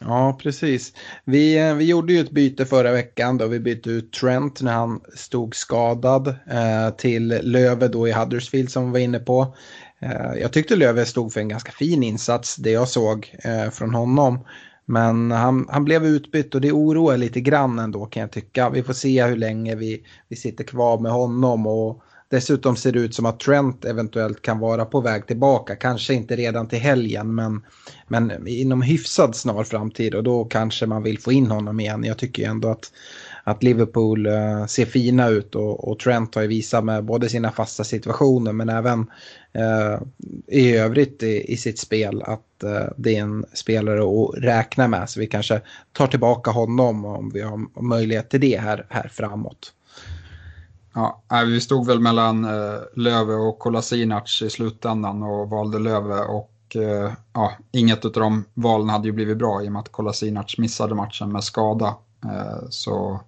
Ja, 0.00 0.38
precis. 0.42 0.92
Vi, 1.24 1.58
eh, 1.58 1.74
vi 1.74 1.84
gjorde 1.84 2.12
ju 2.12 2.20
ett 2.20 2.30
byte 2.30 2.66
förra 2.66 2.92
veckan 2.92 3.38
då 3.38 3.46
vi 3.46 3.60
bytte 3.60 3.90
ut 3.90 4.12
Trent 4.12 4.62
när 4.62 4.72
han 4.72 5.00
stod 5.14 5.56
skadad 5.56 6.28
eh, 6.28 6.90
till 6.96 7.28
Löve 7.42 7.88
då 7.88 8.08
i 8.08 8.12
Huddersfield 8.12 8.70
som 8.70 8.84
vi 8.84 8.90
var 8.92 8.98
inne 8.98 9.18
på. 9.18 9.56
Eh, 10.00 10.40
jag 10.40 10.52
tyckte 10.52 10.76
Löve 10.76 11.04
stod 11.06 11.32
för 11.32 11.40
en 11.40 11.48
ganska 11.48 11.72
fin 11.72 12.02
insats, 12.02 12.56
det 12.56 12.70
jag 12.70 12.88
såg 12.88 13.36
eh, 13.44 13.70
från 13.70 13.94
honom. 13.94 14.44
Men 14.84 15.30
han, 15.30 15.66
han 15.70 15.84
blev 15.84 16.06
utbytt 16.06 16.54
och 16.54 16.60
det 16.60 16.72
oroar 16.72 17.16
lite 17.16 17.40
grann 17.40 17.78
ändå 17.78 18.06
kan 18.06 18.20
jag 18.20 18.30
tycka. 18.30 18.70
Vi 18.70 18.82
får 18.82 18.92
se 18.92 19.24
hur 19.24 19.36
länge 19.36 19.74
vi, 19.74 20.02
vi 20.28 20.36
sitter 20.36 20.64
kvar 20.64 20.98
med 20.98 21.12
honom. 21.12 21.66
Och 21.66 22.02
dessutom 22.30 22.76
ser 22.76 22.92
det 22.92 22.98
ut 22.98 23.14
som 23.14 23.26
att 23.26 23.40
Trent 23.40 23.84
eventuellt 23.84 24.42
kan 24.42 24.58
vara 24.58 24.84
på 24.84 25.00
väg 25.00 25.26
tillbaka. 25.26 25.76
Kanske 25.76 26.14
inte 26.14 26.36
redan 26.36 26.68
till 26.68 26.78
helgen 26.78 27.34
men, 27.34 27.62
men 28.08 28.46
inom 28.46 28.82
hyfsad 28.82 29.36
snar 29.36 29.64
framtid. 29.64 30.14
Och 30.14 30.24
då 30.24 30.44
kanske 30.44 30.86
man 30.86 31.02
vill 31.02 31.18
få 31.18 31.32
in 31.32 31.50
honom 31.50 31.80
igen. 31.80 32.04
Jag 32.04 32.18
tycker 32.18 32.48
ändå 32.48 32.68
att 32.68 32.90
att 33.48 33.62
Liverpool 33.62 34.26
uh, 34.26 34.66
ser 34.66 34.84
fina 34.84 35.28
ut 35.28 35.54
och, 35.54 35.88
och, 35.88 35.98
Trent 35.98 36.34
har 36.34 36.42
ju 36.42 36.48
visat 36.48 36.84
med 36.84 37.04
både 37.04 37.28
sina 37.28 37.50
fasta 37.50 37.84
situationer 37.84 38.52
men 38.52 38.68
även 38.68 39.00
uh, 39.58 40.02
i 40.46 40.76
övrigt 40.76 41.22
i, 41.22 41.52
i, 41.52 41.56
sitt 41.56 41.78
spel 41.78 42.22
att 42.22 42.64
uh, 42.64 42.92
det 42.96 43.16
är 43.16 43.20
en 43.20 43.44
spelare 43.52 44.00
att 44.00 44.44
räkna 44.44 44.88
med. 44.88 45.10
Så 45.10 45.20
vi 45.20 45.26
kanske 45.26 45.60
tar 45.92 46.06
tillbaka 46.06 46.50
honom 46.50 47.04
om 47.04 47.30
vi 47.34 47.40
har 47.40 47.82
möjlighet 47.82 48.30
till 48.30 48.40
det 48.40 48.60
här, 48.60 48.86
här 48.88 49.08
framåt. 49.08 49.72
Ja, 50.98 51.22
vi 51.46 51.60
stod 51.60 51.86
väl 51.86 52.00
mellan 52.00 52.44
eh, 52.44 52.80
Löve 52.96 53.34
och 53.34 53.58
Kolasinac 53.58 54.42
i 54.42 54.50
slutändan 54.50 55.22
och 55.22 55.50
valde 55.50 55.78
Löve 55.78 56.20
och 56.20 56.76
eh, 56.76 57.12
ja, 57.32 57.52
inget 57.72 58.04
av 58.04 58.12
de 58.12 58.44
valen 58.54 58.88
hade 58.88 59.08
ju 59.08 59.12
blivit 59.12 59.38
bra 59.38 59.62
i 59.62 59.68
och 59.68 59.72
med 59.72 59.80
att 59.80 59.92
Kolasinac 59.92 60.58
missade 60.58 60.94
matchen 60.94 61.32
med 61.32 61.44
skada. 61.44 61.96
Eh, 62.24 62.68
så 62.70 63.20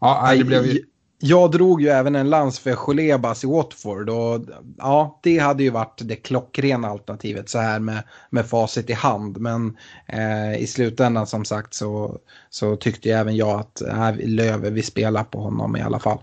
Ja, 0.00 0.34
det 0.38 0.44
blev 0.44 0.66
ju... 0.66 0.84
Jag 1.22 1.50
drog 1.50 1.82
ju 1.82 1.88
även 1.88 2.16
en 2.16 2.30
lans 2.30 2.58
för 2.58 2.74
Cholebas 2.74 3.44
i 3.44 3.46
Watford 3.46 4.10
och 4.10 4.40
ja, 4.78 5.20
det 5.22 5.38
hade 5.38 5.62
ju 5.62 5.70
varit 5.70 6.00
det 6.04 6.16
klockrena 6.16 6.88
alternativet 6.88 7.48
så 7.48 7.58
här 7.58 7.78
med, 7.78 8.02
med 8.30 8.46
facit 8.46 8.90
i 8.90 8.92
hand. 8.92 9.38
Men 9.38 9.76
eh, 10.06 10.62
i 10.62 10.66
slutändan 10.66 11.26
som 11.26 11.44
sagt 11.44 11.74
så, 11.74 12.18
så 12.50 12.76
tyckte 12.76 13.08
ju 13.08 13.14
även 13.14 13.36
jag 13.36 13.60
att 13.60 13.80
äh, 13.82 14.12
Löve, 14.16 14.70
vi 14.70 14.82
spelar 14.82 15.24
på 15.24 15.40
honom 15.40 15.76
i 15.76 15.80
alla 15.80 15.98
fall. 15.98 16.18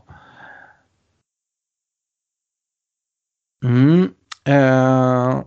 Mm. 3.63 4.09
Eh, 4.47 5.43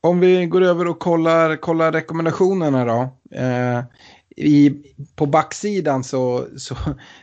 om 0.00 0.20
vi 0.20 0.46
går 0.46 0.62
över 0.62 0.88
och 0.88 0.98
kollar, 0.98 1.56
kollar 1.56 1.92
rekommendationerna 1.92 2.84
då. 2.84 3.18
Eh, 3.38 3.82
i, 4.36 4.72
på 5.16 5.26
backsidan 5.26 6.04
så, 6.04 6.46
så, 6.56 6.76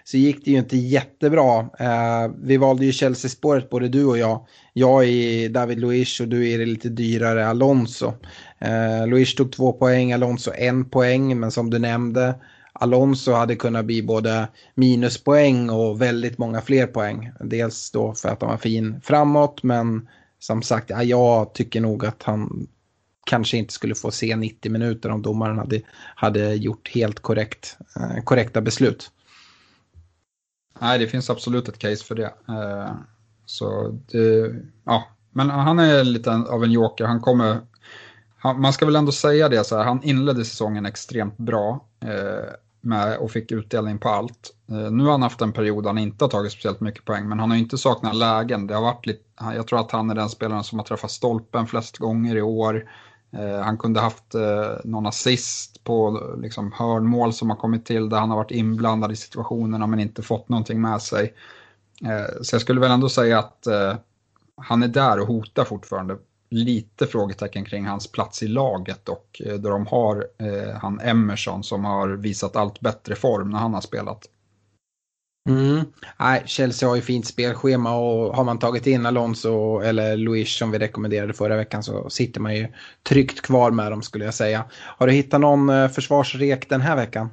så 0.04 0.18
gick 0.18 0.46
det 0.46 0.52
ju 0.52 0.58
inte 0.58 0.78
jättebra. 0.78 1.60
Eh, 1.60 2.32
vi 2.44 2.58
valde 2.58 2.86
ju 2.86 2.92
Chelsea-spåret 2.92 3.70
både 3.70 3.88
du 3.88 4.06
och 4.06 4.18
jag. 4.18 4.46
Jag 4.74 5.06
är 5.06 5.50
David 5.50 5.80
Luiz 5.80 6.20
och 6.20 6.28
du 6.28 6.50
är 6.50 6.58
det 6.58 6.66
lite 6.66 6.90
dyrare 6.90 7.48
Alonso. 7.48 8.14
Eh, 8.60 9.08
Luiz 9.08 9.36
tog 9.36 9.52
två 9.52 9.74
poäng, 9.74 10.14
Alonso 10.14 10.52
en 10.56 10.90
poäng, 10.90 11.40
men 11.40 11.52
som 11.52 11.70
du 11.70 11.80
nämnde 11.80 12.36
Alonso 12.74 13.32
hade 13.32 13.56
kunnat 13.56 13.86
bli 13.86 14.04
både 14.04 14.48
minuspoäng 14.76 15.70
och 15.70 16.02
väldigt 16.02 16.38
många 16.38 16.62
fler 16.62 16.88
poäng. 16.88 17.32
Dels 17.40 17.92
då 17.92 18.14
för 18.14 18.30
att 18.30 18.42
han 18.42 18.52
var 18.52 18.58
fin 18.58 19.02
framåt, 19.04 19.64
men 19.64 20.08
som 20.40 20.62
sagt, 20.62 20.90
ja, 20.90 21.04
jag 21.04 21.54
tycker 21.54 21.82
nog 21.82 22.06
att 22.06 22.24
han 22.24 22.68
kanske 23.26 23.58
inte 23.58 23.74
skulle 23.74 23.96
få 23.96 24.12
se 24.12 24.36
90 24.36 24.72
minuter 24.72 25.10
om 25.10 25.22
domaren 25.22 25.58
hade, 25.58 25.82
hade 26.16 26.54
gjort 26.54 26.90
helt 26.90 27.20
korrekt, 27.20 27.78
eh, 27.96 28.24
korrekta 28.24 28.62
beslut. 28.62 29.12
Nej, 30.80 31.00
det 31.00 31.08
finns 31.08 31.30
absolut 31.30 31.70
ett 31.70 31.80
case 31.80 32.06
för 32.06 32.16
det. 32.16 32.34
Eh, 32.48 32.92
så 33.46 34.00
det, 34.12 34.56
ja, 34.86 35.08
men 35.32 35.50
han 35.50 35.80
är 35.80 36.04
lite 36.04 36.32
av 36.32 36.64
en 36.64 36.72
joker. 36.72 37.06
Han 37.06 37.22
kommer, 37.22 37.60
han, 38.42 38.62
man 38.62 38.74
ska 38.74 38.86
väl 38.86 38.96
ändå 38.96 39.12
säga 39.12 39.50
det 39.50 39.64
så 39.64 39.78
här, 39.78 39.84
han 39.84 40.04
inledde 40.04 40.46
säsongen 40.46 40.86
extremt 40.86 41.38
bra 41.38 41.86
eh, 42.06 42.54
med, 42.82 43.18
och 43.18 43.32
fick 43.32 43.52
utdelning 43.52 43.98
på 43.98 44.10
allt. 44.10 44.54
Eh, 44.70 44.92
nu 44.92 45.04
har 45.04 45.12
han 45.12 45.22
haft 45.22 45.42
en 45.42 45.54
period 45.54 45.84
där 45.84 45.90
han 45.90 45.98
inte 45.98 46.24
har 46.24 46.30
tagit 46.30 46.52
speciellt 46.52 46.82
mycket 46.82 47.06
poäng, 47.06 47.30
men 47.30 47.40
han 47.40 47.52
har 47.52 47.58
inte 47.58 47.78
saknat 47.78 48.16
lägen. 48.16 48.68
Det 48.68 48.74
har 48.74 48.82
varit 48.82 49.06
lite, 49.06 49.24
jag 49.56 49.68
tror 49.68 49.80
att 49.80 49.92
han 49.92 50.10
är 50.10 50.16
den 50.16 50.30
spelaren 50.30 50.64
som 50.64 50.80
har 50.80 50.86
träffat 50.86 51.12
stolpen 51.12 51.68
flest 51.68 51.98
gånger 51.98 52.36
i 52.36 52.42
år. 52.42 52.90
Eh, 53.38 53.62
han 53.62 53.78
kunde 53.78 54.00
haft 54.00 54.36
eh, 54.36 54.72
någon 54.84 55.06
assist 55.06 55.84
på 55.84 56.22
liksom, 56.42 56.72
hörnmål 56.72 57.34
som 57.34 57.50
har 57.50 57.58
kommit 57.58 57.86
till 57.86 58.10
där 58.10 58.18
han 58.18 58.30
har 58.30 58.38
varit 58.38 58.52
inblandad 58.52 59.12
i 59.12 59.16
situationerna 59.16 59.88
men 59.88 60.00
inte 60.00 60.22
fått 60.22 60.50
någonting 60.50 60.82
med 60.82 61.02
sig. 61.02 61.34
Eh, 62.06 62.42
så 62.42 62.56
jag 62.56 62.62
skulle 62.62 62.80
väl 62.80 62.92
ändå 62.92 63.10
säga 63.10 63.40
att 63.40 63.68
eh, 63.68 63.96
han 64.58 64.84
är 64.84 64.88
där 64.88 65.20
och 65.20 65.28
hotar 65.28 65.66
fortfarande. 65.66 66.18
Lite 66.52 67.08
frågetecken 67.08 67.66
kring 67.66 67.86
hans 67.86 68.12
plats 68.12 68.44
i 68.44 68.48
laget 68.48 69.10
och 69.10 69.42
då 69.60 69.70
de 69.70 69.88
har 69.88 70.28
han 70.82 71.00
Emerson 71.00 71.64
som 71.64 71.86
har 71.86 72.10
visat 72.10 72.56
allt 72.56 72.80
bättre 72.80 73.16
form 73.16 73.50
när 73.50 73.60
han 73.60 73.74
har 73.74 73.82
spelat. 73.82 74.28
Mm. 75.50 75.86
Nej, 76.20 76.44
Chelsea 76.46 76.90
har 76.90 76.96
ju 76.96 77.02
fint 77.02 77.28
spelschema 77.28 77.96
och 77.96 78.36
har 78.36 78.44
man 78.44 78.60
tagit 78.60 78.88
in 78.88 79.06
Alonso 79.06 79.80
eller 79.80 80.18
Luis 80.18 80.58
som 80.58 80.72
vi 80.72 80.80
rekommenderade 80.80 81.34
förra 81.34 81.56
veckan 81.56 81.84
så 81.84 82.10
sitter 82.10 82.42
man 82.42 82.56
ju 82.56 82.68
tryggt 83.04 83.42
kvar 83.42 83.72
med 83.72 83.92
dem 83.92 84.02
skulle 84.02 84.26
jag 84.26 84.34
säga. 84.34 84.66
Har 84.72 85.08
du 85.08 85.14
hittat 85.14 85.42
någon 85.42 85.70
eh, 85.70 85.88
försvarsrek 85.88 86.70
den 86.70 86.82
här 86.82 86.96
veckan? 86.96 87.30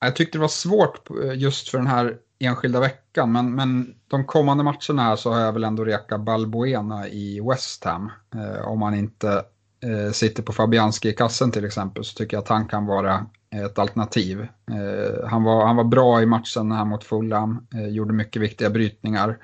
Jag 0.00 0.16
tyckte 0.16 0.38
det 0.38 0.42
var 0.42 0.48
svårt 0.48 1.10
eh, 1.10 1.38
just 1.38 1.68
för 1.68 1.78
den 1.78 1.86
här 1.86 2.16
enskilda 2.44 2.80
veckan 2.80 3.32
men, 3.32 3.54
men 3.54 3.94
de 4.08 4.24
kommande 4.24 4.64
matcherna 4.64 5.02
här 5.02 5.16
så 5.16 5.32
har 5.32 5.40
jag 5.40 5.52
väl 5.52 5.64
ändå 5.64 5.84
rekat 5.84 6.20
Balbuena 6.20 7.08
i 7.08 7.40
West 7.50 7.84
Ham. 7.84 8.10
Eh, 8.34 8.68
om 8.68 8.78
man 8.78 8.94
inte 8.94 9.44
eh, 9.82 10.12
sitter 10.12 10.42
på 10.42 10.52
Fabianski 10.52 11.08
i 11.08 11.12
kassen 11.12 11.50
till 11.50 11.64
exempel 11.64 12.04
så 12.04 12.14
tycker 12.14 12.36
jag 12.36 12.42
att 12.42 12.48
han 12.48 12.68
kan 12.68 12.86
vara 12.86 13.26
ett 13.52 13.78
alternativ. 13.78 14.40
Eh, 14.70 15.28
han, 15.28 15.42
var, 15.42 15.66
han 15.66 15.76
var 15.76 15.84
bra 15.84 16.22
i 16.22 16.26
matchen 16.26 16.72
här 16.72 16.84
mot 16.84 17.04
Fulham, 17.04 17.66
eh, 17.74 17.88
gjorde 17.88 18.12
mycket 18.12 18.42
viktiga 18.42 18.70
brytningar. 18.70 19.38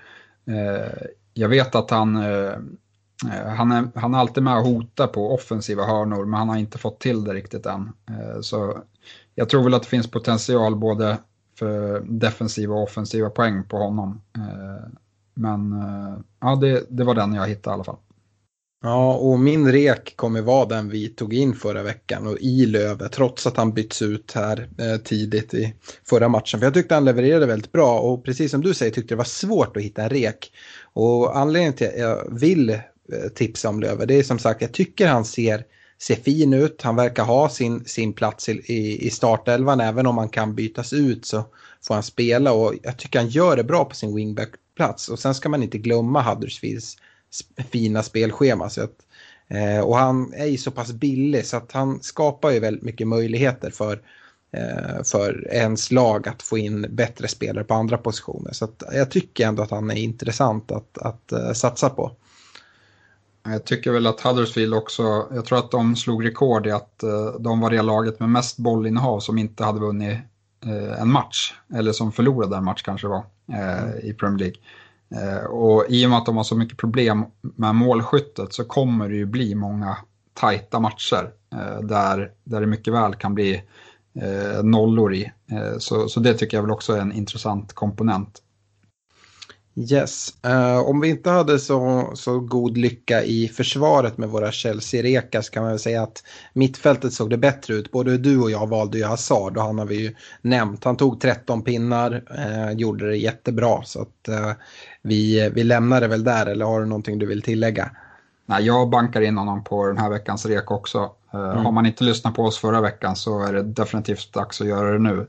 Eh, 0.47 1.07
jag 1.35 1.49
vet 1.49 1.75
att 1.75 1.91
han, 1.91 2.17
eh, 2.17 2.53
eh 3.33 3.49
han, 3.57 3.73
är, 3.73 3.89
han 3.95 4.15
är 4.15 4.19
alltid 4.19 4.43
med 4.43 4.59
och 4.59 4.65
hotar 4.65 5.07
på 5.07 5.35
offensiva 5.35 5.85
hörnor 5.85 6.25
men 6.25 6.39
han 6.39 6.49
har 6.49 6.57
inte 6.57 6.79
fått 6.79 7.01
till 7.01 7.25
det 7.25 7.35
riktigt 7.35 7.67
än. 7.67 7.93
Eh, 8.11 8.41
så 8.41 8.79
jag 9.35 9.49
tror 9.49 9.65
väl 9.65 9.75
att 9.75 9.83
det 9.83 9.89
finns 9.89 10.11
potential 10.11 10.77
både 10.77 11.19
för 11.59 12.01
defensiva 12.01 12.75
och 12.75 12.83
offensiva 12.83 13.31
poäng 13.31 13.65
på 13.69 13.77
honom. 13.77 14.21
Eh, 14.37 14.89
men 15.35 15.73
eh, 15.73 16.19
ja, 16.41 16.57
det, 16.57 16.87
det 16.89 17.05
var 17.05 17.15
den 17.15 17.35
jag 17.35 17.49
hittade 17.49 17.73
i 17.73 17.75
alla 17.75 17.85
fall. 17.85 17.99
Ja, 18.83 19.15
och 19.15 19.41
min 19.41 19.73
rek 19.73 20.17
kommer 20.17 20.43
vara 20.43 20.67
den 20.67 20.89
vi 20.89 21.09
tog 21.09 21.35
in 21.35 21.55
förra 21.55 21.83
veckan 21.83 22.27
och 22.27 22.39
i 22.41 22.67
Löve 22.67 23.09
trots 23.09 23.47
att 23.47 23.57
han 23.57 23.73
byts 23.73 24.03
ut 24.03 24.33
här 24.33 24.69
eh, 24.79 24.97
tidigt 24.97 25.55
i 25.55 25.75
förra 26.05 26.29
matchen. 26.29 26.61
För 26.61 26.67
jag 26.67 26.75
tyckte 26.75 26.95
han 26.95 27.05
levererade 27.05 27.47
väldigt 27.47 27.73
bra 27.73 27.99
och 27.99 28.25
precis 28.25 28.51
som 28.51 28.61
du 28.61 28.75
säger 28.75 28.93
tyckte 28.93 29.15
det 29.15 29.19
var 29.19 29.25
svårt 29.25 29.77
att 29.77 29.83
hitta 29.83 30.03
en 30.03 30.11
rek. 30.11 30.53
Och 30.93 31.39
anledningen 31.39 31.73
till 31.73 31.87
att 31.87 31.99
jag 31.99 32.39
vill 32.41 32.71
eh, 32.71 32.79
tipsa 33.35 33.69
om 33.69 33.81
Löve 33.81 34.07
det 34.07 34.15
är 34.15 34.23
som 34.23 34.39
sagt 34.39 34.63
jag 34.63 34.73
tycker 34.73 35.07
han 35.07 35.25
ser, 35.25 35.65
ser 36.01 36.15
fin 36.15 36.53
ut. 36.53 36.83
Han 36.83 36.97
verkar 36.97 37.25
ha 37.25 37.49
sin, 37.49 37.85
sin 37.85 38.13
plats 38.13 38.49
i, 38.49 39.07
i, 39.07 39.11
startelvan 39.11 39.81
även 39.81 40.07
om 40.07 40.19
han 40.19 40.29
kan 40.29 40.55
bytas 40.55 40.93
ut 40.93 41.27
så 41.27 41.45
får 41.87 41.95
han 41.95 42.03
spela 42.03 42.53
och 42.53 42.75
jag 42.83 42.97
tycker 42.97 43.19
han 43.19 43.29
gör 43.29 43.57
det 43.57 43.65
bra 43.65 43.85
på 43.85 43.95
sin 43.95 44.15
wingback-plats. 44.15 45.09
Och 45.09 45.19
sen 45.19 45.35
ska 45.35 45.49
man 45.49 45.63
inte 45.63 45.79
glömma 45.79 46.23
Huddersfields 46.23 46.97
fina 47.71 48.03
spelschema. 48.03 48.71
Så 48.71 48.83
att, 48.83 48.97
eh, 49.49 49.81
och 49.81 49.97
han 49.97 50.35
är 50.35 50.47
ju 50.47 50.57
så 50.57 50.71
pass 50.71 50.93
billig 50.93 51.47
så 51.47 51.57
att 51.57 51.73
han 51.73 52.03
skapar 52.03 52.51
ju 52.51 52.61
väldigt 52.61 52.83
mycket 52.83 53.09
möjligheter 53.09 53.71
för, 53.71 54.03
eh, 54.53 55.03
för 55.05 55.49
ens 55.51 55.91
lag 55.91 56.29
att 56.29 56.43
få 56.43 56.59
in 56.59 56.87
bättre 56.91 57.29
spelare 57.29 57.65
på 57.65 57.75
andra 57.75 57.99
positioner. 57.99 58.53
Så 58.53 58.65
att 58.65 58.83
jag 58.93 59.11
tycker 59.11 59.47
ändå 59.47 59.63
att 59.63 59.71
han 59.71 59.91
är 59.91 59.97
intressant 59.97 60.73
att, 60.73 60.99
att 60.99 61.33
eh, 61.33 61.53
satsa 61.53 61.91
på. 61.91 62.13
Jag 63.51 63.65
tycker 63.65 63.93
väl 63.93 64.07
att 64.07 64.21
Huddersfield 64.21 64.75
också, 64.75 65.27
jag 65.35 65.45
tror 65.45 65.59
att 65.59 65.71
de 65.71 65.97
slog 65.97 66.27
rekord 66.27 66.67
i 66.67 66.71
att 66.71 67.01
uh, 67.05 67.41
de 67.41 67.61
var 67.61 67.71
det 67.71 67.83
laget 67.83 68.21
med 68.21 68.29
mest 68.29 68.59
bollinnehav 68.59 69.21
som 69.21 69.39
inte 69.39 69.65
hade 69.65 69.81
vunnit 69.81 70.19
uh, 70.67 71.01
en 71.01 71.13
match, 71.13 71.55
eller 71.75 71.93
som 71.93 72.13
förlorade 72.13 72.57
en 72.57 72.65
match 72.65 72.83
kanske 72.83 73.09
var, 73.09 73.25
mm. 73.53 73.99
i 74.03 74.13
Premier 74.13 74.39
League. 74.39 74.57
Eh, 75.15 75.45
och 75.45 75.85
i 75.89 76.07
och 76.07 76.11
med 76.11 76.19
att 76.19 76.27
de 76.27 76.37
har 76.37 76.45
så 76.45 76.57
mycket 76.57 76.79
problem 76.79 77.25
med 77.41 77.75
målskyttet 77.75 78.53
så 78.53 78.65
kommer 78.65 79.09
det 79.09 79.17
ju 79.17 79.27
bli 79.27 79.55
många 79.55 79.97
tajta 80.35 80.81
matcher 80.81 81.31
eh, 81.53 81.81
där, 81.81 82.31
där 82.45 82.61
det 82.61 82.67
mycket 82.67 82.95
väl 82.95 83.15
kan 83.15 83.35
bli 83.35 83.63
eh, 84.21 84.63
nollor 84.63 85.15
i. 85.15 85.33
Så, 85.79 86.09
så 86.09 86.21
det 86.21 86.35
tycker 86.35 86.57
jag 86.57 86.63
väl 86.63 86.71
också 86.71 86.93
är 86.93 87.01
en 87.01 87.13
intressant 87.13 87.73
komponent. 87.73 88.43
Yes. 89.79 90.35
Uh, 90.47 90.79
om 90.79 91.01
vi 91.01 91.09
inte 91.09 91.31
hade 91.31 91.59
så, 91.59 92.11
så 92.15 92.41
god 92.41 92.77
lycka 92.77 93.23
i 93.23 93.49
försvaret 93.49 94.19
med 94.19 94.29
våra 94.29 94.53
Chelsea-rekar 94.53 95.41
så 95.41 95.51
kan 95.51 95.63
man 95.63 95.73
väl 95.73 95.79
säga 95.79 96.03
att 96.03 96.23
mittfältet 96.53 97.13
såg 97.13 97.31
det 97.31 97.39
bättre 97.39 97.75
ut. 97.75 97.91
Både 97.91 98.19
du 98.19 98.41
och 98.41 98.51
jag 98.51 98.67
valde 98.67 98.99
ju 98.99 99.05
Hazard 99.05 99.57
och 99.57 99.63
han 99.63 99.79
har 99.79 99.87
vi 99.87 99.95
ju 99.95 100.15
nämnt. 100.43 100.85
Han 100.85 100.97
tog 100.97 101.21
13 101.21 101.63
pinnar, 101.63 102.13
uh, 102.39 102.73
gjorde 102.73 103.09
det 103.09 103.17
jättebra. 103.17 103.83
Så 103.85 104.03
att 104.03 104.29
uh, 104.29 104.53
vi, 105.03 105.51
vi 105.55 105.65
lämnar 105.65 106.01
det 106.01 106.09
väl 106.09 106.25
där 106.25 106.47
eller 106.47 106.65
har 106.65 106.81
du 106.81 106.87
någonting 106.87 107.19
du 107.19 107.27
vill 107.27 107.43
tillägga? 107.43 107.91
Nej, 108.47 108.65
jag 108.65 108.91
bankar 108.91 109.21
in 109.21 109.39
honom 109.39 109.65
på 109.65 109.87
den 109.87 109.99
här 109.99 110.11
veckans 110.11 110.47
rek 110.47 110.71
också. 110.71 111.11
Mm. 111.35 111.65
Har 111.65 111.73
man 111.73 111.87
inte 111.87 112.05
lyssnat 112.05 112.35
på 112.35 112.43
oss 112.43 112.59
förra 112.59 112.81
veckan 112.81 113.17
så 113.17 113.43
är 113.43 113.53
det 113.53 113.63
definitivt 113.63 114.33
dags 114.33 114.61
att 114.61 114.67
göra 114.67 114.93
det 114.93 114.99
nu. 114.99 115.27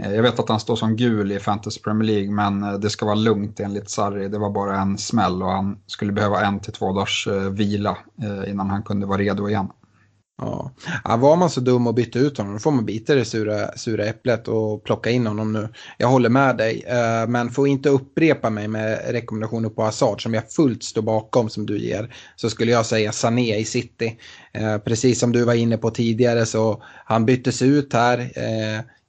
Eh, 0.00 0.14
jag 0.14 0.22
vet 0.22 0.38
att 0.38 0.48
han 0.48 0.60
står 0.60 0.76
som 0.76 0.96
gul 0.96 1.32
i 1.32 1.38
Fantasy 1.38 1.80
Premier 1.80 2.06
League 2.06 2.30
men 2.30 2.62
eh, 2.62 2.72
det 2.72 2.90
ska 2.90 3.06
vara 3.06 3.14
lugnt 3.14 3.60
enligt 3.60 3.90
Sarri. 3.90 4.28
Det 4.28 4.38
var 4.38 4.50
bara 4.50 4.80
en 4.80 4.98
smäll 4.98 5.42
och 5.42 5.50
han 5.50 5.78
skulle 5.86 6.12
behöva 6.12 6.40
en 6.40 6.60
till 6.60 6.72
två 6.72 6.92
dagars 6.92 7.26
eh, 7.26 7.50
vila 7.50 7.98
innan 8.46 8.70
han 8.70 8.82
kunde 8.82 9.06
vara 9.06 9.18
redo 9.18 9.48
igen. 9.48 9.68
Ja. 10.38 10.70
ja, 11.04 11.16
var 11.16 11.36
man 11.36 11.50
så 11.50 11.60
dum 11.60 11.86
och 11.86 11.94
bytte 11.94 12.18
ut 12.18 12.38
honom 12.38 12.52
då 12.52 12.58
får 12.58 12.70
man 12.70 12.84
bita 12.84 13.14
det 13.14 13.24
sura, 13.24 13.76
sura 13.76 14.04
äpplet 14.04 14.48
och 14.48 14.84
plocka 14.84 15.10
in 15.10 15.26
honom 15.26 15.52
nu. 15.52 15.68
Jag 15.98 16.08
håller 16.08 16.28
med 16.28 16.56
dig, 16.56 16.84
men 17.28 17.50
får 17.50 17.68
inte 17.68 17.88
upprepa 17.88 18.50
mig 18.50 18.68
med 18.68 19.00
rekommendationer 19.08 19.68
på 19.68 19.82
Hazard 19.82 20.22
som 20.22 20.34
jag 20.34 20.52
fullt 20.52 20.82
står 20.82 21.02
bakom 21.02 21.48
som 21.48 21.66
du 21.66 21.78
ger. 21.78 22.14
Så 22.36 22.50
skulle 22.50 22.72
jag 22.72 22.86
säga 22.86 23.12
Sané 23.12 23.56
i 23.58 23.64
City. 23.64 24.18
Precis 24.84 25.20
som 25.20 25.32
du 25.32 25.44
var 25.44 25.54
inne 25.54 25.76
på 25.76 25.90
tidigare 25.90 26.46
så 26.46 26.82
han 27.04 27.26
byttes 27.26 27.62
ut 27.62 27.92
här 27.92 28.32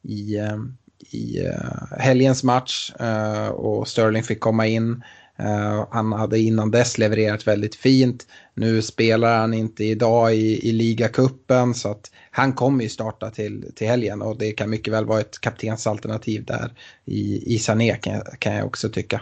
i, 0.04 0.38
eh, 0.38 0.58
i 1.12 1.46
eh, 1.46 1.98
helgens 2.00 2.44
match 2.44 2.92
eh, 3.00 3.48
och 3.48 3.88
Sterling 3.88 4.24
fick 4.24 4.40
komma 4.40 4.68
in. 4.68 5.04
Han 5.90 6.12
hade 6.12 6.40
innan 6.40 6.72
dess 6.72 6.98
levererat 6.98 7.48
väldigt 7.48 7.76
fint. 7.76 8.28
Nu 8.54 8.82
spelar 8.82 9.40
han 9.40 9.54
inte 9.54 9.84
idag 9.84 10.36
i, 10.36 10.70
i 10.70 10.72
ligacupen 10.72 11.74
så 11.74 11.92
att 11.92 12.12
han 12.32 12.54
kommer 12.54 12.84
ju 12.84 12.90
starta 12.90 13.30
till, 13.30 13.72
till 13.76 13.88
helgen 13.88 14.22
och 14.22 14.38
det 14.38 14.52
kan 14.52 14.70
mycket 14.70 14.94
väl 14.94 15.06
vara 15.06 15.20
ett 15.20 15.42
kaptensalternativ 15.42 16.46
där 16.46 16.72
i, 17.06 17.56
i 17.56 17.60
Sané 17.60 17.96
kan, 17.96 18.22
kan 18.40 18.56
jag 18.56 18.66
också 18.66 18.90
tycka. 18.90 19.22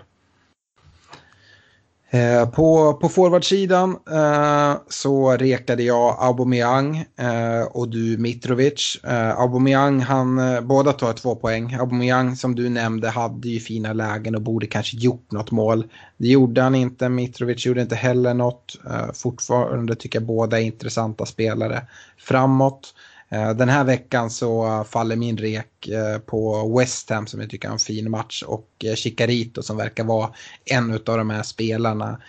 Eh, 2.13 2.49
på, 2.49 2.93
på 2.93 3.09
forwardsidan 3.09 3.97
eh, 4.11 4.75
så 4.89 5.31
rekade 5.31 5.83
jag 5.83 6.17
Aubameyang 6.19 6.97
eh, 6.97 7.61
och 7.71 7.89
du 7.89 8.17
Mitrovic. 8.17 8.99
Eh, 9.03 9.39
Aubameyang, 9.39 9.99
han, 9.99 10.39
eh, 10.39 10.61
båda 10.61 10.93
tar 10.93 11.13
två 11.13 11.35
poäng. 11.35 11.73
Aubameyang 11.73 12.35
som 12.35 12.55
du 12.55 12.69
nämnde 12.69 13.09
hade 13.09 13.49
ju 13.49 13.59
fina 13.59 13.93
lägen 13.93 14.35
och 14.35 14.41
borde 14.41 14.67
kanske 14.67 14.97
gjort 14.97 15.31
något 15.31 15.51
mål. 15.51 15.85
Det 16.17 16.27
gjorde 16.27 16.61
han 16.61 16.75
inte, 16.75 17.09
Mitrovic 17.09 17.65
gjorde 17.65 17.81
inte 17.81 17.95
heller 17.95 18.33
något. 18.33 18.79
Eh, 18.89 19.11
fortfarande 19.13 19.95
tycker 19.95 20.19
jag 20.19 20.27
båda 20.27 20.59
är 20.59 20.63
intressanta 20.63 21.25
spelare 21.25 21.81
framåt. 22.17 22.93
Eh, 23.31 23.49
den 23.53 23.69
här 23.69 23.83
veckan 23.83 24.29
så 24.29 24.83
faller 24.89 25.15
min 25.15 25.37
rek 25.37 25.87
eh, 25.87 26.17
på 26.17 26.69
West 26.77 27.09
Ham 27.09 27.27
som 27.27 27.41
jag 27.41 27.49
tycker 27.49 27.67
är 27.67 27.71
en 27.71 27.79
fin 27.79 28.11
match 28.11 28.43
och 28.43 28.67
eh, 28.83 28.95
Chicarito 28.95 29.61
som 29.61 29.77
verkar 29.77 30.03
vara 30.03 30.29
en 30.65 30.93
av 30.93 30.99
de 31.17 31.29
här 31.29 31.43
spelarna 31.43 32.21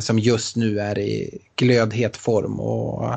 som 0.00 0.18
just 0.18 0.56
nu 0.56 0.80
är 0.80 0.98
i 0.98 1.38
glödhet 1.56 2.16
form. 2.16 2.60
Och 2.60 3.14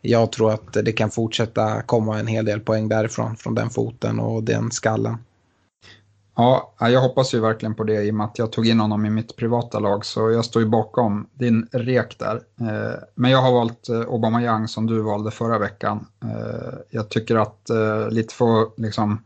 jag 0.00 0.32
tror 0.32 0.52
att 0.52 0.72
det 0.72 0.92
kan 0.92 1.10
fortsätta 1.10 1.82
komma 1.82 2.18
en 2.18 2.26
hel 2.26 2.44
del 2.44 2.60
poäng 2.60 2.88
därifrån, 2.88 3.36
från 3.36 3.54
den 3.54 3.70
foten 3.70 4.20
och 4.20 4.42
den 4.42 4.70
skallen. 4.70 5.16
Ja, 6.34 6.74
jag 6.78 7.00
hoppas 7.00 7.34
ju 7.34 7.40
verkligen 7.40 7.74
på 7.74 7.84
det 7.84 8.02
i 8.02 8.10
och 8.10 8.14
med 8.14 8.24
att 8.24 8.38
jag 8.38 8.52
tog 8.52 8.66
in 8.66 8.80
honom 8.80 9.06
i 9.06 9.10
mitt 9.10 9.36
privata 9.36 9.78
lag 9.78 10.04
så 10.04 10.30
jag 10.30 10.44
står 10.44 10.62
ju 10.62 10.68
bakom 10.68 11.26
din 11.34 11.68
rek 11.72 12.18
där. 12.18 12.36
Eh, 12.60 13.00
men 13.14 13.30
jag 13.30 13.42
har 13.42 13.52
valt 13.52 13.88
eh, 13.88 14.00
Obama 14.00 14.42
Young 14.42 14.68
som 14.68 14.86
du 14.86 15.00
valde 15.00 15.30
förra 15.30 15.58
veckan. 15.58 16.06
Eh, 16.24 16.78
jag 16.90 17.08
tycker 17.08 17.36
att 17.36 17.70
lite 18.10 18.34
för, 18.34 18.80
liksom, 18.80 19.22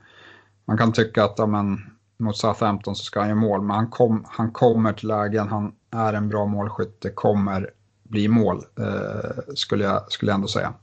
man 0.65 0.79
kan 0.79 0.93
tycka 0.93 1.25
att 1.25 1.35
ja, 1.39 1.47
men, 1.47 1.79
mot 2.19 2.37
Southampton 2.37 2.97
så 2.97 3.05
ska 3.05 3.21
han 3.21 3.29
göra 3.29 3.39
mål, 3.39 3.63
men 3.63 3.77
han, 3.77 3.91
kom, 3.91 4.25
han 4.29 4.51
kommer 4.51 4.93
till 4.93 5.09
lägen, 5.09 5.49
han 5.49 5.73
är 5.91 6.13
en 6.13 6.29
bra 6.29 6.47
målskytt, 6.47 7.01
det 7.01 7.11
kommer 7.11 7.71
bli 8.03 8.29
mål, 8.29 8.65
skulle, 9.55 9.85
jag, 9.85 10.13
skulle 10.13 10.31
jag 10.31 10.35
ändå 10.35 10.49
säga. 10.49 10.75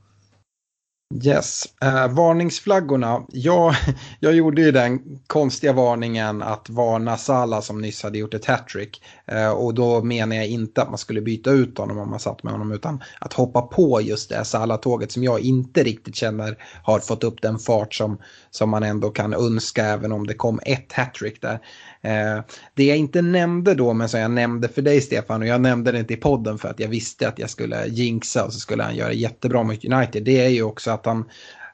Yes, 1.22 1.64
uh, 1.84 2.14
varningsflaggorna. 2.14 3.22
Jag, 3.28 3.74
jag 4.20 4.34
gjorde 4.34 4.62
ju 4.62 4.72
den 4.72 5.20
konstiga 5.26 5.72
varningen 5.72 6.42
att 6.42 6.70
varna 6.70 7.16
Sala 7.16 7.62
som 7.62 7.80
nyss 7.80 8.02
hade 8.02 8.18
gjort 8.18 8.34
ett 8.34 8.44
hattrick. 8.44 9.02
Uh, 9.32 9.50
och 9.50 9.74
då 9.74 10.02
menar 10.02 10.36
jag 10.36 10.46
inte 10.46 10.82
att 10.82 10.88
man 10.88 10.98
skulle 10.98 11.20
byta 11.20 11.50
ut 11.50 11.78
honom 11.78 11.98
om 11.98 12.10
man 12.10 12.20
satt 12.20 12.42
med 12.42 12.52
honom 12.52 12.72
utan 12.72 13.02
att 13.20 13.32
hoppa 13.32 13.62
på 13.62 14.00
just 14.00 14.28
det 14.28 14.44
Sala-tåget 14.44 15.12
som 15.12 15.24
jag 15.24 15.40
inte 15.40 15.82
riktigt 15.82 16.16
känner 16.16 16.56
har 16.82 16.98
fått 16.98 17.24
upp 17.24 17.42
den 17.42 17.58
fart 17.58 17.94
som, 17.94 18.18
som 18.50 18.70
man 18.70 18.82
ändå 18.82 19.10
kan 19.10 19.34
önska 19.34 19.84
även 19.84 20.12
om 20.12 20.26
det 20.26 20.34
kom 20.34 20.60
ett 20.66 20.92
hattrick 20.92 21.42
där. 21.42 21.60
Eh, 22.04 22.40
det 22.74 22.84
jag 22.84 22.96
inte 22.96 23.22
nämnde 23.22 23.74
då, 23.74 23.92
men 23.92 24.08
som 24.08 24.20
jag 24.20 24.30
nämnde 24.30 24.68
för 24.68 24.82
dig 24.82 25.00
Stefan, 25.00 25.42
och 25.42 25.48
jag 25.48 25.60
nämnde 25.60 25.92
det 25.92 25.98
inte 25.98 26.14
i 26.14 26.16
podden 26.16 26.58
för 26.58 26.68
att 26.68 26.80
jag 26.80 26.88
visste 26.88 27.28
att 27.28 27.38
jag 27.38 27.50
skulle 27.50 27.86
jinxa 27.86 28.44
och 28.44 28.52
så 28.52 28.60
skulle 28.60 28.82
han 28.82 28.96
göra 28.96 29.12
jättebra 29.12 29.62
mot 29.62 29.84
United, 29.84 30.24
det 30.24 30.44
är 30.44 30.48
ju 30.48 30.62
också 30.62 30.90
att 30.90 31.06
han, 31.06 31.24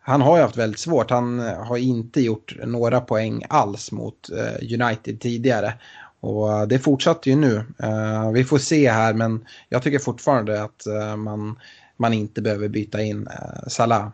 han 0.02 0.20
har 0.20 0.36
ju 0.36 0.42
haft 0.42 0.56
väldigt 0.56 0.80
svårt. 0.80 1.10
Han 1.10 1.40
eh, 1.40 1.64
har 1.64 1.76
inte 1.76 2.20
gjort 2.20 2.56
några 2.64 3.00
poäng 3.00 3.42
alls 3.48 3.92
mot 3.92 4.30
eh, 4.30 4.82
United 4.82 5.20
tidigare. 5.20 5.74
Och 6.20 6.52
eh, 6.52 6.66
det 6.66 6.78
fortsatte 6.78 7.30
ju 7.30 7.36
nu. 7.36 7.64
Eh, 7.82 8.30
vi 8.30 8.44
får 8.44 8.58
se 8.58 8.90
här 8.90 9.14
men 9.14 9.44
jag 9.68 9.82
tycker 9.82 9.98
fortfarande 9.98 10.62
att 10.62 10.86
man, 11.16 11.58
man 11.96 12.12
inte 12.12 12.42
behöver 12.42 12.68
byta 12.68 13.02
in 13.02 13.28
Salah. 13.66 14.08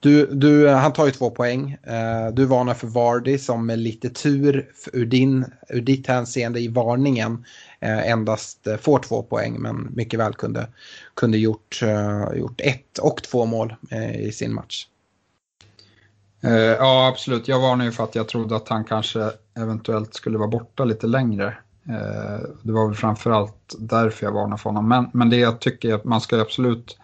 Du, 0.00 0.26
du, 0.26 0.68
eh, 0.68 0.76
han 0.76 0.92
tar 0.92 1.06
ju 1.06 1.12
två 1.12 1.30
poäng. 1.30 1.76
Eh, 1.82 2.28
du 2.32 2.44
varnar 2.44 2.74
för 2.74 2.86
Vardy 2.86 3.38
som 3.38 3.66
med 3.66 3.78
lite 3.78 4.10
tur 4.10 4.72
ur, 4.92 5.06
din, 5.06 5.44
ur 5.68 5.80
ditt 5.80 6.06
hänseende 6.06 6.60
i 6.60 6.68
varningen 6.68 7.44
eh, 7.80 8.10
endast 8.10 8.66
får 8.80 8.98
två 8.98 9.22
poäng 9.22 9.56
men 9.58 9.88
mycket 9.94 10.20
väl 10.20 10.34
kunde, 10.34 10.68
kunde 11.14 11.38
gjort, 11.38 11.80
gjort 12.34 12.60
ett 12.60 12.98
och 12.98 13.22
två 13.22 13.46
mål 13.46 13.74
i 14.18 14.32
sin 14.32 14.54
match. 14.54 14.86
ja, 16.78 17.08
absolut. 17.08 17.48
Jag 17.48 17.60
varnar 17.60 17.84
ju 17.84 17.92
för 17.92 18.04
att 18.04 18.14
jag 18.14 18.28
trodde 18.28 18.56
att 18.56 18.68
han 18.68 18.84
kanske 18.84 19.30
eventuellt 19.56 20.14
skulle 20.14 20.38
vara 20.38 20.48
borta 20.48 20.84
lite 20.84 21.06
längre. 21.06 21.56
det 22.62 22.72
var 22.72 22.86
väl 22.86 22.96
framförallt 22.96 23.76
därför 23.78 24.26
jag 24.26 24.32
varnade 24.32 24.62
för 24.62 24.70
honom. 24.70 24.88
Men, 24.88 25.10
men 25.12 25.30
det 25.30 25.36
jag 25.36 25.60
tycker 25.60 25.88
är 25.88 25.94
att 25.94 26.04
man 26.04 26.20
ska 26.20 26.40
absolut, 26.40 26.96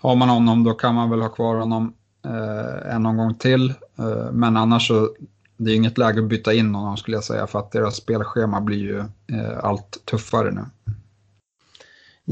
har 0.00 0.16
man 0.16 0.28
honom 0.28 0.64
då 0.64 0.74
kan 0.74 0.94
man 0.94 1.10
väl 1.10 1.22
ha 1.22 1.28
kvar 1.28 1.56
honom 1.56 1.94
eh, 2.24 2.94
en 2.94 3.06
omgång 3.06 3.34
till. 3.34 3.70
Eh, 3.98 4.32
men 4.32 4.56
annars 4.56 4.88
så 4.88 5.08
det 5.56 5.70
är 5.70 5.74
inget 5.74 5.98
läge 5.98 6.20
att 6.20 6.28
byta 6.28 6.52
in 6.52 6.74
honom 6.74 6.96
skulle 6.96 7.16
jag 7.16 7.24
säga 7.24 7.46
för 7.46 7.58
att 7.58 7.72
deras 7.72 7.96
spelschema 7.96 8.60
blir 8.60 8.78
ju 8.78 8.98
eh, 8.98 9.58
allt 9.64 10.02
tuffare 10.04 10.50
nu. 10.50 10.64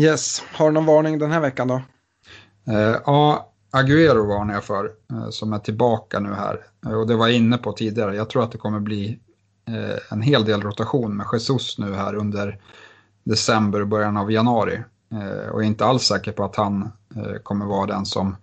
Yes, 0.05 0.43
har 0.53 0.67
du 0.67 0.73
någon 0.73 0.87
varning 0.87 1.19
den 1.19 1.31
här 1.31 1.41
veckan 1.41 1.69
då? 1.69 1.83
Eh, 2.67 2.97
ja, 3.07 3.53
Aguero 3.71 4.27
varnar 4.27 4.55
jag 4.55 4.65
för 4.65 4.91
eh, 5.13 5.29
som 5.31 5.53
är 5.53 5.59
tillbaka 5.59 6.21
nu 6.21 6.35
här. 6.35 6.67
Eh, 6.87 6.93
och 6.93 7.07
det 7.07 7.17
var 7.17 7.27
jag 7.27 7.37
inne 7.37 7.59
på 7.59 7.73
tidigare. 7.73 8.17
Jag 8.17 8.31
tror 8.31 8.43
att 8.43 8.53
det 8.53 8.59
kommer 8.59 8.81
bli 8.81 9.19
en 10.11 10.23
hel 10.23 10.45
del 10.45 10.63
rotation 10.63 11.17
med 11.17 11.27
Jesus 11.33 11.79
nu 11.79 11.95
här 11.95 12.15
under 12.15 12.61
december 13.25 13.81
och 13.81 13.89
början 13.89 14.17
av 14.17 14.33
januari. 14.33 14.83
och 15.53 15.61
jag 15.61 15.63
är 15.63 15.67
inte 15.67 15.85
alls 15.85 16.03
säker 16.03 16.33
på 16.33 16.45
att 16.45 16.57
han 16.57 16.93
kommer 17.43 17.67
vara 17.67 17.87
den 17.87 18.07
som 18.07 18.37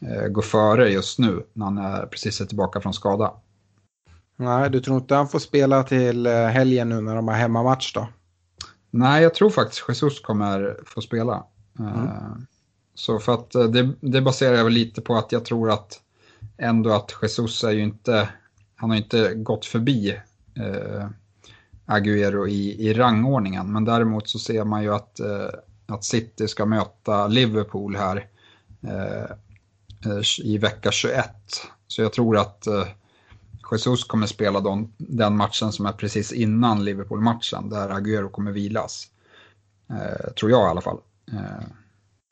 eh, 0.00 0.28
gå 0.28 0.42
före 0.42 0.88
just 0.88 1.18
nu 1.18 1.46
när 1.52 1.64
han 1.64 1.78
är 1.78 2.06
precis 2.06 2.40
är 2.40 2.44
tillbaka 2.44 2.80
från 2.80 2.94
skada. 2.94 3.32
Nej, 4.36 4.70
du 4.70 4.80
tror 4.80 4.96
inte 4.96 5.14
han 5.14 5.28
får 5.28 5.38
spela 5.38 5.82
till 5.82 6.26
eh, 6.26 6.32
helgen 6.32 6.88
nu 6.88 7.00
när 7.00 7.14
de 7.14 7.28
har 7.28 7.34
hemmamatch 7.34 7.94
då? 7.94 8.08
Nej, 8.90 9.22
jag 9.22 9.34
tror 9.34 9.50
faktiskt 9.50 9.84
Jesus 9.88 10.20
kommer 10.20 10.76
få 10.86 11.00
spela. 11.00 11.44
Eh, 11.78 11.98
mm. 11.98 12.46
Så 12.94 13.18
för 13.18 13.34
att 13.34 13.54
eh, 13.54 13.64
det, 13.64 13.92
det 14.00 14.20
baserar 14.20 14.56
jag 14.56 14.64
väl 14.64 14.72
lite 14.72 15.00
på 15.00 15.16
att 15.16 15.32
jag 15.32 15.44
tror 15.44 15.70
att 15.70 16.00
ändå 16.56 16.92
att 16.92 17.14
Jesus 17.22 17.64
är 17.64 17.70
ju 17.70 17.82
inte, 17.82 18.28
han 18.76 18.90
har 18.90 18.96
inte 18.96 19.34
gått 19.34 19.66
förbi 19.66 20.10
eh, 20.56 21.06
Aguero 21.86 22.48
i, 22.48 22.88
i 22.88 22.94
rangordningen. 22.94 23.72
Men 23.72 23.84
däremot 23.84 24.28
så 24.28 24.38
ser 24.38 24.64
man 24.64 24.82
ju 24.82 24.94
att, 24.94 25.20
eh, 25.20 25.50
att 25.90 26.04
City 26.04 26.48
ska 26.48 26.66
möta 26.66 27.26
Liverpool 27.26 27.96
här. 27.96 28.26
Eh, 28.82 29.36
Eh, 30.06 30.46
i 30.46 30.58
vecka 30.58 30.90
21. 30.92 31.30
Så 31.86 32.02
jag 32.02 32.12
tror 32.12 32.38
att 32.38 32.66
eh, 32.66 32.86
Jesus 33.72 34.04
kommer 34.04 34.26
spela 34.26 34.60
den, 34.60 34.92
den 34.96 35.36
matchen 35.36 35.72
som 35.72 35.86
är 35.86 35.92
precis 35.92 36.32
innan 36.32 36.84
Liverpool-matchen 36.84 37.70
där 37.70 37.88
Agüero 37.88 38.30
kommer 38.30 38.52
vilas. 38.52 39.08
Eh, 39.90 40.32
tror 40.32 40.50
jag 40.50 40.68
i 40.68 40.70
alla 40.70 40.80
fall. 40.80 40.98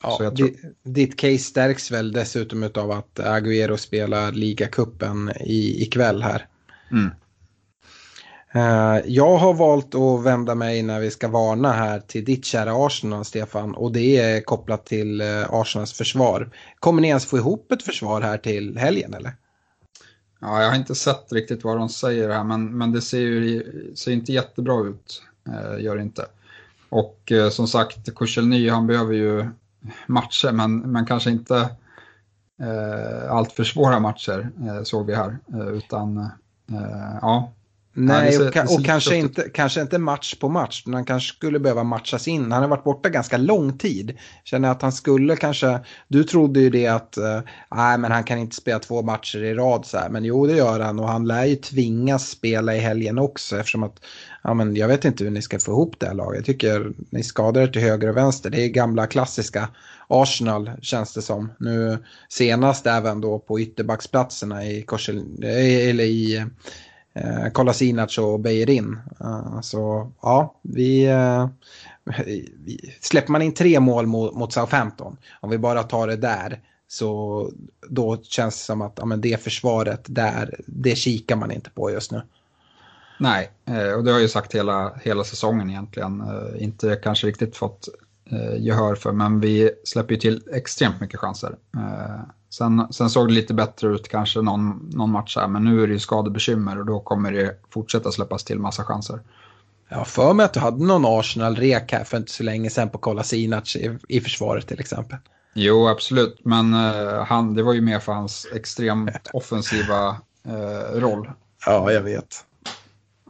Ja, 0.03 0.17
tror... 0.37 0.51
Ditt 0.83 1.19
case 1.19 1.39
stärks 1.39 1.91
väl 1.91 2.13
dessutom 2.13 2.71
av 2.75 2.91
att 2.91 3.19
Agüero 3.19 3.77
spelar 3.77 4.33
ligacupen 4.33 5.33
i, 5.41 5.83
ikväll 5.83 6.23
här. 6.23 6.47
Mm. 6.91 7.11
Eh, 8.53 8.99
jag 9.07 9.37
har 9.37 9.55
valt 9.55 9.95
att 9.95 10.25
vända 10.25 10.55
mig 10.55 10.83
när 10.83 11.01
vi 11.01 11.11
ska 11.11 11.29
varna 11.29 11.73
här 11.73 12.01
till 12.01 12.25
ditt 12.25 12.45
kära 12.45 12.87
Arsenal, 12.87 13.25
Stefan. 13.25 13.75
Och 13.75 13.93
det 13.93 14.17
är 14.17 14.41
kopplat 14.41 14.87
till 14.87 15.21
eh, 15.21 15.27
Arsenals 15.51 15.93
försvar. 15.93 16.51
Kommer 16.79 17.03
ni 17.03 17.09
ens 17.09 17.27
få 17.27 17.37
ihop 17.37 17.73
ett 17.73 17.83
försvar 17.83 18.21
här 18.21 18.39
till 18.39 18.79
helgen 18.79 19.15
eller? 19.15 19.33
Ja, 20.41 20.63
jag 20.63 20.69
har 20.69 20.77
inte 20.77 20.95
sett 20.95 21.33
riktigt 21.33 21.65
vad 21.65 21.77
de 21.77 21.89
säger 21.89 22.29
här, 22.29 22.45
men, 22.45 22.79
men 22.79 22.93
det 22.93 23.03
ser 23.03 23.19
ju 23.19 23.93
ser 23.97 24.13
inte 24.13 24.33
jättebra 24.33 24.87
ut. 24.87 25.23
Eh, 25.49 25.85
gör 25.85 25.97
det 25.97 26.03
inte. 26.03 26.27
Och 26.89 27.33
eh, 27.33 27.49
som 27.49 27.69
sagt, 27.69 28.15
Koselny, 28.15 28.69
han 28.69 28.87
behöver 28.87 29.15
ju 29.15 29.49
matcher, 30.07 30.53
men, 30.53 30.79
men 30.79 31.07
kanske 31.07 31.31
inte 31.31 31.57
eh, 32.63 33.31
allt 33.31 33.53
för 33.53 33.65
svåra 33.65 34.01
matcher, 34.01 34.51
eh, 34.67 34.83
såg 34.83 35.07
vi 35.07 35.15
här. 35.15 35.39
Eh, 35.53 35.69
utan, 35.69 36.29
ja, 37.23 37.53
Nej, 37.93 38.33
ser, 38.33 38.65
och, 38.65 38.75
och 38.75 38.85
kanske, 38.85 39.17
inte, 39.17 39.49
kanske 39.55 39.81
inte 39.81 39.99
match 39.99 40.35
på 40.35 40.49
match. 40.49 40.83
Men 40.87 40.95
han 40.95 41.05
kanske 41.05 41.37
skulle 41.37 41.59
behöva 41.59 41.85
matchas 41.85 42.29
in. 42.29 42.53
Han 42.53 42.63
har 42.63 42.69
varit 42.69 42.85
borta 42.85 43.09
ganska 43.09 43.37
lång 43.37 43.79
tid. 43.79 44.19
Känner 44.45 44.71
att 44.71 44.83
han 44.83 44.93
skulle 44.93 45.37
kanske, 45.37 45.81
du 46.09 46.25
trodde 46.25 46.61
ju 46.61 46.71
det 46.71 46.87
att, 46.87 47.19
uh, 47.19 47.41
nej 47.77 47.99
men 47.99 48.13
han 48.13 48.25
kan 48.25 48.39
inte 48.39 48.57
spela 48.57 48.79
två 48.79 49.03
matcher 49.03 49.45
i 49.45 49.55
rad 49.55 49.87
så 49.87 49.99
här. 49.99 50.09
Men 50.09 50.25
jo 50.25 50.47
det 50.47 50.57
gör 50.57 50.81
han 50.81 50.99
och 50.99 51.09
han 51.09 51.27
lär 51.27 51.45
ju 51.45 51.57
tvingas 51.57 52.29
spela 52.29 52.77
i 52.77 52.79
helgen 52.79 53.19
också 53.19 53.59
eftersom 53.59 53.83
att, 53.83 54.01
ja 54.43 54.55
men 54.55 54.77
jag 54.77 54.89
vet 54.89 55.05
inte 55.05 55.25
hur 55.25 55.31
ni 55.31 55.43
ska 55.43 55.59
få 55.59 55.71
ihop 55.71 55.95
det 55.99 56.07
här 56.07 56.15
laget. 56.15 56.37
Jag 56.37 56.47
tycker 56.47 56.93
ni 57.11 57.23
skadar 57.23 57.63
er 57.63 57.67
till 57.67 57.83
höger 57.83 58.09
och 58.09 58.17
vänster. 58.17 58.51
Det 58.51 58.65
är 58.65 58.69
gamla 58.69 59.07
klassiska 59.07 59.69
Arsenal 60.09 60.71
känns 60.83 61.15
det 61.15 61.23
som. 61.23 61.53
Nu 61.59 61.99
senast 62.29 62.87
även 62.87 63.21
då 63.21 63.39
på 63.39 63.61
ytterbacksplatserna 63.61 64.65
i 64.65 64.83
Korsel, 64.83 65.45
eller 65.45 66.05
i 66.05 66.47
eh, 67.25 67.51
Kolasinac 67.53 68.19
och 68.19 68.41
Bejerin. 68.41 68.99
Uh, 69.21 69.29
eh, 69.31 69.61
så 69.61 70.13
ja, 70.23 70.55
vi, 70.63 71.13
uh, 71.13 71.49
vi, 72.65 72.95
släpper 73.01 73.33
man 73.33 73.43
in 73.43 73.55
tre 73.55 73.81
mål 73.81 74.07
mot, 74.07 74.35
mot 74.35 74.53
Southampton, 74.53 75.17
om 75.41 75.51
vi 75.51 75.59
bara 75.59 75.83
tar 75.83 76.07
det 76.07 76.17
där, 76.17 76.61
så 76.89 77.51
då 77.89 78.23
känns 78.23 78.55
det 78.55 78.65
som 78.65 78.83
att 78.83 78.93
ja, 78.97 79.05
men 79.05 79.21
det 79.21 79.43
försvaret 79.43 80.05
där, 80.07 80.61
det 80.67 80.95
kikar 80.95 81.37
man 81.37 81.51
inte 81.51 81.71
på 81.71 81.91
just 81.91 82.13
nu. 82.13 82.23
Nej, 83.21 83.51
eh, 83.65 83.93
och 83.93 84.05
det 84.05 84.11
har 84.11 84.19
jag 84.19 84.23
ju 84.23 84.29
sagt 84.29 84.55
hela, 84.55 84.95
hela 85.03 85.25
säsongen 85.25 85.71
egentligen. 85.71 86.23
Inte 86.59 86.97
kanske 87.03 87.27
riktigt 87.27 87.57
fått 87.57 87.89
gehör 88.59 88.95
för, 88.95 89.13
men 89.13 89.41
vi 89.41 89.71
släpper 89.85 90.15
ju 90.15 90.21
till 90.21 90.43
extremt 90.53 91.01
mycket 91.01 91.21
chanser. 91.21 91.57
Sen, 92.51 92.93
sen 92.93 93.11
såg 93.11 93.29
det 93.29 93.35
lite 93.35 93.55
bättre 93.55 93.89
ut 93.89 94.09
kanske 94.09 94.43
någon, 94.43 94.91
någon 94.93 95.11
match 95.11 95.37
här, 95.37 95.49
men 95.49 95.65
nu 95.65 95.83
är 95.83 95.87
det 95.87 95.93
ju 95.93 95.99
skadebekymmer 95.99 96.79
och 96.79 96.87
då 96.87 97.01
kommer 97.01 97.33
det 97.33 97.61
fortsätta 97.71 98.13
släppas 98.13 98.45
till 98.45 98.59
massa 98.59 98.85
chanser. 98.85 99.21
Jag 99.89 99.99
har 99.99 100.05
för 100.05 100.33
mig 100.33 100.45
att 100.45 100.53
du 100.53 100.61
hade 100.61 100.85
någon 100.85 101.05
Arsenal-rek 101.05 101.93
här 101.93 102.05
för 102.05 102.17
inte 102.17 102.33
så 102.33 102.43
länge 102.43 102.71
sedan 102.71 102.89
på 102.89 102.99
Kolasinac 102.99 103.77
i, 103.77 103.99
i 104.09 104.21
försvaret 104.21 104.67
till 104.67 104.81
exempel. 104.81 105.19
Jo, 105.55 105.89
absolut, 105.89 106.41
men 106.45 106.75
uh, 106.75 107.23
han, 107.23 107.55
det 107.55 107.63
var 107.63 107.73
ju 107.73 107.81
mer 107.81 107.99
för 107.99 108.13
hans 108.13 108.47
extremt 108.55 109.31
offensiva 109.33 110.09
uh, 110.49 111.01
roll. 111.01 111.31
Ja, 111.67 111.93
jag 111.93 112.03
vet. 112.03 112.45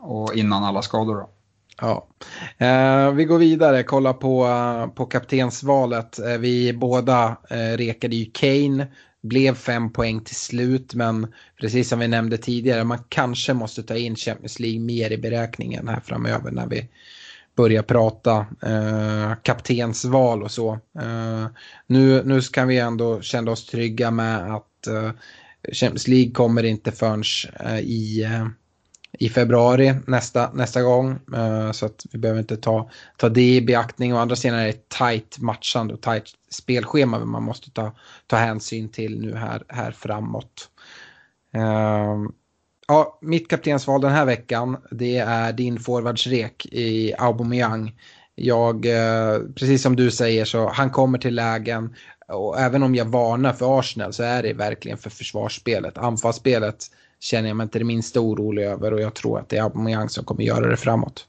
Och 0.01 0.35
innan 0.35 0.65
alla 0.65 0.83
skador 0.83 1.15
då. 1.15 1.31
Ja. 1.81 2.07
Eh, 2.59 3.13
vi 3.13 3.25
går 3.25 3.39
vidare, 3.39 3.83
kolla 3.83 4.13
på, 4.13 4.49
på 4.95 5.07
kaptensvalet. 5.07 6.19
Eh, 6.19 6.39
vi 6.39 6.73
båda 6.73 7.37
eh, 7.51 7.77
rekade 7.77 8.17
ju 8.17 8.31
Kane 8.33 8.87
blev 9.23 9.55
fem 9.55 9.93
poäng 9.93 10.21
till 10.21 10.37
slut, 10.37 10.95
men 10.95 11.33
precis 11.61 11.89
som 11.89 11.99
vi 11.99 12.09
nämnde 12.09 12.39
tidigare, 12.39 12.85
man 12.85 13.05
kanske 13.09 13.55
måste 13.55 13.83
ta 13.83 13.97
in 13.97 14.17
Champions 14.17 14.61
League 14.61 14.81
mer 14.81 15.13
i 15.13 15.19
beräkningen 15.19 15.89
här 15.89 16.01
framöver 16.01 16.51
när 16.51 16.67
vi 16.67 16.89
börjar 17.57 17.83
prata 17.83 18.47
eh, 18.63 19.35
kaptensval 19.43 20.43
och 20.43 20.51
så. 20.51 20.73
Eh, 21.01 21.47
nu, 21.87 22.23
nu 22.25 22.41
kan 22.41 22.69
vi 22.69 22.79
ändå 22.79 23.21
känna 23.21 23.51
oss 23.51 23.67
trygga 23.67 24.11
med 24.11 24.55
att 24.55 24.87
eh, 24.87 25.11
Champions 25.73 26.09
League 26.09 26.33
kommer 26.33 26.63
inte 26.63 26.93
förrän 26.93 27.23
eh, 27.61 27.79
i 27.79 28.23
eh, 28.23 28.47
i 29.13 29.29
februari 29.29 29.95
nästa, 30.07 30.51
nästa 30.55 30.83
gång. 30.83 31.19
Uh, 31.37 31.73
så 31.73 31.87
att 31.87 32.07
vi 32.13 32.19
behöver 32.19 32.41
inte 32.41 32.57
ta, 32.57 32.91
ta 33.17 33.29
det 33.29 33.57
i 33.57 33.63
beaktning. 33.63 34.15
Å 34.15 34.19
andra 34.19 34.37
sidan 34.37 34.59
är 34.59 34.67
det 34.67 34.89
tajt 34.89 35.39
matchande 35.39 35.95
och 35.95 36.01
tajt 36.01 36.25
spelschema 36.51 37.25
man 37.25 37.43
måste 37.43 37.71
ta, 37.71 37.93
ta 38.27 38.37
hänsyn 38.37 38.89
till 38.89 39.21
nu 39.21 39.35
här, 39.35 39.63
här 39.69 39.91
framåt. 39.91 40.69
Uh, 41.57 42.31
ja, 42.89 43.19
mitt 43.23 43.49
kaptensval 43.49 44.01
den 44.01 44.13
här 44.13 44.25
veckan 44.25 44.77
det 44.91 45.19
är 45.19 45.53
din 45.53 45.81
forwardsrek 45.81 46.67
i 46.67 47.15
Aubameyang. 47.19 47.95
Jag, 48.35 48.87
uh, 48.87 49.53
precis 49.55 49.83
som 49.83 49.97
du 49.97 50.11
säger 50.11 50.45
så 50.45 50.69
han 50.69 50.91
kommer 50.91 51.19
till 51.19 51.35
lägen 51.35 51.95
och 52.29 52.59
även 52.59 52.83
om 52.83 52.95
jag 52.95 53.05
varnar 53.05 53.53
för 53.53 53.79
Arsenal 53.79 54.13
så 54.13 54.23
är 54.23 54.43
det 54.43 54.53
verkligen 54.53 54.99
för 54.99 55.11
försvarsspelet. 55.11 55.99
Anfallsspelet 55.99 56.87
känner 57.21 57.49
jag 57.49 57.57
mig 57.57 57.65
inte 57.65 57.79
det 57.79 57.85
minsta 57.85 58.21
orolig 58.21 58.63
över 58.63 58.93
och 58.93 59.01
jag 59.01 59.15
tror 59.15 59.39
att 59.39 59.49
det 59.49 59.57
är 59.57 59.63
Aubameyang 59.63 60.09
som 60.09 60.25
kommer 60.25 60.43
göra 60.43 60.69
det 60.71 60.77
framåt. 60.77 61.27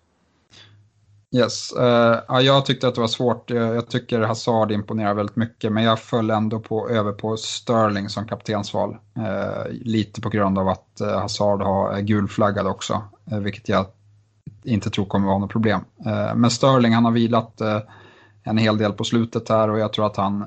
Yes, 1.35 1.73
uh, 1.77 2.17
ja, 2.27 2.41
jag 2.41 2.65
tyckte 2.65 2.87
att 2.87 2.95
det 2.95 3.01
var 3.01 3.07
svårt. 3.07 3.49
Jag, 3.49 3.75
jag, 3.75 3.89
tycker 3.89 4.19
Hazard 4.19 4.71
imponerar 4.71 5.13
väldigt 5.13 5.35
mycket, 5.35 5.71
men 5.71 5.83
jag 5.83 5.99
föll 5.99 6.29
ändå 6.29 6.59
på, 6.59 6.89
över 6.89 7.11
på 7.11 7.37
Sterling 7.37 8.09
som 8.09 8.27
kaptensval. 8.27 8.97
Uh, 9.17 9.71
lite 9.71 10.21
på 10.21 10.29
grund 10.29 10.59
av 10.59 10.67
att 10.67 11.01
uh, 11.01 11.07
Hazard 11.07 11.61
har, 11.61 11.91
är 11.91 12.01
gulflaggad 12.01 12.67
också, 12.67 13.01
vilket 13.41 13.69
jag 13.69 13.85
inte 14.63 14.89
tror 14.89 15.05
kommer 15.05 15.27
vara 15.27 15.37
något 15.37 15.51
problem. 15.51 15.81
men 16.35 16.49
Sterling, 16.49 16.93
han 16.93 17.05
har 17.05 17.11
vilat 17.11 17.61
en 18.43 18.57
hel 18.57 18.77
del 18.77 18.93
på 18.93 19.03
slutet 19.03 19.49
här 19.49 19.69
och 19.69 19.79
jag 19.79 19.93
tror 19.93 20.05
att 20.05 20.17
han 20.17 20.45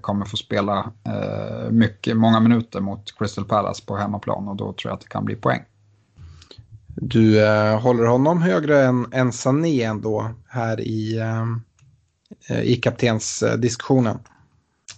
kommer 0.00 0.24
få 0.24 0.36
spela 0.36 0.92
eh, 1.04 1.70
mycket, 1.70 2.16
många 2.16 2.40
minuter 2.40 2.80
mot 2.80 3.18
Crystal 3.18 3.44
Palace 3.44 3.84
på 3.86 3.96
hemmaplan 3.96 4.48
och 4.48 4.56
då 4.56 4.72
tror 4.72 4.90
jag 4.90 4.94
att 4.94 5.00
det 5.00 5.08
kan 5.08 5.24
bli 5.24 5.36
poäng. 5.36 5.62
Du 6.96 7.46
eh, 7.46 7.80
håller 7.80 8.04
honom 8.04 8.42
högre 8.42 8.82
än, 8.82 9.06
än 9.12 9.32
Sané 9.32 9.82
ändå 9.82 10.30
här 10.48 10.80
i, 10.80 11.18
eh, 12.48 12.60
i 12.60 12.76
kaptensdiskussionen? 12.76 14.18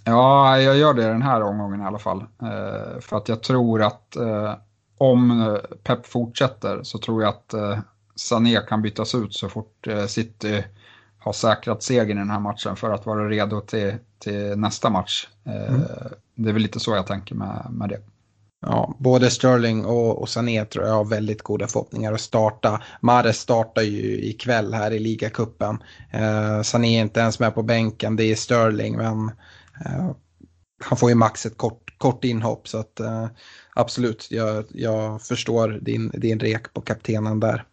Ja, 0.05 0.61
jag 0.61 0.77
gör 0.77 0.95
det 0.95 1.03
den 1.03 1.23
här 1.23 1.43
omgången 1.43 1.81
i 1.81 1.85
alla 1.85 1.99
fall. 1.99 2.21
Eh, 2.21 3.01
för 3.01 3.17
att 3.17 3.29
jag 3.29 3.43
tror 3.43 3.83
att 3.83 4.17
eh, 4.17 4.55
om 4.99 5.59
Pep 5.83 6.07
fortsätter 6.07 6.83
så 6.83 6.99
tror 6.99 7.23
jag 7.23 7.29
att 7.29 7.55
Sané 8.15 8.61
kan 8.69 8.83
bytas 8.83 9.15
ut 9.15 9.35
så 9.35 9.49
fort 9.49 9.87
City 10.09 10.65
har 11.19 11.33
säkrat 11.33 11.83
segern 11.83 12.19
i 12.19 12.21
den 12.21 12.31
här 12.31 12.41
matchen 12.41 12.77
för 12.77 12.91
att 12.91 13.07
vara 13.07 13.29
redo 13.29 13.61
till, 13.61 13.95
till 14.19 14.59
nästa 14.59 14.91
match. 14.91 15.29
Eh, 15.47 15.69
mm. 15.69 15.83
Det 16.35 16.49
är 16.49 16.53
väl 16.53 16.63
lite 16.63 16.81
så 16.81 16.95
jag 16.95 17.07
tänker 17.07 17.35
med, 17.35 17.67
med 17.71 17.89
det. 17.89 18.01
Ja, 18.61 18.95
både 18.99 19.31
Sterling 19.31 19.85
och, 19.85 20.23
och 20.23 20.29
Sané 20.29 20.65
tror 20.65 20.87
jag 20.87 20.95
har 20.95 21.05
väldigt 21.05 21.43
goda 21.43 21.67
förhoppningar 21.67 22.13
att 22.13 22.21
starta. 22.21 22.83
Mares 23.01 23.39
startar 23.39 23.83
ju 23.83 24.21
ikväll 24.25 24.75
här 24.75 24.91
i 24.91 24.99
ligacupen. 24.99 25.79
Eh, 26.11 26.63
Sané 26.63 26.99
är 26.99 27.03
inte 27.03 27.21
ens 27.21 27.39
med 27.39 27.55
på 27.55 27.63
bänken, 27.63 28.17
det 28.17 28.25
är 28.25 28.35
Sterling, 28.35 28.97
men 28.97 29.31
eh, 29.85 30.11
han 30.85 30.99
får 30.99 31.09
ju 31.09 31.15
max 31.15 31.47
ett 31.47 31.57
kort, 31.57 31.99
kort 31.99 32.25
inhopp 32.25 32.69
så 32.69 32.79
att 32.79 33.01
eh, 33.01 33.27
absolut, 33.75 34.29
jag, 34.31 34.65
jag 34.69 35.23
förstår 35.23 35.79
din, 35.83 36.09
din 36.15 36.41
rek 36.41 36.73
på 36.73 36.81
kaptenen 36.81 37.41
där. 37.41 37.65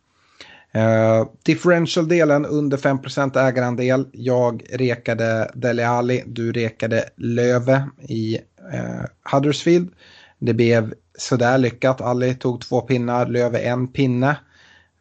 Eh, 0.73 1.21
uh, 1.21 1.27
Differential-delen 1.43 2.45
under 2.45 2.77
5% 2.77 3.37
ägarandel. 3.37 4.07
Jag 4.11 4.63
rekade 4.69 5.51
Dele 5.53 5.87
Alli, 5.87 6.23
du 6.25 6.51
rekade 6.51 7.09
Löve 7.15 7.89
i 8.01 8.37
uh, 8.73 9.05
Huddersfield. 9.31 9.89
Det 10.39 10.53
blev 10.53 10.93
sådär 11.17 11.57
lyckat. 11.57 12.01
Ali 12.01 12.35
tog 12.35 12.61
två 12.61 12.81
pinnar, 12.81 13.25
Löve 13.25 13.59
en 13.59 13.87
pinne. 13.87 14.37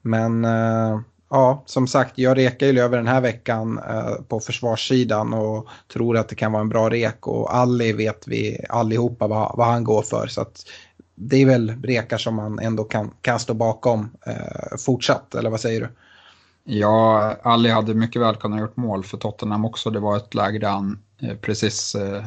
Men 0.03 0.45
uh, 0.45 1.01
ja, 1.31 1.62
som 1.66 1.87
sagt, 1.87 2.18
jag 2.18 2.37
rekar 2.37 2.66
ju 2.66 2.73
Löve 2.73 2.97
den 2.97 3.07
här 3.07 3.20
veckan 3.20 3.81
på 4.29 4.41
försvarssidan 4.41 5.35
och 5.35 5.68
tror 5.93 6.16
att 6.16 6.29
det 6.29 6.35
kan 6.35 6.53
vara 6.53 6.62
en 6.62 6.68
bra 6.68 6.91
rek. 6.91 7.27
Och 7.27 7.55
Ali 7.55 7.93
vet 7.93 8.29
vi 8.29 8.64
allihopa 8.68 9.27
vad, 9.27 9.57
vad 9.57 9.66
han 9.66 9.85
går 9.85 10.03
för. 10.03 10.27
Så 10.27 10.41
att 10.41 10.64
det 11.29 11.37
är 11.37 11.47
väl 11.47 11.70
rekar 11.83 12.18
som 12.18 12.35
man 12.35 12.59
ändå 12.59 12.85
kan, 12.85 13.11
kan 13.20 13.39
stå 13.39 13.55
bakom 13.55 14.11
eh, 14.27 14.77
fortsatt, 14.79 15.35
eller 15.35 15.51
vad 15.51 15.61
säger 15.61 15.81
du? 15.81 15.89
Ja, 16.64 17.37
Ali 17.43 17.68
hade 17.70 17.95
mycket 17.95 18.23
väl 18.23 18.37
kunnat 18.37 18.61
gjort 18.61 18.77
mål 18.77 19.05
för 19.05 19.18
Tottenham 19.18 19.64
också. 19.64 19.91
Det 19.91 20.01
var 20.01 20.16
ett 20.16 20.35
läge 20.35 20.59
där 20.59 20.68
han 20.68 20.99
eh, 21.23 21.37
precis, 21.37 21.95
eh, 21.95 22.25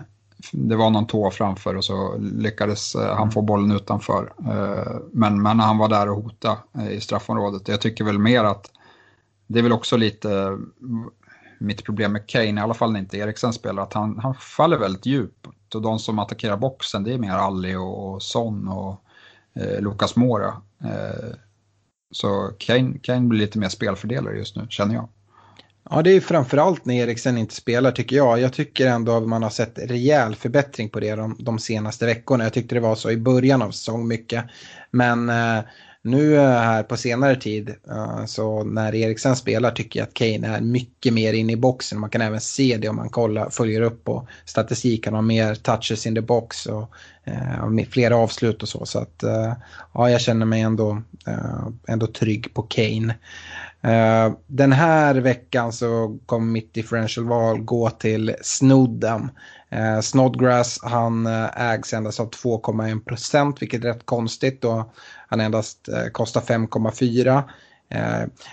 det 0.52 0.76
var 0.76 0.90
någon 0.90 1.08
tå 1.08 1.32
framför 1.32 1.76
och 1.76 1.86
så 1.86 2.18
lyckades 2.18 2.96
eh, 2.96 3.16
han 3.16 3.32
få 3.32 3.42
bollen 3.42 3.72
utanför. 3.72 4.34
Eh, 4.40 4.96
men, 5.12 5.42
men 5.42 5.60
han 5.60 5.78
var 5.78 5.90
där 5.90 6.10
och 6.10 6.24
hotade 6.24 6.58
eh, 6.78 6.90
i 6.92 7.02
straffområdet. 7.02 7.68
Jag 7.68 7.82
tycker 7.82 8.04
väl 8.04 8.20
mer 8.20 8.44
att 8.44 8.72
det 9.48 9.60
är 9.60 9.64
väl 9.64 9.74
också 9.74 9.98
lite 9.98 10.58
mitt 11.60 11.84
problem 11.86 12.12
med 12.12 12.28
Kane, 12.28 12.62
i 12.62 12.64
alla 12.64 12.74
fall 12.74 12.92
när 12.92 13.00
inte 13.00 13.18
Eriksen 13.18 13.54
spelar, 13.54 13.84
att 13.84 13.94
han, 13.94 14.20
han 14.20 14.36
faller 14.36 14.78
väldigt 14.78 15.06
djupt 15.06 15.76
och 15.76 15.82
de 15.82 16.00
som 16.00 16.20
attackerar 16.20 16.58
boxen 16.58 17.04
det 17.04 17.14
är 17.14 17.18
mer 17.18 17.32
Alli 17.32 17.76
och, 17.76 18.24
Son 18.24 18.68
och 18.68 19.02
eh, 19.56 19.82
Lucas 19.82 20.16
Mora. 20.16 20.62
Eh, 20.84 21.36
Så 22.12 22.52
Kane, 22.60 22.98
Kane 23.02 23.28
blir 23.28 23.40
lite 23.40 23.60
mer 23.60 23.70
spelfördelare 23.70 24.38
just 24.38 24.56
nu, 24.56 24.68
känner 24.70 24.96
jag. 24.96 25.10
Ja, 25.90 26.02
det 26.02 26.12
är 26.12 26.22
framförallt 26.22 26.86
när 26.86 26.96
Eriksen 26.96 27.38
inte 27.38 27.56
spelar 27.56 27.92
tycker 27.92 28.16
jag. 28.16 28.40
Jag 28.40 28.54
tycker 28.54 28.88
ändå 28.88 29.18
att 29.18 29.28
man 29.28 29.44
har 29.44 29.50
sett 29.50 29.80
rejäl 29.80 30.36
förbättring 30.36 30.90
på 30.90 31.00
det 31.00 31.16
de, 31.16 31.36
de 31.40 31.60
senaste 31.60 32.06
veckorna. 32.06 32.44
Jag 32.44 32.54
tyckte 32.54 32.76
det 32.76 32.82
var 32.82 32.96
så 32.96 33.12
i 33.12 33.18
början 33.18 33.62
av 33.62 33.72
säsong 33.72 34.08
mycket. 34.08 34.46
Men 34.92 35.30
eh, 35.30 35.60
nu 36.06 36.36
eh, 36.36 36.42
här 36.42 36.84
på 36.84 36.98
senare 36.98 37.36
tid, 37.36 37.70
eh, 37.90 38.26
så 38.26 38.64
när 38.64 38.96
Eriksen 38.96 39.36
spelar 39.36 39.72
tycker 39.72 40.00
jag 40.00 40.08
att 40.08 40.14
Kane 40.14 40.48
är 40.48 40.62
mycket 40.62 41.14
mer 41.14 41.34
inne 41.34 41.54
i 41.54 41.58
boxen. 41.58 42.00
Man 42.00 42.10
kan 42.10 42.22
även 42.22 42.42
se 42.42 42.78
det 42.78 42.90
om 42.90 42.96
man 42.96 43.10
kollar, 43.10 43.50
följer 43.50 43.82
upp 43.82 44.04
på 44.04 44.28
statistik. 44.46 45.06
Han 45.06 45.14
har 45.14 45.22
mer 45.22 45.56
touches 45.56 46.06
in 46.06 46.16
the 46.16 46.22
box 46.22 46.66
och 46.66 46.90
eh, 47.24 47.68
flera 47.68 47.86
fler 47.90 48.12
avslut 48.12 48.64
och 48.64 48.70
så. 48.70 48.86
Så 48.86 49.00
att 49.00 49.24
ja, 49.94 50.10
jag 50.10 50.22
känner 50.22 50.46
mig 50.46 50.62
ändå, 50.62 51.02
ändå 51.88 52.08
trygg 52.08 52.54
på 52.54 52.62
Kane. 52.62 53.16
Eh, 53.82 54.34
den 54.48 54.72
här 54.72 55.16
veckan 55.16 55.74
så 55.74 56.18
kommer 56.26 56.46
mitt 56.52 56.74
differential-val 56.74 57.62
gå 57.62 57.90
till 57.90 58.36
Snodden. 58.42 59.30
Eh, 59.70 60.00
Snodgrass 60.00 60.80
han 60.84 61.26
eh, 61.26 61.72
ägs 61.72 61.94
endast 61.94 62.20
av 62.20 62.30
2,1 62.30 63.06
procent 63.06 63.62
vilket 63.62 63.84
är 63.84 63.88
rätt 63.88 64.06
konstigt. 64.06 64.62
då 64.62 64.92
han 65.28 65.42
endast 65.42 65.90
kostar 66.12 66.42
5,4. 66.42 67.44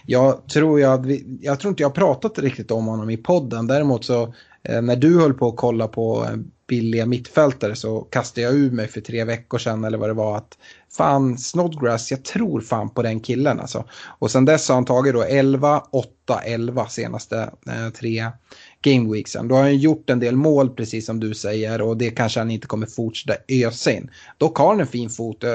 Jag, 0.07 0.49
tror 0.49 0.81
jag, 0.81 1.21
jag 1.41 1.61
tror 1.61 1.71
inte 1.71 1.83
jag 1.83 1.89
har 1.89 1.95
pratat 1.95 2.39
riktigt 2.39 2.71
om 2.71 2.87
honom 2.87 3.11
i 3.11 3.17
podden. 3.17 3.67
Däremot 3.67 4.05
så 4.05 4.35
när 4.83 4.97
du 4.97 5.21
höll 5.21 5.35
på 5.35 5.49
att 5.49 5.57
kolla 5.57 5.89
på 5.89 6.27
billiga 6.69 7.07
mittfältare 7.07 7.77
så 7.77 8.01
kastade 8.01 8.41
jag 8.47 8.55
ur 8.55 8.71
mig 8.71 8.89
för 8.89 9.01
tre 9.01 9.25
veckor 9.25 9.59
sedan 9.59 9.85
eller 9.85 9.99
vad 9.99 10.09
det 10.09 10.15
var 10.15 10.37
att 10.37 10.59
fan 10.97 11.39
Snodgrass, 11.39 12.11
jag 12.11 12.25
tror 12.25 12.61
fan 12.61 12.91
på 12.91 13.03
den 13.03 13.21
killen 13.21 13.61
alltså. 13.61 13.85
Och 14.19 14.31
sen 14.31 14.45
dess 14.45 14.69
har 14.69 14.75
han 14.75 14.85
tagit 14.85 15.15
då 15.15 15.23
11, 15.23 15.83
8, 15.91 16.41
11 16.45 16.89
senaste 16.89 17.51
eh, 17.67 17.89
tre 17.99 18.27
gameweeksen. 18.83 19.49
Då 19.49 19.55
har 19.55 19.63
han 19.63 19.77
gjort 19.77 20.11
en 20.11 20.21
del 20.21 20.37
mål 20.37 20.71
precis 20.71 21.07
som 21.07 21.21
du 21.21 21.35
säger 21.35 21.83
och 21.83 21.97
det 21.97 22.11
kanske 22.11 22.41
han 22.41 22.51
inte 22.51 22.67
kommer 22.67 22.87
fortsätta 22.87 23.43
ösa 23.49 23.93
in. 23.93 24.11
Dock 24.39 24.59
har 24.59 24.69
han 24.69 24.81
en 24.81 24.87
fin 24.87 25.11
fot. 25.11 25.45
Eh, 25.45 25.51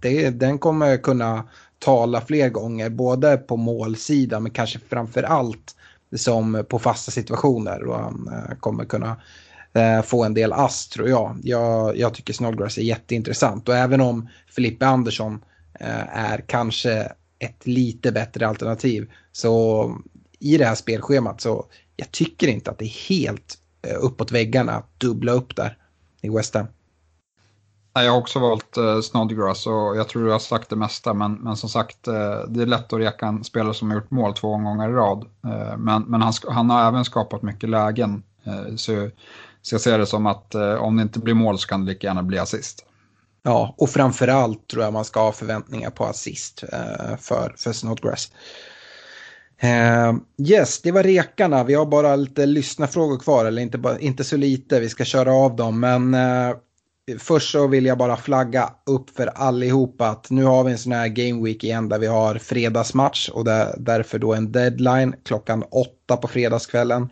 det, 0.00 0.30
den 0.30 0.58
kommer 0.58 0.96
kunna 0.96 1.48
tala 1.78 2.20
fler 2.20 2.48
gånger, 2.48 2.90
både 2.90 3.36
på 3.36 3.56
målsidan 3.56 4.42
men 4.42 4.52
kanske 4.52 4.78
framför 4.78 5.22
allt 5.22 5.76
som 6.16 6.64
på 6.68 6.78
fasta 6.78 7.10
situationer. 7.10 7.84
Och 7.84 7.98
han 7.98 8.30
eh, 8.32 8.56
kommer 8.60 8.84
kunna 8.84 9.16
eh, 9.74 10.02
få 10.02 10.24
en 10.24 10.34
del 10.34 10.52
ass 10.52 10.88
tror 10.88 11.08
jag. 11.08 11.40
Jag, 11.42 11.96
jag 11.96 12.14
tycker 12.14 12.32
Snodgrass 12.32 12.78
är 12.78 12.82
jätteintressant 12.82 13.68
och 13.68 13.76
även 13.76 14.00
om 14.00 14.28
Filippe 14.48 14.86
Andersson 14.86 15.44
eh, 15.80 16.18
är 16.18 16.44
kanske 16.46 17.12
ett 17.38 17.66
lite 17.66 18.12
bättre 18.12 18.48
alternativ 18.48 19.10
så 19.32 19.96
i 20.38 20.58
det 20.58 20.64
här 20.64 20.74
spelschemat 20.74 21.40
så 21.40 21.66
jag 21.96 22.10
tycker 22.10 22.48
inte 22.48 22.70
att 22.70 22.78
det 22.78 22.84
är 22.84 23.08
helt 23.08 23.58
eh, 23.86 23.96
uppåt 24.00 24.32
väggarna 24.32 24.72
att 24.72 25.00
dubbla 25.00 25.32
upp 25.32 25.56
där 25.56 25.76
i 26.20 26.28
West 26.28 26.54
Ham. 26.54 26.66
Jag 27.92 28.10
har 28.10 28.18
också 28.18 28.38
valt 28.38 28.76
eh, 28.76 29.00
Snodgrass 29.00 29.66
och 29.66 29.96
jag 29.96 30.08
tror 30.08 30.24
du 30.24 30.30
har 30.30 30.38
sagt 30.38 30.70
det 30.70 30.76
mesta 30.76 31.14
men, 31.14 31.32
men 31.32 31.56
som 31.56 31.68
sagt 31.68 32.08
eh, 32.08 32.40
det 32.48 32.62
är 32.62 32.66
lätt 32.66 32.92
att 32.92 32.98
reka 32.98 33.26
en 33.26 33.44
spelare 33.44 33.74
som 33.74 33.90
har 33.90 33.96
gjort 33.96 34.10
mål 34.10 34.34
två 34.34 34.50
gånger 34.50 34.90
i 34.90 34.92
rad. 34.92 35.26
Eh, 35.44 35.76
men 35.76 36.02
men 36.02 36.22
han, 36.22 36.32
han 36.48 36.70
har 36.70 36.88
även 36.88 37.04
skapat 37.04 37.42
mycket 37.42 37.68
lägen. 37.70 38.22
Eh, 38.44 38.76
så, 38.76 39.10
så 39.62 39.74
jag 39.74 39.80
ser 39.80 39.98
det 39.98 40.06
som 40.06 40.26
att 40.26 40.54
eh, 40.54 40.74
om 40.74 40.96
det 40.96 41.02
inte 41.02 41.18
blir 41.18 41.34
mål 41.34 41.58
så 41.58 41.68
kan 41.68 41.84
det 41.84 41.92
lika 41.92 42.06
gärna 42.06 42.22
bli 42.22 42.38
assist. 42.38 42.84
Ja, 43.42 43.74
och 43.78 43.90
framförallt 43.90 44.68
tror 44.68 44.84
jag 44.84 44.92
man 44.92 45.04
ska 45.04 45.20
ha 45.20 45.32
förväntningar 45.32 45.90
på 45.90 46.04
assist 46.04 46.64
eh, 46.72 47.16
för, 47.18 47.54
för 47.56 47.72
Snodgrass. 47.72 48.32
Eh, 49.60 50.14
yes, 50.48 50.82
det 50.82 50.92
var 50.92 51.02
rekarna. 51.02 51.64
Vi 51.64 51.74
har 51.74 51.86
bara 51.86 52.16
lite 52.16 52.46
lyssnarfrågor 52.46 53.18
kvar, 53.18 53.44
eller 53.44 53.62
inte, 53.62 53.96
inte 54.00 54.24
så 54.24 54.36
lite. 54.36 54.80
Vi 54.80 54.88
ska 54.88 55.04
köra 55.04 55.32
av 55.32 55.56
dem, 55.56 55.80
men 55.80 56.14
eh, 56.14 56.56
först 57.18 57.50
så 57.50 57.66
vill 57.66 57.86
jag 57.86 57.98
bara 57.98 58.16
flagga 58.16 58.70
upp 58.86 59.10
för 59.10 59.26
allihopa 59.26 60.08
att 60.08 60.30
nu 60.30 60.44
har 60.44 60.64
vi 60.64 60.72
en 60.72 60.78
sån 60.78 60.92
här 60.92 61.08
game 61.08 61.44
week 61.44 61.64
igen 61.64 61.88
där 61.88 61.98
vi 61.98 62.06
har 62.06 62.34
fredagsmatch 62.34 63.28
och 63.28 63.44
där, 63.44 63.74
därför 63.78 64.18
då 64.18 64.34
en 64.34 64.52
deadline 64.52 65.14
klockan 65.24 65.64
åtta 65.70 66.16
på 66.16 66.28
fredagskvällen 66.28 67.08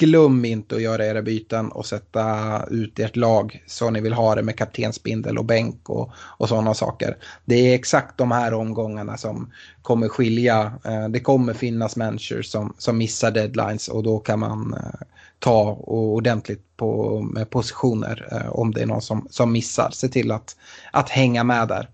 glöm 0.00 0.44
inte 0.44 0.76
att 0.76 0.82
göra 0.82 1.06
era 1.06 1.22
byten 1.22 1.72
och 1.72 1.86
sätta 1.86 2.64
ut 2.70 2.98
ert 2.98 3.16
lag 3.16 3.64
så 3.66 3.90
ni 3.90 4.00
vill 4.00 4.12
ha 4.12 4.34
det 4.34 4.42
med 4.42 4.56
kaptensbindel 4.56 5.38
och 5.38 5.44
bänk 5.44 5.90
och, 5.90 6.12
och 6.16 6.48
sådana 6.48 6.74
saker. 6.74 7.16
Det 7.44 7.54
är 7.54 7.74
exakt 7.74 8.18
de 8.18 8.30
här 8.30 8.54
omgångarna 8.54 9.16
som 9.16 9.52
kommer 9.82 10.08
skilja. 10.08 10.72
Eh, 10.84 11.08
det 11.08 11.20
kommer 11.20 11.52
finnas 11.52 11.96
människor 11.96 12.42
som, 12.42 12.74
som 12.78 12.98
missar 12.98 13.30
deadlines 13.30 13.88
och 13.88 14.02
då 14.02 14.18
kan 14.18 14.38
man 14.38 14.74
eh, 14.74 15.06
ta 15.38 15.74
ordentligt 15.84 16.76
på 16.76 17.20
med 17.20 17.50
positioner 17.50 18.28
eh, 18.32 18.52
om 18.52 18.70
det 18.70 18.82
är 18.82 18.86
någon 18.86 19.02
som, 19.02 19.26
som 19.30 19.52
missar. 19.52 19.90
Se 19.92 20.08
till 20.08 20.30
att, 20.30 20.56
att 20.92 21.10
hänga 21.10 21.44
med 21.44 21.68
där. 21.68 21.88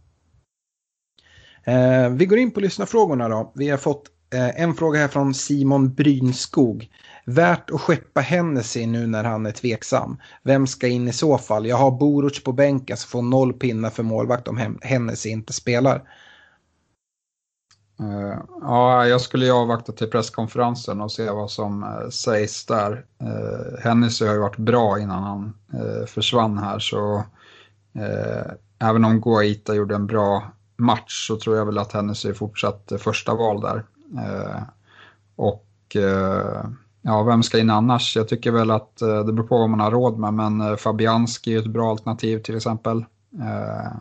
Eh, 1.64 2.11
vi 2.11 2.26
går 2.26 2.38
in 2.38 2.50
på 2.50 2.61
lyssnarfrågorna 2.61 3.28
då. 3.28 3.52
Vi 3.54 3.68
har 3.68 3.78
fått 3.78 4.11
eh, 4.34 4.62
en 4.62 4.74
fråga 4.74 5.00
här 5.00 5.09
från 5.09 5.34
Simon 5.34 5.94
Brynskog. 5.94 6.88
Värt 7.28 7.70
att 7.70 7.80
skeppa 7.80 8.20
Hennessy 8.20 8.86
nu 8.86 9.06
när 9.06 9.24
han 9.24 9.46
är 9.46 9.52
tveksam. 9.52 10.16
Vem 10.42 10.66
ska 10.66 10.86
in 10.86 11.08
i 11.08 11.12
så 11.12 11.38
fall? 11.38 11.66
Jag 11.66 11.76
har 11.76 11.90
Boruch 11.90 12.44
på 12.44 12.52
bänken 12.52 12.96
så 12.96 13.08
får 13.08 13.22
noll 13.22 13.52
pinnar 13.52 13.90
för 13.90 14.02
målvakt 14.02 14.48
om 14.48 14.78
Hennessy 14.82 15.28
inte 15.28 15.52
spelar. 15.52 16.02
Uh, 18.00 18.38
ja, 18.60 19.06
jag 19.06 19.20
skulle 19.20 19.44
ju 19.44 19.52
avvakta 19.52 19.92
till 19.92 20.10
presskonferensen 20.10 21.00
och 21.00 21.12
se 21.12 21.30
vad 21.30 21.50
som 21.50 21.84
uh, 21.84 22.08
sägs 22.08 22.66
där. 22.66 23.04
Eh, 23.20 23.28
uh, 23.28 23.78
Hennessy 23.80 24.26
har 24.26 24.34
ju 24.34 24.40
varit 24.40 24.56
bra 24.56 24.98
innan 24.98 25.22
han 25.22 25.54
uh, 25.74 26.06
försvann 26.06 26.58
här 26.58 26.78
så 26.78 27.24
även 28.78 29.04
om 29.04 29.20
Guaita 29.20 29.74
gjorde 29.74 29.94
en 29.94 30.06
bra 30.06 30.52
match 30.76 31.26
så 31.28 31.36
tror 31.36 31.56
jag 31.56 31.66
väl 31.66 31.78
att 31.78 31.92
Hennessy 31.92 32.28
är 32.28 32.34
fortsatt 32.34 32.92
första 32.98 33.34
val 33.34 33.60
där. 33.60 33.84
och 35.36 35.96
Ja, 37.09 37.22
vem 37.22 37.42
ska 37.42 37.59
in 37.59 37.70
annars? 37.70 38.16
Jag 38.16 38.28
tycker 38.28 38.50
väl 38.50 38.70
att 38.70 39.02
eh, 39.02 39.24
det 39.24 39.32
beror 39.32 39.46
på 39.46 39.59
vad 39.59 39.70
man 39.70 39.80
har 39.80 39.90
råd 39.90 40.18
med, 40.18 40.34
men 40.34 40.61
eh, 40.61 40.76
Fabianski 40.76 41.54
är 41.54 41.59
ett 41.59 41.66
bra 41.66 41.90
alternativ 41.90 42.38
till 42.38 42.57
exempel. 42.57 43.04
Eh, 43.40 43.92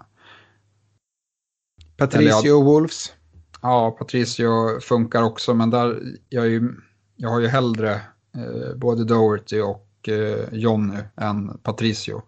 Patricio 1.97 2.47
jag, 2.47 2.64
Wolves? 2.64 3.14
Ja, 3.62 3.95
Patricio 3.99 4.80
funkar 4.80 5.24
också, 5.24 5.53
men 5.53 5.70
där, 5.70 6.01
jag, 6.30 6.47
ju, 6.47 6.74
jag 7.16 7.30
har 7.30 7.39
ju 7.39 7.47
hellre 7.47 7.93
eh, 8.36 8.76
både 8.76 9.03
Doherty 9.03 9.62
och 9.62 10.10
eh, 10.10 10.53
Jonny 10.53 10.99
än 11.16 11.58
Patricio. 11.58 12.22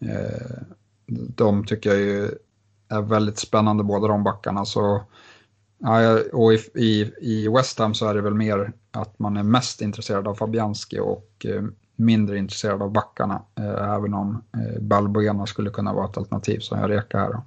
Eh, 0.00 0.62
de 1.06 1.64
tycker 1.64 1.90
jag 1.90 1.98
ju 1.98 2.30
är 2.88 3.02
väldigt 3.02 3.38
spännande 3.38 3.84
båda 3.84 4.08
de 4.08 4.24
backarna. 4.24 4.64
Så 4.64 5.02
Ja, 5.82 6.18
och 6.32 6.52
i, 6.52 6.58
i, 6.74 7.12
i 7.20 7.48
West 7.48 7.78
Ham 7.78 7.94
så 7.94 8.06
är 8.06 8.14
det 8.14 8.20
väl 8.20 8.34
mer 8.34 8.72
att 8.90 9.18
man 9.18 9.36
är 9.36 9.42
mest 9.42 9.82
intresserad 9.82 10.28
av 10.28 10.34
Fabianski 10.34 10.98
och 10.98 11.46
eh, 11.48 11.62
mindre 11.96 12.38
intresserad 12.38 12.82
av 12.82 12.90
backarna. 12.92 13.42
Eh, 13.58 13.94
även 13.94 14.14
om 14.14 14.42
eh, 14.54 14.82
Balbuena 14.82 15.46
skulle 15.46 15.70
kunna 15.70 15.92
vara 15.92 16.08
ett 16.08 16.16
alternativ 16.16 16.58
som 16.58 16.80
jag 16.80 16.90
rekar 16.90 17.18
här. 17.18 17.40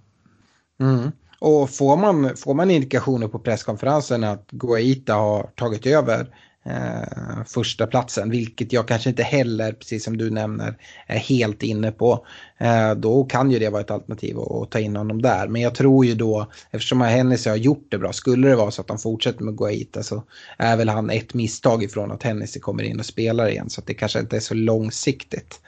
Mm. 0.79 1.11
Och 1.39 1.69
får 1.69 1.97
man, 1.97 2.35
får 2.37 2.53
man 2.53 2.71
indikationer 2.71 3.27
på 3.27 3.39
presskonferensen 3.39 4.23
att 4.23 4.51
Guaita 4.51 5.13
har 5.13 5.43
tagit 5.55 5.85
över 5.85 6.35
eh, 6.65 7.43
första 7.45 7.87
platsen, 7.87 8.29
vilket 8.29 8.73
jag 8.73 8.87
kanske 8.87 9.09
inte 9.09 9.23
heller, 9.23 9.73
precis 9.73 10.03
som 10.03 10.17
du 10.17 10.29
nämner, 10.29 10.77
är 11.07 11.17
helt 11.17 11.63
inne 11.63 11.91
på. 11.91 12.25
Eh, 12.57 12.91
då 12.95 13.23
kan 13.23 13.51
ju 13.51 13.59
det 13.59 13.69
vara 13.69 13.81
ett 13.81 13.91
alternativ 13.91 14.39
att, 14.39 14.71
ta 14.71 14.79
in 14.79 14.95
honom 14.95 15.21
där. 15.21 15.47
Men 15.47 15.61
jag 15.61 15.75
tror 15.75 16.05
ju 16.05 16.15
då, 16.15 16.47
eftersom 16.71 17.01
Hennessy 17.01 17.49
har 17.49 17.57
gjort 17.57 17.87
det 17.89 17.97
bra, 17.97 18.13
skulle 18.13 18.47
det 18.47 18.55
vara 18.55 18.71
så 18.71 18.81
att 18.81 18.89
han 18.89 18.99
fortsätter 18.99 19.43
med 19.43 19.57
Guaita 19.57 20.03
så 20.03 20.15
alltså, 20.15 20.29
är 20.57 20.77
väl 20.77 20.89
han 20.89 21.09
ett 21.09 21.33
misstag 21.33 21.83
ifrån 21.83 22.11
att 22.11 22.23
Hennessy 22.23 22.59
kommer 22.59 22.83
in 22.83 22.99
och 22.99 23.05
spelar 23.05 23.47
igen. 23.49 23.69
Så 23.69 23.81
det 23.85 23.93
kanske 23.93 24.19
inte 24.19 24.35
är 24.35 24.39
så 24.39 24.53
långsiktigt. 24.53 25.59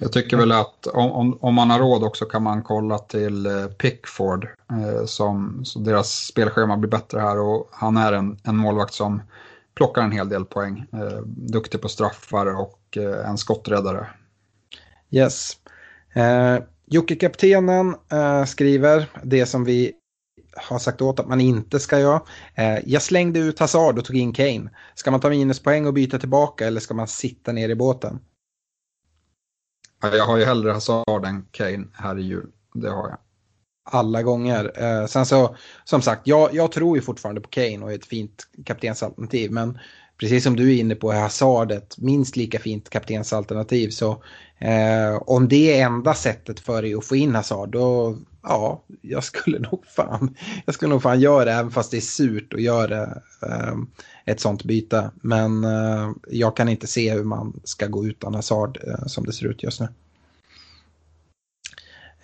Jag 0.00 0.12
tycker 0.12 0.36
väl 0.36 0.52
att 0.52 0.86
om, 0.86 1.12
om, 1.12 1.38
om, 1.40 1.54
man 1.54 1.70
har 1.70 1.78
råd 1.78 2.04
också 2.04 2.24
kan 2.24 2.42
man 2.42 2.62
kolla 2.62 2.98
till 2.98 3.46
eh, 3.46 3.66
Pickford. 3.66 4.48
Eh, 4.70 5.04
som, 5.04 5.60
så 5.64 5.78
deras 5.78 6.26
spelschema 6.26 6.76
blir 6.76 6.90
bättre 6.90 7.20
här 7.20 7.38
och 7.38 7.68
han 7.72 7.96
är 7.96 8.12
en, 8.12 8.38
en 8.42 8.56
målvakt 8.56 8.94
som 8.94 9.22
plockar 9.78 10.02
en 10.02 10.12
hel 10.12 10.28
del 10.28 10.44
poäng. 10.44 10.86
Eh, 10.92 11.20
duktig 11.26 11.80
på 11.80 11.88
straffar 11.88 12.60
och 12.60 12.96
eh, 12.96 13.28
en 13.28 13.38
skotträddare. 13.38 14.06
Yes. 15.10 15.52
Eh, 16.14 16.58
Jocke-kaptenen 16.86 17.94
eh, 18.12 18.44
skriver 18.44 19.06
det 19.22 19.46
som 19.46 19.64
vi 19.64 19.92
har 20.56 20.78
sagt 20.78 21.02
åt 21.02 21.20
att 21.20 21.28
man 21.28 21.40
inte 21.40 21.80
ska 21.80 22.00
göra. 22.00 22.22
Eh, 22.54 22.78
jag 22.86 23.02
slängde 23.02 23.38
ut 23.38 23.58
Hazard 23.58 23.98
och 23.98 24.04
tog 24.04 24.16
in 24.16 24.32
Kane. 24.32 24.70
Ska 24.94 25.10
man 25.10 25.20
ta 25.20 25.30
minuspoäng 25.30 25.86
och 25.86 25.94
byta 25.94 26.18
tillbaka 26.18 26.66
eller 26.66 26.80
ska 26.80 26.94
man 26.94 27.08
sitta 27.08 27.52
ner 27.52 27.68
i 27.68 27.74
båten? 27.74 28.20
Jag 30.02 30.26
har 30.26 30.36
ju 30.36 30.44
hellre 30.44 30.72
Hazard 30.72 31.24
än 31.24 31.46
Kane 31.50 31.86
här 31.94 32.18
i 32.18 32.22
jul. 32.22 32.50
Det 32.74 32.90
har 32.90 33.08
jag 33.08 33.18
alla 33.90 34.22
gånger. 34.22 34.72
Eh, 34.74 35.06
sen 35.06 35.26
så, 35.26 35.56
som 35.84 36.02
sagt, 36.02 36.26
jag, 36.26 36.54
jag 36.54 36.72
tror 36.72 36.96
ju 36.96 37.02
fortfarande 37.02 37.40
på 37.40 37.48
Kane 37.48 37.78
och 37.78 37.92
är 37.92 37.94
ett 37.94 38.06
fint 38.06 38.46
kaptensalternativ. 38.64 39.52
Men 39.52 39.78
precis 40.20 40.44
som 40.44 40.56
du 40.56 40.74
är 40.74 40.80
inne 40.80 40.94
på 40.94 41.12
är 41.12 41.20
Hazard 41.20 41.72
ett 41.72 41.98
minst 41.98 42.36
lika 42.36 42.58
fint 42.58 42.90
kaptensalternativ. 42.90 43.90
Så 43.90 44.10
eh, 44.58 45.22
om 45.26 45.48
det 45.48 45.80
är 45.80 45.86
enda 45.86 46.14
sättet 46.14 46.60
för 46.60 46.82
dig 46.82 46.94
att 46.94 47.04
få 47.04 47.16
in 47.16 47.34
Hazard, 47.34 47.70
då 47.70 48.18
ja, 48.42 48.84
jag 49.02 49.24
skulle 49.24 49.58
nog 49.70 49.86
fan, 49.86 50.36
jag 50.66 50.74
skulle 50.74 50.90
nog 50.90 51.02
fan 51.02 51.20
göra 51.20 51.44
det 51.44 51.52
även 51.52 51.70
fast 51.70 51.90
det 51.90 51.96
är 51.96 52.00
surt 52.00 52.54
att 52.54 52.62
göra 52.62 53.02
eh, 53.42 53.74
ett 54.24 54.40
sånt 54.40 54.64
byte. 54.64 55.10
Men 55.22 55.64
eh, 55.64 56.10
jag 56.28 56.56
kan 56.56 56.68
inte 56.68 56.86
se 56.86 57.12
hur 57.12 57.24
man 57.24 57.60
ska 57.64 57.86
gå 57.86 58.06
utan 58.06 58.34
Hazard 58.34 58.78
eh, 58.86 59.06
som 59.06 59.24
det 59.24 59.32
ser 59.32 59.46
ut 59.46 59.62
just 59.62 59.80
nu. 59.80 59.88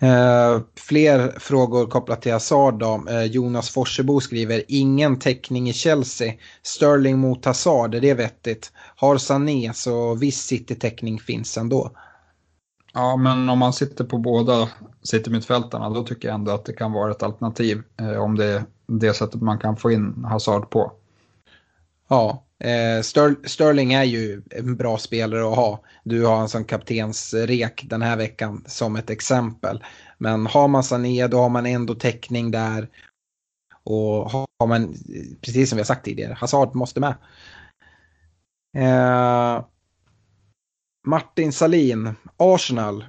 Uh, 0.03 0.61
fler 0.75 1.39
frågor 1.39 1.85
kopplat 1.85 2.21
till 2.21 2.31
Hazard 2.31 2.79
då. 2.79 3.03
Uh, 3.09 3.23
Jonas 3.23 3.69
Forsebo 3.69 4.19
skriver 4.19 4.63
ingen 4.67 5.19
täckning 5.19 5.69
i 5.69 5.73
Chelsea. 5.73 6.33
Sterling 6.63 7.19
mot 7.19 7.45
Hazard, 7.45 7.95
är 7.95 8.01
det 8.01 8.13
vettigt? 8.13 8.71
Har 8.95 9.17
Sané 9.17 9.73
så 9.73 10.15
viss 10.15 10.41
City-täckning 10.41 11.19
finns 11.19 11.57
ändå. 11.57 11.91
Ja, 12.93 13.15
men 13.15 13.49
om 13.49 13.59
man 13.59 13.73
sitter 13.73 14.03
på 14.03 14.17
båda 14.17 14.69
City-mittfältarna 15.03 15.89
då 15.89 16.03
tycker 16.03 16.27
jag 16.27 16.35
ändå 16.35 16.51
att 16.51 16.65
det 16.65 16.73
kan 16.73 16.91
vara 16.91 17.11
ett 17.11 17.23
alternativ 17.23 17.83
uh, 18.01 18.17
om 18.17 18.35
det 18.35 18.45
är 18.45 18.63
det 18.87 19.13
sättet 19.13 19.41
man 19.41 19.59
kan 19.59 19.77
få 19.77 19.91
in 19.91 20.25
Hazard 20.25 20.69
på. 20.69 20.91
Ja, 22.07 22.44
Eh, 22.63 23.01
Sterling 23.45 23.93
är 23.93 24.03
ju 24.03 24.41
en 24.51 24.75
bra 24.75 24.97
spelare 24.97 25.49
att 25.49 25.55
ha. 25.55 25.83
Du 26.03 26.25
har 26.25 26.41
en 26.41 26.49
som 26.49 26.65
kaptensrek 26.65 27.85
den 27.89 28.01
här 28.01 28.17
veckan 28.17 28.63
som 28.67 28.95
ett 28.95 29.09
exempel. 29.09 29.83
Men 30.17 30.45
har 30.45 30.67
man 30.67 30.83
Sané 30.83 31.27
då 31.27 31.37
har 31.37 31.49
man 31.49 31.65
ändå 31.65 31.95
täckning 31.95 32.51
där. 32.51 32.89
Och 33.83 34.31
har 34.31 34.67
man, 34.67 34.93
precis 35.41 35.69
som 35.69 35.77
vi 35.77 35.81
har 35.81 35.85
sagt 35.85 36.05
tidigare, 36.05 36.33
Hazard 36.33 36.75
måste 36.75 36.99
med. 36.99 37.15
Eh, 38.77 39.65
Martin 41.07 41.51
Salin, 41.51 42.15
Arsenal. 42.37 43.05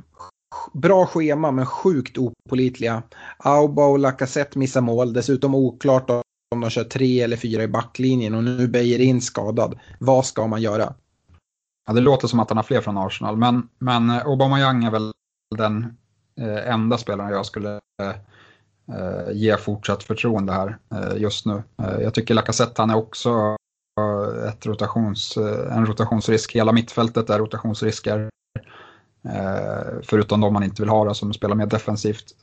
Bra 0.72 1.07
schema 1.07 1.51
men 1.51 1.66
sjukt 1.66 2.18
opolitliga. 2.18 3.03
Auba 3.38 3.86
och 3.86 3.99
Lacazette 3.99 4.59
missar 4.59 4.80
mål, 4.80 5.12
dessutom 5.12 5.55
oklart 5.55 6.11
om 6.51 6.61
de 6.61 6.70
kör 6.70 6.84
tre 6.84 7.20
eller 7.20 7.36
fyra 7.36 7.62
i 7.62 7.68
backlinjen 7.68 8.34
och 8.34 8.44
nu 8.44 8.68
böjer 8.68 8.99
in 8.99 9.20
skadad. 9.20 9.78
Vad 9.99 10.26
ska 10.26 10.47
man 10.47 10.62
göra? 10.62 10.94
Ja, 11.86 11.92
det 11.92 12.01
låter 12.01 12.28
som 12.28 12.40
att 12.40 12.51
han 12.51 12.57
har 12.57 12.64
fler 12.64 12.80
från 12.80 12.99
Arsenal, 12.99 13.36
men, 13.36 13.68
men 13.78 14.11
eh, 14.11 14.26
Aubameyang 14.26 14.84
är 14.84 14.90
väl 14.90 15.12
den 15.57 15.97
eh, 16.40 16.72
enda 16.72 16.99
spelaren 16.99 17.30
jag 17.32 17.47
skulle 17.47 17.80
eh, 18.03 19.32
ge 19.32 19.57
fortsatt 19.57 20.03
förtroende 20.03 20.53
här 20.53 20.78
eh, 20.94 21.16
just 21.16 21.47
nu. 21.47 21.62
Eh, 21.82 22.01
jag 22.03 22.14
tycker 22.14 22.34
Lacazette, 22.34 22.82
han 22.82 22.90
är 22.90 22.97
också 22.97 23.57
eh, 24.01 24.49
ett 24.49 24.66
rotations, 24.66 25.36
eh, 25.36 25.76
en 25.76 25.86
rotationsrisk. 25.86 26.57
Hela 26.57 26.72
mittfältet 26.72 27.30
är 27.30 27.38
rotationsrisker. 27.38 28.30
Eh, 29.28 30.01
förutom 30.03 30.40
de 30.40 30.53
man 30.53 30.62
inte 30.62 30.82
vill 30.82 30.88
ha, 30.88 31.05
då, 31.05 31.14
som 31.14 31.32
spelar 31.32 31.57
mer 31.57 31.66
defensivt. 31.66 32.34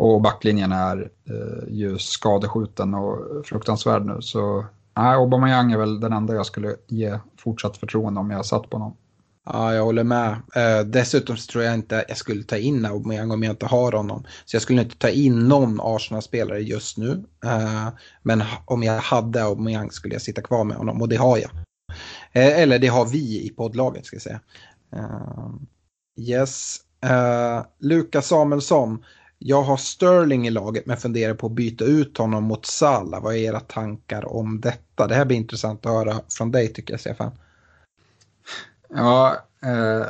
Och 0.00 0.20
backlinjen 0.20 0.72
är 0.72 1.10
eh, 1.30 1.68
ju 1.68 1.98
skadeskjuten 1.98 2.94
och 2.94 3.46
fruktansvärd 3.46 4.06
nu. 4.06 4.16
Så 4.20 4.64
nej, 4.96 5.14
Aubameyang 5.14 5.72
är 5.72 5.78
väl 5.78 6.00
den 6.00 6.12
enda 6.12 6.34
jag 6.34 6.46
skulle 6.46 6.76
ge 6.88 7.18
fortsatt 7.38 7.76
förtroende 7.76 8.20
om 8.20 8.30
jag 8.30 8.46
satt 8.46 8.70
på 8.70 8.78
någon. 8.78 8.92
Ja, 9.46 9.74
jag 9.74 9.84
håller 9.84 10.04
med. 10.04 10.30
Eh, 10.54 10.80
dessutom 10.86 11.36
så 11.36 11.52
tror 11.52 11.64
jag 11.64 11.74
inte 11.74 12.04
jag 12.08 12.16
skulle 12.16 12.42
ta 12.42 12.56
in 12.56 12.86
Aubameyang 12.86 13.30
om 13.30 13.42
jag 13.42 13.52
inte 13.52 13.66
har 13.66 13.92
honom. 13.92 14.24
Så 14.44 14.56
jag 14.56 14.62
skulle 14.62 14.82
inte 14.82 14.98
ta 14.98 15.08
in 15.08 15.48
någon 15.48 15.80
Arsenal-spelare 15.82 16.60
just 16.60 16.98
nu. 16.98 17.24
Eh, 17.44 17.88
men 18.22 18.42
om 18.64 18.82
jag 18.82 18.98
hade 18.98 19.44
Aubameyang 19.44 19.90
skulle 19.90 20.14
jag 20.14 20.22
sitta 20.22 20.42
kvar 20.42 20.64
med 20.64 20.76
honom 20.76 21.02
och 21.02 21.08
det 21.08 21.16
har 21.16 21.38
jag. 21.38 21.50
Eh, 22.32 22.58
eller 22.62 22.78
det 22.78 22.88
har 22.88 23.06
vi 23.06 23.46
i 23.46 23.50
poddlaget 23.56 24.06
ska 24.06 24.16
jag 24.16 24.22
säga. 24.22 24.40
Eh, 24.96 25.50
yes. 26.16 26.76
Eh, 27.02 27.64
Lukas 27.78 28.26
Samuelsson. 28.26 29.04
Jag 29.42 29.62
har 29.62 29.76
Sterling 29.76 30.46
i 30.46 30.50
laget 30.50 30.86
men 30.86 30.96
funderar 30.96 31.34
på 31.34 31.46
att 31.46 31.52
byta 31.52 31.84
ut 31.84 32.18
honom 32.18 32.44
mot 32.44 32.66
Salah. 32.66 33.22
Vad 33.22 33.34
är 33.34 33.38
era 33.38 33.60
tankar 33.60 34.32
om 34.32 34.60
detta? 34.60 35.06
Det 35.06 35.14
här 35.14 35.24
blir 35.24 35.36
intressant 35.36 35.86
att 35.86 35.92
höra 35.92 36.20
från 36.28 36.50
dig 36.50 36.72
tycker 36.72 36.92
jag 36.92 37.00
Stefan. 37.00 37.30
Ja, 38.88 39.36
eh, 39.62 40.06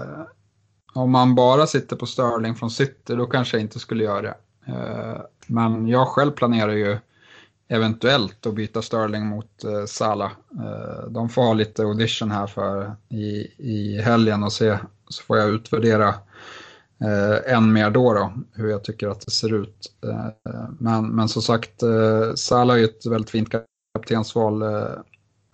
om 0.94 1.10
man 1.10 1.34
bara 1.34 1.66
sitter 1.66 1.96
på 1.96 2.06
Sterling 2.06 2.54
från 2.54 2.70
City 2.70 3.14
då 3.14 3.26
kanske 3.26 3.56
jag 3.56 3.62
inte 3.62 3.78
skulle 3.78 4.04
göra 4.04 4.22
det. 4.22 4.34
Eh, 4.66 5.20
men 5.46 5.88
jag 5.88 6.08
själv 6.08 6.30
planerar 6.30 6.72
ju 6.72 6.98
eventuellt 7.68 8.46
att 8.46 8.54
byta 8.54 8.82
Sterling 8.82 9.26
mot 9.26 9.64
eh, 9.64 9.84
Salah. 9.84 10.30
Eh, 10.52 11.10
de 11.10 11.28
får 11.28 11.42
ha 11.42 11.52
lite 11.52 11.82
audition 11.82 12.30
här 12.30 12.46
för 12.46 12.96
i, 13.08 13.46
i 13.58 14.00
helgen 14.02 14.42
och 14.42 14.52
se 14.52 14.78
så 15.08 15.22
får 15.22 15.38
jag 15.38 15.48
utvärdera 15.48 16.14
eh, 17.04 17.54
än 17.54 17.72
mer 17.72 17.90
då, 17.90 18.14
då, 18.14 18.32
hur 18.52 18.68
jag 18.68 18.84
tycker 18.84 19.08
att 19.08 19.20
det 19.20 19.30
ser 19.30 19.54
ut. 19.54 19.92
Eh, 20.06 20.64
men, 20.78 21.08
men 21.08 21.28
som 21.28 21.42
sagt, 21.42 21.82
eh, 21.82 22.34
Salah 22.34 22.76
är 22.76 22.78
ju 22.78 22.84
ett 22.84 23.06
väldigt 23.06 23.30
fint 23.30 23.48
kaptensval 23.94 24.62
eh, 24.62 24.88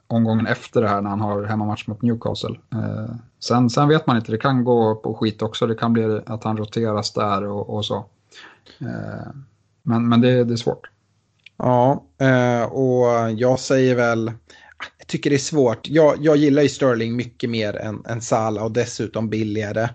omgången 0.07 0.47
efter 0.47 0.83
det 0.83 0.89
här 0.89 1.03
när 1.03 1.11
han 1.11 1.21
har 1.21 1.45
hemmamatch 1.45 1.87
mot 1.87 2.03
Newcastle. 2.03 2.57
Eh, 2.73 3.15
sen, 3.41 3.71
sen 3.71 3.89
vet 3.89 4.07
man 4.07 4.17
inte, 4.17 4.33
det 4.33 4.39
kan 4.39 4.65
gå 4.65 4.95
på 4.95 5.15
skit 5.15 5.43
också. 5.43 5.67
Det 5.67 5.75
kan 5.75 5.93
bli 5.93 6.21
att 6.27 6.45
han 6.45 6.57
roteras 6.57 7.13
där 7.13 7.45
och, 7.45 7.75
och 7.75 7.85
så. 7.85 7.97
Eh, 8.81 9.27
men 9.83 10.09
men 10.09 10.21
det, 10.21 10.45
det 10.45 10.55
är 10.55 10.57
svårt. 10.57 10.91
Ja, 11.57 12.05
eh, 12.19 12.63
och 12.63 13.33
jag 13.33 13.59
säger 13.59 13.95
väl, 13.95 14.33
jag 14.99 15.07
tycker 15.07 15.31
det 15.31 15.37
är 15.37 15.39
svårt. 15.39 15.89
Jag, 15.89 16.17
jag 16.21 16.37
gillar 16.37 16.63
ju 16.63 16.69
Sterling 16.69 17.17
mycket 17.17 17.51
mer 17.51 17.77
än, 17.77 18.03
än 18.09 18.21
Salah 18.21 18.65
och 18.65 18.73
dessutom 18.73 19.29
billigare. 19.29 19.89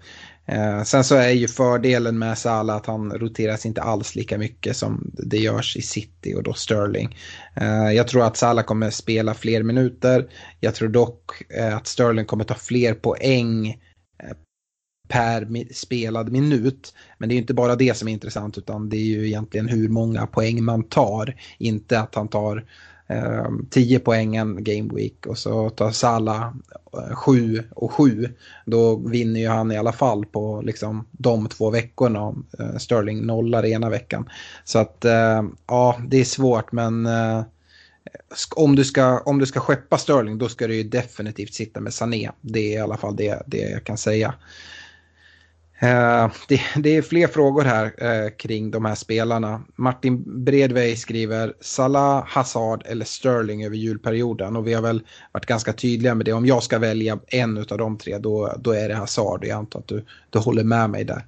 Eh, 0.45 0.83
sen 0.83 1.03
så 1.03 1.15
är 1.15 1.29
ju 1.29 1.47
fördelen 1.47 2.19
med 2.19 2.37
Salah 2.37 2.75
att 2.75 2.85
han 2.85 3.11
roteras 3.11 3.65
inte 3.65 3.81
alls 3.81 4.15
lika 4.15 4.37
mycket 4.37 4.77
som 4.77 5.11
det 5.13 5.37
görs 5.37 5.77
i 5.77 5.81
City 5.81 6.35
och 6.35 6.43
då 6.43 6.53
Sterling. 6.53 7.17
Eh, 7.55 7.91
jag 7.91 8.07
tror 8.07 8.23
att 8.23 8.37
Salah 8.37 8.65
kommer 8.65 8.89
spela 8.89 9.33
fler 9.33 9.63
minuter. 9.63 10.29
Jag 10.59 10.75
tror 10.75 10.89
dock 10.89 11.51
eh, 11.51 11.75
att 11.75 11.87
Sterling 11.87 12.25
kommer 12.25 12.43
ta 12.43 12.55
fler 12.55 12.93
poäng 12.93 13.67
eh, 13.67 14.37
per 15.09 15.73
spelad 15.73 16.31
minut. 16.31 16.93
Men 17.17 17.29
det 17.29 17.33
är 17.33 17.35
ju 17.35 17.41
inte 17.41 17.53
bara 17.53 17.75
det 17.75 17.97
som 17.97 18.07
är 18.07 18.11
intressant 18.11 18.57
utan 18.57 18.89
det 18.89 18.97
är 18.97 19.05
ju 19.05 19.27
egentligen 19.27 19.67
hur 19.67 19.89
många 19.89 20.27
poäng 20.27 20.63
man 20.63 20.83
tar. 20.83 21.35
Inte 21.57 21.99
att 21.99 22.15
han 22.15 22.27
tar 22.27 22.65
Ehm, 23.11 23.65
10 23.69 23.99
poängen 23.99 24.63
game 24.63 24.93
week 24.93 25.25
och 25.25 25.37
så 25.37 25.69
tar 25.69 25.91
Salah 25.91 26.53
eh, 26.93 27.15
7 27.15 27.63
och 27.75 27.91
7. 27.91 28.29
Då 28.65 28.95
vinner 28.95 29.39
ju 29.39 29.47
han 29.47 29.71
i 29.71 29.77
alla 29.77 29.91
fall 29.91 30.25
på 30.25 30.61
liksom, 30.61 31.07
de 31.11 31.49
två 31.49 31.69
veckorna 31.69 32.21
om 32.21 32.45
Sterling 32.79 33.25
nollar 33.25 33.65
ena 33.65 33.89
veckan. 33.89 34.29
Så 34.63 34.79
att 34.79 35.05
ehm, 35.05 35.55
ja, 35.67 36.01
det 36.07 36.17
är 36.17 36.23
svårt 36.23 36.71
men 36.71 37.05
eh, 37.05 37.41
om, 38.55 38.75
du 38.75 38.83
ska, 38.83 39.19
om 39.19 39.39
du 39.39 39.45
ska 39.45 39.59
skeppa 39.59 39.97
Sterling 39.97 40.37
då 40.37 40.49
ska 40.49 40.67
du 40.67 40.75
ju 40.75 40.83
definitivt 40.83 41.53
sitta 41.53 41.79
med 41.79 41.93
Sané. 41.93 42.31
Det 42.41 42.73
är 42.73 42.77
i 42.77 42.81
alla 42.81 42.97
fall 42.97 43.15
det, 43.15 43.43
det 43.45 43.57
jag 43.57 43.83
kan 43.83 43.97
säga. 43.97 44.33
Eh, 45.81 46.31
det, 46.47 46.61
det, 46.75 46.97
är 46.97 47.01
fler 47.01 47.27
frågor 47.27 47.63
här 47.63 47.93
eh, 47.97 48.29
kring 48.29 48.71
de 48.71 48.85
här 48.85 48.95
spelarna. 48.95 49.61
Martin 49.75 50.43
Bredvej 50.43 50.95
skriver 50.95 51.53
Salah, 51.61 52.23
Hazard 52.27 52.83
eller 52.85 53.05
Sterling 53.05 53.65
över 53.65 53.75
julperioden. 53.75 54.55
Och 54.55 54.67
vi 54.67 54.73
har 54.73 54.81
väl 54.81 55.03
varit 55.31 55.45
ganska 55.45 55.73
tydliga 55.73 56.15
med 56.15 56.25
det. 56.25 56.33
Om 56.33 56.45
jag 56.45 56.63
ska 56.63 56.79
välja 56.79 57.19
en 57.27 57.57
av 57.57 57.77
de 57.77 57.97
tre 57.97 58.17
då, 58.17 58.53
då 58.59 58.71
är 58.71 58.89
det 58.89 58.95
Hazard. 58.95 59.45
Jag 59.45 59.57
antar 59.57 59.79
att 59.79 59.87
du, 59.87 60.05
du 60.29 60.39
håller 60.39 60.63
med 60.63 60.89
mig 60.89 61.03
där. 61.03 61.25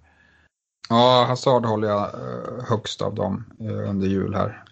Ja, 0.90 1.26
Hazard 1.28 1.66
håller 1.66 1.88
jag 1.88 2.04
eh, 2.04 2.66
högst 2.70 3.02
av 3.02 3.16
dem 3.16 3.44
under 3.88 4.08
jul 4.08 4.36
här. 4.36 4.64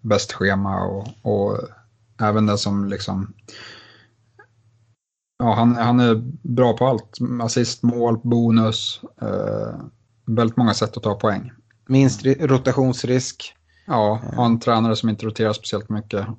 bäst 0.00 0.32
schema 0.32 0.84
och, 0.84 1.08
och 1.22 1.58
även 2.20 2.46
det 2.46 2.58
som 2.58 2.88
liksom 2.88 3.34
Ja, 5.38 5.54
han, 5.54 5.76
han 5.76 6.00
är 6.00 6.14
bra 6.42 6.76
på 6.76 6.86
allt. 6.86 7.18
Assist, 7.42 7.82
mål, 7.82 8.18
bonus. 8.22 9.00
Eh, 9.22 9.80
väldigt 10.26 10.56
många 10.56 10.74
sätt 10.74 10.96
att 10.96 11.02
ta 11.02 11.14
poäng. 11.14 11.52
Minst 11.88 12.26
rotationsrisk. 12.26 13.54
Ja, 13.86 14.20
ha 14.36 14.46
en 14.46 14.60
tränare 14.60 14.96
som 14.96 15.08
inte 15.08 15.26
roterar 15.26 15.52
speciellt 15.52 15.88
mycket. 15.88 16.26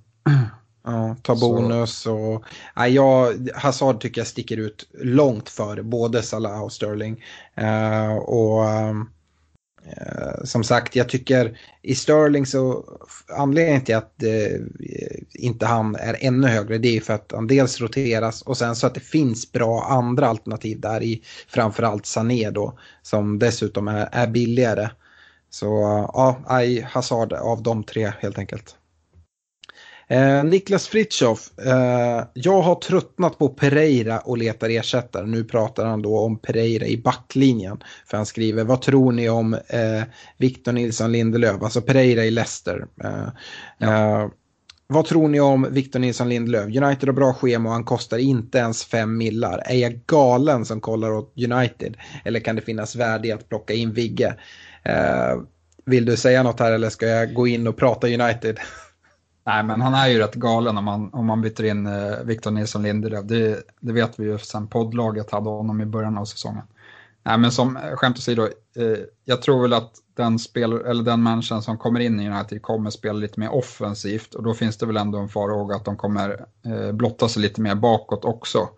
Ja, 0.88 1.16
ta 1.22 1.36
bonus 1.36 2.06
och... 2.06 2.44
Ja, 2.76 2.88
jag, 2.88 3.34
Hazard 3.56 4.00
tycker 4.02 4.22
jag 4.22 4.28
sticker 4.28 4.58
ut 4.58 4.90
långt 4.94 5.50
för 5.50 5.82
både 5.82 6.22
Salah 6.22 6.64
och 6.64 6.72
Sterling. 6.72 7.24
Uh, 7.62 8.16
och 8.16 8.64
um, 8.64 9.02
Eh, 9.02 9.15
Eh, 9.86 10.44
som 10.44 10.64
sagt, 10.64 10.96
jag 10.96 11.10
tycker 11.10 11.58
i 11.82 11.96
Sterling 11.96 12.46
så 12.46 12.86
anledningen 13.38 13.84
till 13.84 13.96
att 13.96 14.24
eh, 14.24 14.62
inte 15.34 15.66
han 15.66 15.96
är 15.96 16.18
ännu 16.20 16.48
högre 16.48 16.78
det 16.78 16.98
är 16.98 17.02
för 17.02 17.14
att 17.14 17.32
han 17.36 17.48
dels 17.48 17.82
roteras 17.82 18.42
och 18.42 18.58
sen 18.58 18.76
så 18.76 18.88
att 18.88 18.94
det 18.94 19.00
finns 19.00 19.52
bra 19.52 19.84
andra 19.84 20.28
alternativ 20.28 20.80
där 20.80 21.04
i 21.04 21.22
framförallt 21.48 22.06
Sané 22.06 22.50
då 22.50 22.80
som 23.02 23.40
dessutom 23.40 23.88
är, 23.88 24.10
är 24.12 24.28
billigare. 24.28 24.90
Så 25.50 25.66
ja, 26.14 26.62
I 26.64 26.82
Hazard 26.82 27.34
av 27.34 27.64
de 27.64 27.84
tre 27.84 28.14
helt 28.20 28.38
enkelt. 28.38 28.76
Eh, 30.08 30.44
Niklas 30.44 30.88
Fritjof, 30.88 31.60
eh, 31.60 32.28
jag 32.34 32.62
har 32.62 32.76
tröttnat 32.76 33.38
på 33.38 33.50
Pereira 33.50 34.20
och 34.20 34.38
letar 34.38 34.70
ersättare. 34.70 35.26
Nu 35.26 35.44
pratar 35.44 35.86
han 35.86 36.02
då 36.02 36.20
om 36.20 36.38
Pereira 36.38 36.86
i 36.86 36.98
backlinjen. 36.98 37.84
För 38.06 38.18
han 38.18 38.26
skriver, 38.26 38.64
vad 38.64 38.82
tror 38.82 39.12
ni 39.12 39.30
om 39.30 39.54
eh, 39.54 40.04
Victor 40.38 40.72
Nilsson 40.72 41.12
Lindelöf, 41.12 41.62
alltså 41.62 41.82
Pereira 41.82 42.26
i 42.26 42.32
Leicester. 42.32 42.86
Eh, 43.04 43.28
ja. 43.78 44.22
Eh, 44.22 44.30
vad 44.88 45.06
tror 45.06 45.28
ni 45.28 45.40
om 45.40 45.68
Victor 45.72 46.00
Nilsson 46.00 46.30
Lindelöf? 46.30 46.66
United 46.66 47.10
har 47.10 47.14
bra 47.14 47.34
schema 47.34 47.70
och 47.70 47.74
han 47.74 47.84
kostar 47.84 48.18
inte 48.18 48.58
ens 48.58 48.86
fem 48.86 49.18
millar. 49.18 49.64
Är 49.66 49.76
jag 49.76 50.00
galen 50.06 50.66
som 50.66 50.82
kollar 50.82 51.12
åt 51.12 51.34
United? 51.38 51.98
Eller 52.26 52.40
kan 52.40 52.56
det 52.56 52.62
finnas 52.62 52.96
värde 52.96 53.28
i 53.28 53.32
att 53.32 53.50
plocka 53.50 53.74
in 53.74 53.94
Vigge? 53.94 54.36
Eh, 54.84 55.42
vill 55.86 56.06
du 56.06 56.18
säga 56.18 56.44
något 56.44 56.60
här 56.60 56.72
eller 56.72 56.90
ska 56.90 57.08
jag 57.08 57.34
gå 57.34 57.48
in 57.48 57.68
och 57.68 57.78
prata 57.78 58.08
United? 58.08 58.60
Nej, 59.46 59.64
men 59.64 59.82
han 59.82 59.94
är 59.94 60.08
ju 60.08 60.20
rätt 60.20 60.36
galen 60.36 60.78
om 60.78 60.86
man, 60.86 61.14
om 61.14 61.26
man 61.26 61.42
byter 61.42 61.64
in 61.64 61.86
eh, 61.86 62.24
Victor 62.24 62.52
Nilsson 62.52 62.84
Lindelöf. 62.84 63.26
Det, 63.26 63.64
det 63.80 63.94
vet 63.94 64.20
vi 64.20 64.24
ju 64.24 64.38
sen 64.38 64.68
poddlaget 64.68 65.32
hade 65.32 65.50
honom 65.50 65.82
i 65.82 65.86
början 65.86 66.18
av 66.18 66.26
säsongen. 66.26 66.64
Nej, 67.24 67.38
men 67.38 67.52
som 67.52 67.78
eh, 67.78 67.96
skämt 67.96 68.18
åsido, 68.18 68.44
eh, 68.76 68.98
jag 69.26 69.42
tror 69.42 69.62
väl 69.62 69.74
att 69.74 69.92
den, 70.14 70.40
spel, 70.40 70.74
eller 70.74 71.04
den 71.04 71.24
människan 71.24 71.62
som 71.62 71.78
kommer 71.78 72.00
in 72.00 72.20
i 72.20 72.30
United 72.30 72.62
kommer 72.62 72.90
spela 72.90 73.20
lite 73.20 73.40
mer 73.40 73.54
offensivt 73.54 74.34
och 74.34 74.44
då 74.44 74.54
finns 74.54 74.78
det 74.78 74.86
väl 74.86 74.98
ändå 74.98 75.18
en 75.18 75.30
farhåga 75.30 75.76
att 75.76 75.86
de 75.86 75.98
kommer 75.98 76.46
eh, 76.66 76.92
blotta 76.92 77.30
sig 77.30 77.42
lite 77.42 77.62
mer 77.62 77.76
bakåt 77.76 78.26
också. 78.26 78.70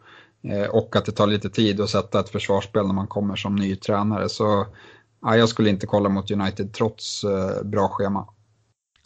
Eh, 0.44 0.70
och 0.70 0.96
att 0.96 1.06
det 1.06 1.12
tar 1.12 1.28
lite 1.28 1.50
tid 1.50 1.82
att 1.82 1.90
sätta 1.90 2.20
ett 2.20 2.30
försvarsspel 2.30 2.88
när 2.88 2.94
man 2.94 3.08
kommer 3.08 3.36
som 3.36 3.56
ny 3.56 3.76
tränare. 3.76 4.30
Så 4.30 4.66
ja, 5.22 5.38
jag 5.38 5.50
skulle 5.50 5.70
inte 5.70 5.88
kolla 5.88 6.10
mot 6.10 6.32
United 6.32 6.74
trots 6.74 7.24
eh, 7.24 7.64
bra 7.64 7.88
schema. 7.88 8.28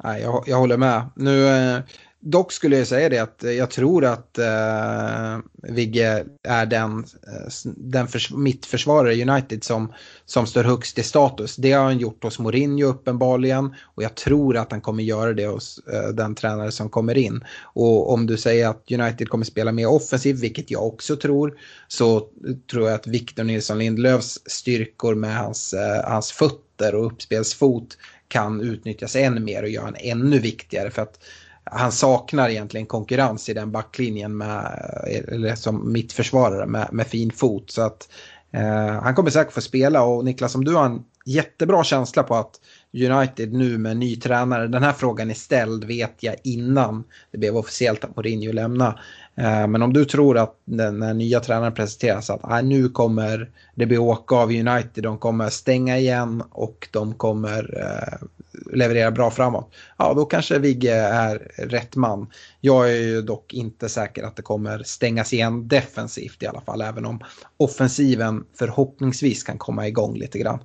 Nej, 0.04 0.22
jag, 0.22 0.44
jag 0.48 0.58
håller 0.58 0.78
med. 0.78 1.10
Nu, 1.16 1.48
eh, 1.48 1.80
dock 2.22 2.52
skulle 2.52 2.78
jag 2.78 2.88
säga 2.88 3.10
det 3.10 3.18
att 3.18 3.44
eh, 3.44 3.52
jag 3.52 3.70
tror 3.70 4.06
att 4.06 4.38
eh, 4.38 5.40
Vigge 5.64 6.26
är 6.44 6.66
den, 6.66 6.98
eh, 7.00 7.52
den 7.66 8.08
förs 8.08 8.32
mittförsvarare 8.34 9.14
i 9.14 9.30
United 9.30 9.64
som, 9.64 9.94
som 10.26 10.48
står 10.48 10.64
högst 10.64 10.98
i 10.98 11.04
status. 11.04 11.56
Det 11.56 11.72
har 11.72 11.84
han 11.84 11.98
gjort 11.98 12.24
hos 12.24 12.40
Mourinho 12.40 12.88
uppenbarligen 12.88 13.76
och 13.96 14.04
jag 14.04 14.16
tror 14.16 14.58
att 14.58 14.72
han 14.72 14.82
kommer 14.82 15.04
göra 15.04 15.34
det 15.34 15.48
hos 15.48 15.80
eh, 15.94 16.10
den 16.10 16.36
tränare 16.36 16.72
som 16.72 16.90
kommer 16.90 17.18
in. 17.18 17.44
Och 17.64 18.14
om 18.14 18.28
du 18.28 18.38
säger 18.38 18.68
att 18.68 18.92
United 18.92 19.30
kommer 19.30 19.46
spela 19.46 19.72
mer 19.72 19.88
offensivt, 19.88 20.40
vilket 20.40 20.72
jag 20.72 20.88
också 20.88 21.16
tror, 21.16 21.54
så 21.88 22.28
tror 22.72 22.88
jag 22.88 22.96
att 22.96 23.08
Victor 23.08 23.44
Nilsson 23.44 23.80
Lindelöfs 23.80 24.40
styrkor 24.46 25.16
med 25.16 25.38
hans, 25.38 25.74
eh, 25.74 26.10
hans 26.12 26.32
fötter 26.32 26.96
och 26.96 27.06
uppspelsfot 27.06 27.98
kan 28.32 28.62
utnyttjas 28.62 29.16
än 29.16 29.44
mer 29.44 29.64
och 29.64 29.70
göra 29.70 29.88
en 29.88 29.96
ännu 30.00 30.40
viktigare. 30.40 30.92
För 30.92 31.02
att 31.02 31.20
han 31.64 31.92
saknar 31.92 32.50
egentligen 32.50 32.86
konkurrens 32.86 33.50
i 33.50 33.54
den 33.54 33.72
backlinjen 33.72 34.38
med, 34.38 34.88
eller 35.28 35.56
som 35.56 35.92
mittförsvarare 35.92 36.66
med, 36.66 36.90
med 36.92 37.08
fin 37.08 37.32
fot. 37.32 37.72
Så 37.72 37.82
att 37.82 38.10
eh, 38.54 39.02
han 39.02 39.16
kommer 39.16 39.30
säkert 39.30 39.54
få 39.54 39.62
spela 39.62 40.04
och 40.04 40.26
Niklas 40.26 40.56
om 40.56 40.66
du 40.66 40.76
har 40.76 40.86
en 40.86 41.04
jättebra 41.26 41.84
känsla 41.84 42.24
på 42.24 42.36
att 42.36 42.60
United 42.94 43.54
nu 43.54 43.78
med 43.78 43.98
ny 43.98 44.16
tränare, 44.16 44.68
den 44.68 44.84
här 44.84 44.94
frågan 44.94 45.30
är 45.30 45.34
ställd 45.34 45.84
vet 45.84 46.24
jag 46.24 46.36
innan 46.44 47.04
det 47.32 47.38
blev 47.38 47.58
officiellt 47.58 48.04
att 48.04 48.16
Mourinho 48.16 48.52
lämna. 48.52 49.00
Eh, 49.36 49.68
men 49.68 49.82
om 49.82 49.94
du 49.94 50.06
tror 50.06 50.38
att 50.38 50.56
när 50.66 51.14
nya 51.14 51.40
tränaren 51.40 51.74
presenteras 51.74 52.30
att 52.30 52.40
ah, 52.44 52.62
nu 52.62 52.90
kommer 52.90 53.52
det 53.76 53.86
bli 53.86 53.98
åka 53.98 54.36
av 54.36 54.50
United, 54.50 55.04
de 55.04 55.18
kommer 55.18 55.50
stänga 55.50 55.98
igen 55.98 56.44
och 56.52 56.88
de 56.92 57.14
kommer 57.14 57.80
eh, 57.80 58.28
leverera 58.74 59.12
bra 59.12 59.32
framåt. 59.32 59.74
Ja, 59.98 60.14
då 60.14 60.26
kanske 60.26 60.60
Vigge 60.60 60.96
är 60.96 61.52
rätt 61.58 61.96
man. 61.96 62.28
Jag 62.62 62.92
är 62.92 62.96
ju 63.02 63.22
dock 63.22 63.54
inte 63.54 63.90
säker 63.90 64.24
att 64.24 64.36
det 64.36 64.42
kommer 64.42 64.84
stängas 64.84 65.34
igen 65.34 65.68
defensivt 65.68 66.44
i 66.44 66.48
alla 66.48 66.62
fall, 66.62 66.82
även 66.82 67.06
om 67.06 67.20
offensiven 67.58 68.44
förhoppningsvis 68.58 69.44
kan 69.44 69.58
komma 69.58 69.88
igång 69.88 70.18
lite 70.18 70.40
grann. 70.40 70.60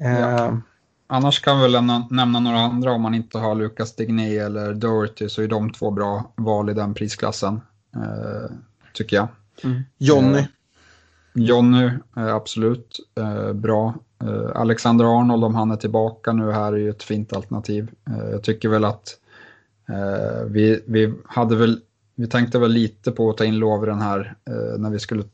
Ja. 0.00 0.60
Eh, 1.10 1.16
Annars 1.16 1.40
kan 1.40 1.60
vi 1.60 1.62
väl 1.62 1.84
nämna 2.10 2.40
några 2.40 2.58
andra 2.58 2.92
om 2.92 3.02
man 3.02 3.14
inte 3.14 3.38
har 3.38 3.54
Lucas 3.54 3.96
Digné 3.96 4.38
eller 4.38 4.74
Doherty 4.74 5.28
så 5.28 5.42
är 5.42 5.48
de 5.48 5.72
två 5.72 5.90
bra 5.90 6.32
val 6.36 6.70
i 6.70 6.74
den 6.74 6.94
prisklassen. 6.94 7.60
Eh, 7.96 8.50
tycker 8.94 9.16
jag. 9.16 9.28
Mm. 9.64 9.82
Jonny. 9.98 10.38
Eh, 10.38 10.44
Jonny, 11.34 11.90
eh, 12.16 12.34
absolut 12.34 12.96
eh, 13.14 13.52
bra. 13.52 13.94
Eh, 14.22 14.50
Alexander 14.54 15.20
Arnold 15.20 15.44
om 15.44 15.54
han 15.54 15.70
är 15.70 15.76
tillbaka 15.76 16.32
nu 16.32 16.52
här 16.52 16.72
är 16.72 16.76
ju 16.76 16.90
ett 16.90 17.02
fint 17.02 17.32
alternativ. 17.32 17.90
Eh, 18.06 18.30
jag 18.30 18.42
tycker 18.42 18.68
väl 18.68 18.84
att 18.84 19.18
vi, 20.46 20.82
vi 20.86 21.14
hade 21.24 21.56
väl, 21.56 21.80
vi 22.14 22.26
tänkte 22.26 22.58
väl 22.58 22.70
lite 22.70 23.12
på 23.12 23.30
att 23.30 23.36
ta 23.36 23.44
in 23.44 23.58
Lovren 23.58 24.00
här 24.00 24.34
när 24.78 24.90
vi 24.90 24.98
skulle 24.98 25.24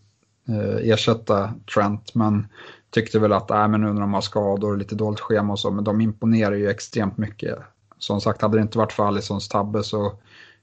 ersätta 0.83 1.55
Trent 1.75 2.15
men 2.15 2.47
tyckte 2.95 3.19
väl 3.19 3.33
att 3.33 3.51
äh, 3.51 3.69
men 3.69 3.81
nu 3.81 3.93
när 3.93 4.01
de 4.01 4.15
har 4.15 4.21
skador 4.21 4.71
och 4.71 4.79
lite 4.79 4.95
dåligt 4.95 5.21
schema 5.21 5.53
och 5.53 5.59
så, 5.59 5.71
men 5.71 5.85
de 5.85 6.01
imponerar 6.01 6.55
ju 6.55 6.71
extremt 6.71 7.19
mycket. 7.19 7.59
Som 7.99 8.21
sagt, 8.21 8.43
hade 8.43 8.59
det 8.59 8.63
inte 8.63 8.79
varit 8.79 8.93
för 8.93 9.07
Alissons 9.07 9.49
tabbe 9.49 9.83
så 9.83 10.13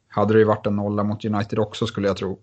hade 0.07 0.33
det 0.33 0.39
ju 0.39 0.45
varit 0.45 0.67
en 0.67 0.75
nolla 0.75 1.03
mot 1.03 1.25
United 1.25 1.59
också 1.59 1.87
skulle 1.87 2.07
jag 2.07 2.17
tro. 2.17 2.39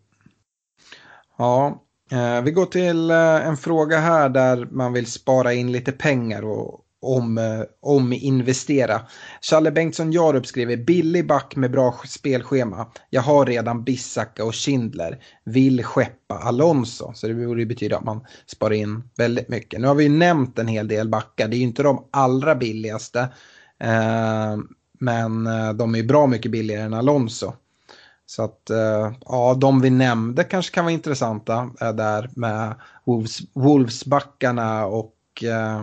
Ja, 1.37 1.83
eh, 2.11 2.43
vi 2.43 2.51
går 2.51 2.67
till 2.67 3.11
eh, 3.11 3.47
en 3.47 3.57
fråga 3.57 3.99
här 3.99 4.29
där 4.29 4.69
man 4.71 4.93
vill 4.93 5.07
spara 5.07 5.53
in 5.53 5.73
lite 5.73 5.93
pengar 5.93 6.45
och 6.45 6.81
om, 7.01 7.39
eh, 7.39 7.63
om 7.81 8.13
investera. 8.13 9.01
Challe 9.41 9.71
Bengtsson 9.73 10.13
Jarup 10.13 10.47
skriver 10.47 10.77
billig 10.77 11.27
back 11.27 11.57
med 11.57 11.71
bra 11.71 11.95
spelschema. 12.07 12.87
Jag 13.11 13.23
har 13.23 13.47
redan 13.47 13.85
Bissaka 13.85 14.45
och 14.45 14.55
Schindler. 14.55 15.19
Vill 15.45 15.85
skeppa 15.85 16.35
Alonso. 16.35 17.13
Så 17.15 17.29
det 17.29 17.35
borde 17.35 17.67
betyda 17.67 17.97
att 17.97 18.05
man 18.05 18.25
sparar 18.47 18.75
in 18.75 19.03
väldigt 19.17 19.49
mycket. 19.49 19.81
Nu 19.81 19.87
har 19.87 19.95
vi 19.95 20.05
ju 20.05 20.11
nämnt 20.11 20.59
en 20.59 20.69
hel 20.69 20.89
del 20.89 21.09
backar. 21.09 21.49
Det 21.49 21.57
är 21.57 21.59
ju 21.59 21.65
inte 21.65 21.83
de 21.83 22.05
allra 22.11 22.55
billigaste. 22.55 23.21
Eh, 23.81 24.57
men 25.01 25.47
eh, 25.47 25.73
de 25.73 25.95
är 25.95 25.99
ju 25.99 26.05
bra 26.05 26.27
mycket 26.27 26.51
billigare 26.51 26.83
än 26.83 26.95
Alonso. 26.95 27.53
Så 28.27 28.43
att 28.43 28.71
eh, 28.71 29.13
ja, 29.25 29.55
de 29.55 29.81
vi 29.81 29.91
nämnde 29.91 30.45
kanske 30.45 30.75
kan 30.75 30.85
vara 30.85 30.95
intressanta 30.95 31.71
eh, 31.81 31.93
där 31.93 32.31
med 32.37 32.75
Wolves, 33.05 33.39
Wolvesbackarna 33.53 34.87
och 34.87 35.45
eh, 35.45 35.83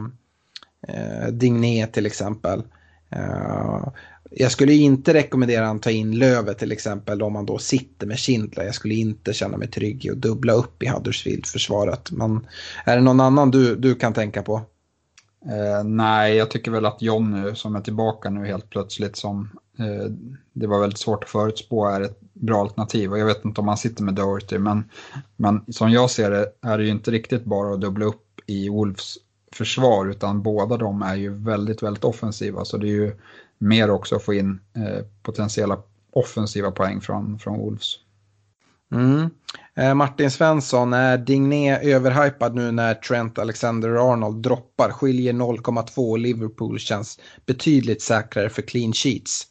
eh, 0.88 1.28
Digné 1.28 1.88
till 1.88 2.06
exempel. 2.06 2.64
Eh, 3.10 3.88
jag 4.32 4.52
skulle 4.52 4.74
inte 4.74 5.14
rekommendera 5.14 5.70
att 5.70 5.82
ta 5.82 5.92
in 5.92 6.18
Lövet 6.18 6.58
till 6.58 6.72
exempel 6.72 7.22
om 7.22 7.34
man 7.34 7.46
då 7.46 7.58
sitter 7.58 8.08
med 8.08 8.20
Schindler. 8.20 8.64
Jag 8.64 8.76
skulle 8.76 8.96
inte 8.96 9.34
känna 9.34 9.58
mig 9.58 9.68
trygg 9.68 10.06
i 10.06 10.10
att 10.10 10.22
dubbla 10.22 10.54
upp 10.54 10.84
i 10.84 10.88
Huddersfield-försvaret. 10.88 12.12
Men 12.12 12.48
är 12.86 12.96
det 12.96 13.02
någon 13.02 13.20
annan 13.20 13.52
du, 13.52 13.76
du 13.76 13.96
kan 13.96 14.14
tänka 14.14 14.44
på? 14.44 14.62
Eh, 15.46 15.84
nej, 15.84 16.36
jag 16.36 16.52
tycker 16.52 16.72
väl 16.72 16.86
att 16.86 17.02
Jonny 17.02 17.56
som 17.56 17.76
är 17.76 17.82
tillbaka 17.82 18.30
nu 18.30 18.46
helt 18.46 18.70
plötsligt 18.70 19.16
som 19.16 19.50
eh, 19.80 20.12
det 20.54 20.68
var 20.68 20.80
väldigt 20.80 21.00
svårt 21.00 21.24
att 21.24 21.30
förutspå 21.30 21.88
är 21.88 22.02
ett 22.02 22.20
bra 22.34 22.62
alternativ. 22.62 23.12
Och 23.12 23.20
jag 23.20 23.26
vet 23.26 23.46
inte 23.46 23.62
om 23.62 23.68
han 23.68 23.78
sitter 23.78 24.04
med 24.04 24.14
Doherty 24.14 24.58
men, 24.58 24.90
men 25.36 25.74
som 25.74 25.92
jag 25.92 26.10
ser 26.10 26.32
det 26.32 26.52
är 26.62 26.78
det 26.78 26.84
ju 26.84 26.90
inte 26.90 27.12
riktigt 27.12 27.44
bara 27.44 27.74
att 27.74 27.82
dubbla 27.82 28.06
upp 28.06 28.40
i 28.48 28.70
Wolves 28.70 29.18
försvar 29.56 30.10
utan 30.10 30.42
båda 30.42 30.78
de 30.78 31.02
är 31.02 31.16
ju 31.16 31.34
väldigt, 31.34 31.84
väldigt 31.84 32.04
offensiva. 32.04 32.66
Så 32.66 32.78
det 32.78 32.88
är 32.88 32.92
ju 32.92 33.16
mer 33.58 33.90
också 33.90 34.16
att 34.16 34.24
få 34.24 34.34
in 34.34 34.60
eh, 34.76 35.06
potentiella 35.22 35.78
offensiva 36.12 36.72
poäng 36.72 37.02
från, 37.02 37.40
från 37.40 37.60
Wolves. 37.60 37.96
Mm. 38.92 39.30
Eh, 39.76 39.94
Martin 39.94 40.32
Svensson, 40.32 40.94
är 40.94 41.18
Digné 41.18 41.80
överhypad 41.80 42.56
nu 42.56 42.72
när 42.72 42.94
Trent 42.94 43.40
Alexander-Arnold 43.40 44.42
droppar? 44.42 44.92
Skiljer 44.92 45.34
0,2 45.34 46.18
Liverpool 46.18 46.80
känns 46.80 47.20
betydligt 47.46 48.02
säkrare 48.02 48.50
för 48.50 48.62
clean 48.62 48.94
sheets. 48.94 49.48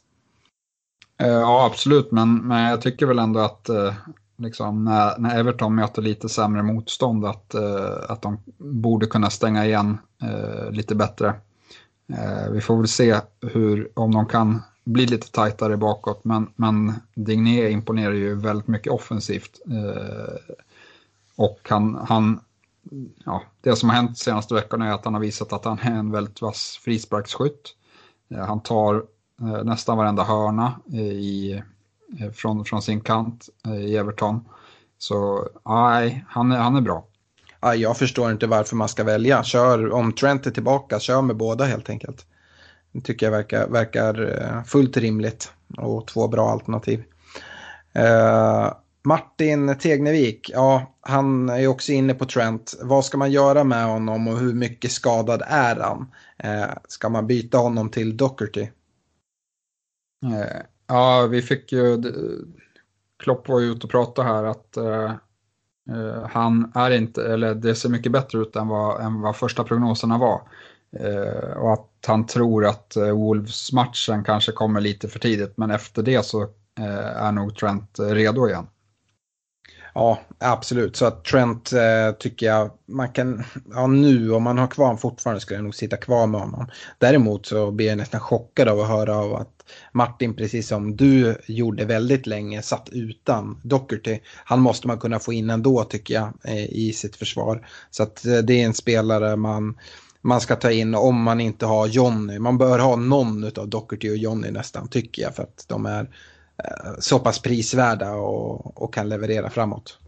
Eh, 1.21 1.27
ja, 1.27 1.65
absolut, 1.65 2.11
men, 2.11 2.47
men 2.47 2.69
jag 2.69 2.81
tycker 2.81 3.05
väl 3.05 3.19
ändå 3.19 3.39
att 3.39 3.69
eh, 3.69 3.93
liksom, 4.37 4.85
när, 4.85 5.17
när 5.17 5.39
Everton 5.39 5.75
möter 5.75 6.01
lite 6.01 6.29
sämre 6.29 6.63
motstånd 6.63 7.25
att, 7.25 7.53
eh, 7.53 7.97
att 8.09 8.21
de 8.21 8.37
borde 8.57 9.05
kunna 9.05 9.29
stänga 9.29 9.65
igen 9.65 9.97
eh, 10.21 10.71
lite 10.71 10.95
bättre. 10.95 11.33
Eh, 12.13 12.51
vi 12.51 12.61
får 12.61 12.77
väl 12.77 12.87
se 12.87 13.19
hur, 13.41 13.89
om 13.93 14.13
de 14.13 14.25
kan 14.25 14.61
bli 14.83 15.05
lite 15.05 15.31
tajtare 15.31 15.77
bakåt, 15.77 16.23
men, 16.23 16.49
men 16.55 16.93
Digné 17.15 17.69
imponerar 17.69 18.13
ju 18.13 18.35
väldigt 18.35 18.67
mycket 18.67 18.93
offensivt. 18.93 19.59
och 21.35 21.59
han, 21.69 21.95
han, 21.95 22.39
ja, 23.25 23.43
det 23.61 23.75
som 23.75 23.89
har 23.89 23.95
hänt 23.95 24.09
de 24.09 24.15
senaste 24.15 24.53
veckorna 24.53 24.87
är 24.87 24.93
att 24.93 25.05
han 25.05 25.13
har 25.13 25.21
visat 25.21 25.53
att 25.53 25.65
han 25.65 25.79
är 25.79 25.91
en 25.91 26.11
väldigt 26.11 26.41
vass 26.41 26.79
frisparksskytt. 26.83 27.75
han 28.47 28.61
tar 28.61 29.05
nästan 29.63 29.97
varenda 29.97 30.23
hörna 30.23 30.79
i 30.93 31.61
från, 32.33 32.65
från 32.65 32.81
sin 32.81 33.01
kant 33.01 33.49
eh, 33.65 33.75
i 33.75 33.97
Everton. 33.97 34.45
Så 34.97 35.49
nej, 35.65 36.25
han 36.27 36.51
är, 36.51 36.57
han 36.57 36.75
är 36.75 36.81
bra. 36.81 37.07
ja, 37.61 37.75
jag 37.75 37.97
förstår 37.97 38.31
inte 38.31 38.47
varför 38.47 38.75
man 38.75 38.89
ska 38.89 39.03
välja. 39.03 39.43
Kör, 39.43 39.91
om 39.91 40.13
Trent 40.13 40.45
är 40.45 40.51
tillbaka, 40.51 40.99
kör 40.99 41.21
med 41.21 41.35
båda 41.35 41.65
helt 41.65 41.89
enkelt. 41.89 42.25
Det 42.91 43.01
tycker 43.01 43.25
jag 43.25 43.31
verkar, 43.31 43.67
verkar 43.67 44.41
eh, 44.41 44.63
fullt 44.63 44.97
rimligt 44.97 45.51
och 45.77 46.07
två 46.07 46.27
bra 46.27 46.49
alternativ. 46.49 47.03
Uh, 47.99 48.73
Martin 49.03 49.77
Tegnevik, 49.77 50.51
ja, 50.53 50.95
han 51.01 51.49
är 51.49 51.67
också 51.67 51.91
inne 51.91 52.13
på 52.13 52.25
Trent. 52.25 52.73
Vad 52.81 53.05
ska 53.05 53.17
man 53.17 53.31
göra 53.31 53.63
med 53.63 53.85
honom 53.85 54.27
och 54.27 54.39
hur 54.39 54.53
mycket 54.53 54.91
skadad 54.91 55.43
är 55.47 55.75
han? 55.75 56.11
Uh, 56.45 56.73
ska 56.87 57.09
man 57.09 57.27
byta 57.27 57.57
honom 57.57 57.89
till 57.89 58.17
Docherty? 58.17 58.67
Ja, 60.87 61.27
vi 61.31 61.41
fick 61.41 61.71
ju... 61.71 62.01
Klopp 63.23 63.47
var 63.47 63.59
ju 63.59 63.71
ute 63.71 63.83
och 63.83 63.91
pratade 63.91 64.27
här 64.27 64.43
att 64.43 64.77
eh, 64.77 65.11
eh, 65.89 66.27
han 66.29 66.71
är 66.75 66.91
inte, 66.91 67.33
eller 67.33 67.55
det 67.55 67.75
ser 67.75 67.89
mycket 67.89 68.11
bättre 68.11 68.39
ut 68.39 68.55
än 68.55 68.67
vad, 68.67 69.01
än 69.01 69.21
vad 69.21 69.35
första 69.35 69.63
prognoserna 69.63 70.17
var. 70.17 70.41
Eh, 70.99 71.57
och 71.57 71.73
att 71.73 71.89
han 72.07 72.25
tror 72.25 72.65
att 72.65 72.97
Wolves-matchen 72.97 74.23
kanske 74.23 74.51
kommer 74.51 74.81
lite 74.81 75.07
för 75.07 75.19
tidigt, 75.19 75.57
men 75.57 75.71
efter 75.71 76.03
det 76.03 76.25
så 76.25 76.47
Eh, 76.79 77.23
är 77.23 77.31
nog 77.31 77.55
Trent 77.57 77.99
redo 77.99 78.47
igen. 78.47 78.67
Ja, 79.97 80.19
absolut. 80.39 80.95
Så 80.95 81.05
att 81.05 81.25
Trent 81.25 81.73
eh, 81.73 82.11
tycker 82.19 82.45
jag 82.45 82.71
man 82.85 83.09
kan, 83.09 83.43
ja 83.73 83.87
nu 83.87 84.31
om 84.31 84.43
man 84.43 84.57
har 84.57 84.67
kvar 84.67 84.85
honom 84.85 84.97
fortfarande 84.97 85.41
skulle 85.41 85.57
jag 85.57 85.63
nog 85.63 85.75
sitta 85.75 85.97
kvar 85.97 86.27
med 86.27 86.41
honom. 86.41 86.67
Däremot 86.97 87.45
så 87.45 87.71
blir 87.71 87.87
jag 87.87 87.97
nästan 87.97 88.19
chockad 88.19 88.67
av 88.67 88.79
att 88.79 88.87
höra 88.87 89.17
av 89.17 89.35
att 89.35 89.63
Martin, 89.91 90.35
precis 90.35 90.67
som 90.67 90.95
du 90.95 91.37
gjorde 91.47 91.85
väldigt 91.85 92.27
länge, 92.27 92.61
satt 92.61 92.89
utan 92.91 93.61
Docherty. 93.63 94.19
Han 94.45 94.59
måste 94.59 94.87
man 94.87 94.99
kunna 94.99 95.19
få 95.19 95.33
in 95.33 95.49
ändå 95.49 95.83
tycker 95.83 96.13
jag 96.13 96.33
eh, 96.43 96.65
i 96.65 96.93
sitt 96.93 97.15
försvar. 97.15 97.67
Så 97.91 98.03
att 98.03 98.25
eh, 98.25 98.37
det 98.37 98.61
är 98.61 98.65
en 98.65 98.73
spelare 98.73 99.35
man, 99.35 99.77
man 100.21 100.41
ska 100.41 100.55
ta 100.55 100.71
in 100.71 100.95
om 100.95 101.21
man 101.21 101.41
inte 101.41 101.65
har 101.65 101.87
Jonny. 101.87 102.39
Man 102.39 102.57
bör 102.57 102.79
ha 102.79 102.95
någon 102.95 103.43
av 103.43 103.69
Docherty 103.69 104.09
och 104.09 104.17
Jonny 104.17 104.51
nästan 104.51 104.87
tycker 104.87 105.21
jag 105.21 105.35
för 105.35 105.43
att 105.43 105.65
de 105.67 105.85
är 105.85 106.01
Eh, 106.01 106.09
Eh, 106.63 106.91
så 106.99 107.19
pass 107.19 107.41
prisvärda 107.41 108.11
och, 108.11 108.83
och 108.83 108.93
kan 108.93 109.09
leverera 109.09 109.49
framåt. 109.49 109.99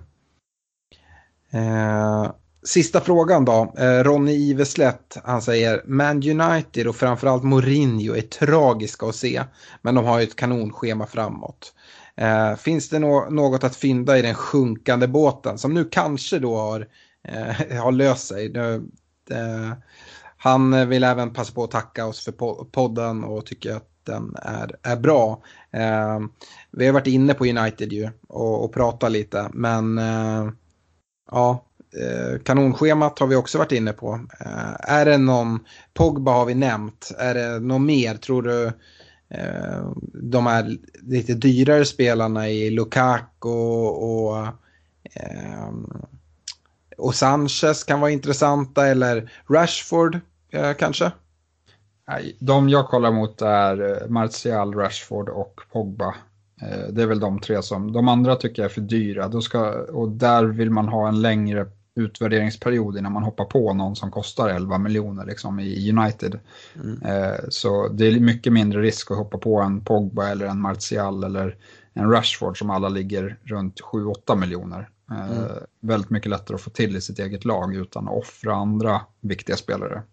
Eh, 1.52 2.32
sista 2.64 3.02
frågan 3.02 3.46
då. 3.46 3.74
Eh, 3.78 4.04
Ronny 4.04 4.34
Iveslätt, 4.34 5.18
han 5.24 5.42
säger 5.42 5.84
Man 5.86 6.42
United 6.42 6.88
och 6.88 6.96
framförallt 6.96 7.44
Mourinho 7.44 8.16
är 8.16 8.22
tragiska 8.22 9.06
att 9.06 9.16
se. 9.16 9.44
Men 9.82 9.96
de 9.96 10.06
har 10.06 10.20
ju 10.20 10.24
ett 10.24 10.36
kanonschema 10.36 11.06
framåt. 11.06 11.74
Eh, 12.16 12.56
finns 12.56 12.90
det 12.90 13.00
no 13.00 13.30
något 13.30 13.64
att 13.64 13.76
fynda 13.76 14.18
i 14.18 14.22
den 14.22 14.36
sjunkande 14.36 15.08
båten 15.08 15.58
som 15.58 15.74
nu 15.74 15.86
kanske 15.86 16.40
då 16.40 16.58
har, 16.58 16.88
eh, 17.24 17.78
har 17.82 17.92
löst 17.92 18.28
sig? 18.28 18.50
Nu, 18.50 18.90
eh, 19.32 19.74
han 20.38 20.90
vill 20.90 21.04
även 21.04 21.34
passa 21.34 21.54
på 21.54 21.64
att 21.64 21.72
tacka 21.72 22.06
oss 22.06 22.26
för 22.26 22.32
podden 22.72 23.24
och 23.24 23.46
tycker 23.46 23.76
att 23.76 23.90
den 24.08 24.36
är, 24.42 24.76
är 24.84 24.96
bra. 24.96 25.42
Eh, 25.72 26.20
vi 26.72 26.86
har 26.86 26.94
varit 26.94 27.08
inne 27.08 27.34
på 27.34 27.46
United 27.46 27.94
ju 27.94 28.10
och, 28.28 28.64
och 28.64 28.74
pratat 28.74 29.12
lite 29.12 29.50
men 29.54 29.98
eh, 29.98 30.50
ja, 31.32 31.66
eh, 32.02 32.40
kanonschemat 32.40 33.20
har 33.20 33.28
vi 33.28 33.36
också 33.36 33.58
varit 33.58 33.72
inne 33.72 33.94
på. 33.94 34.28
Eh, 34.40 34.76
är 34.80 35.06
det 35.06 35.18
någon, 35.18 35.60
Pogba 35.94 36.32
har 36.32 36.46
vi 36.46 36.56
nämnt, 36.56 37.12
är 37.18 37.34
det 37.34 37.60
någon 37.60 37.86
mer 37.86 38.16
tror 38.16 38.42
du? 38.42 38.72
Eh, 39.30 39.92
de 40.14 40.46
här 40.46 40.78
lite 41.02 41.34
dyrare 41.34 41.86
spelarna 41.86 42.50
i 42.50 42.70
Lukaku 42.70 43.50
och, 43.50 44.28
och 44.28 44.38
eh, 45.14 45.72
och 46.98 47.16
Sanchez 47.16 47.84
kan 47.84 48.00
vara 48.00 48.12
intressanta 48.12 48.88
eller 48.88 49.32
Rashford 49.50 50.20
eh, 50.52 50.74
kanske? 50.74 51.12
De 52.40 52.70
jag 52.70 52.88
kollar 52.88 53.12
mot 53.12 53.42
är 53.42 54.02
eh, 54.02 54.10
Martial, 54.10 54.74
Rashford 54.76 55.30
och 55.30 55.62
Pogba. 55.72 56.16
Eh, 56.62 56.88
det 56.90 57.02
är 57.02 57.08
väl 57.08 57.20
de 57.20 57.40
tre 57.40 57.64
som, 57.64 57.94
de 57.94 58.08
andra 58.08 58.36
tycker 58.36 58.62
jag 58.62 58.70
är 58.70 58.74
för 58.74 58.82
dyra. 58.82 59.28
Då 59.28 59.42
ska, 59.42 59.72
och 59.72 60.10
där 60.10 60.44
vill 60.44 60.70
man 60.70 60.88
ha 60.88 61.08
en 61.08 61.22
längre 61.22 61.68
utvärderingsperiod 61.96 62.98
innan 62.98 63.12
man 63.12 63.24
hoppar 63.24 63.46
på 63.46 63.74
någon 63.74 63.96
som 63.96 64.12
kostar 64.12 64.50
11 64.50 64.78
miljoner 64.78 65.26
liksom, 65.26 65.60
i 65.60 65.92
United. 65.92 66.40
Mm. 66.76 67.02
Eh, 67.02 67.40
så 67.50 67.88
det 67.88 68.08
är 68.08 68.20
mycket 68.20 68.54
mindre 68.54 68.82
risk 68.82 69.12
att 69.12 69.18
hoppa 69.18 69.38
på 69.38 69.62
en 69.62 69.82
Pogba 69.82 70.28
eller 70.28 70.46
en 70.46 70.62
Martial 70.62 71.24
eller 71.24 71.56
en 71.94 72.12
Rashford 72.12 72.60
som 72.60 72.70
alla 72.70 72.90
ligger 72.90 73.38
runt 73.44 73.82
7-8 73.82 74.36
miljoner. 74.36 74.90
Mm. 75.12 75.50
Väldigt 75.82 76.10
mycket 76.10 76.30
lättare 76.30 76.56
att 76.56 76.62
få 76.62 76.70
till 76.70 76.96
i 76.96 77.02
sitt 77.02 77.20
eget 77.20 77.46
lag 77.46 77.76
utan 77.76 78.08
att 78.08 78.14
offra 78.14 78.56
andra 78.56 79.02
viktiga 79.22 79.56
spelare. 79.56 80.04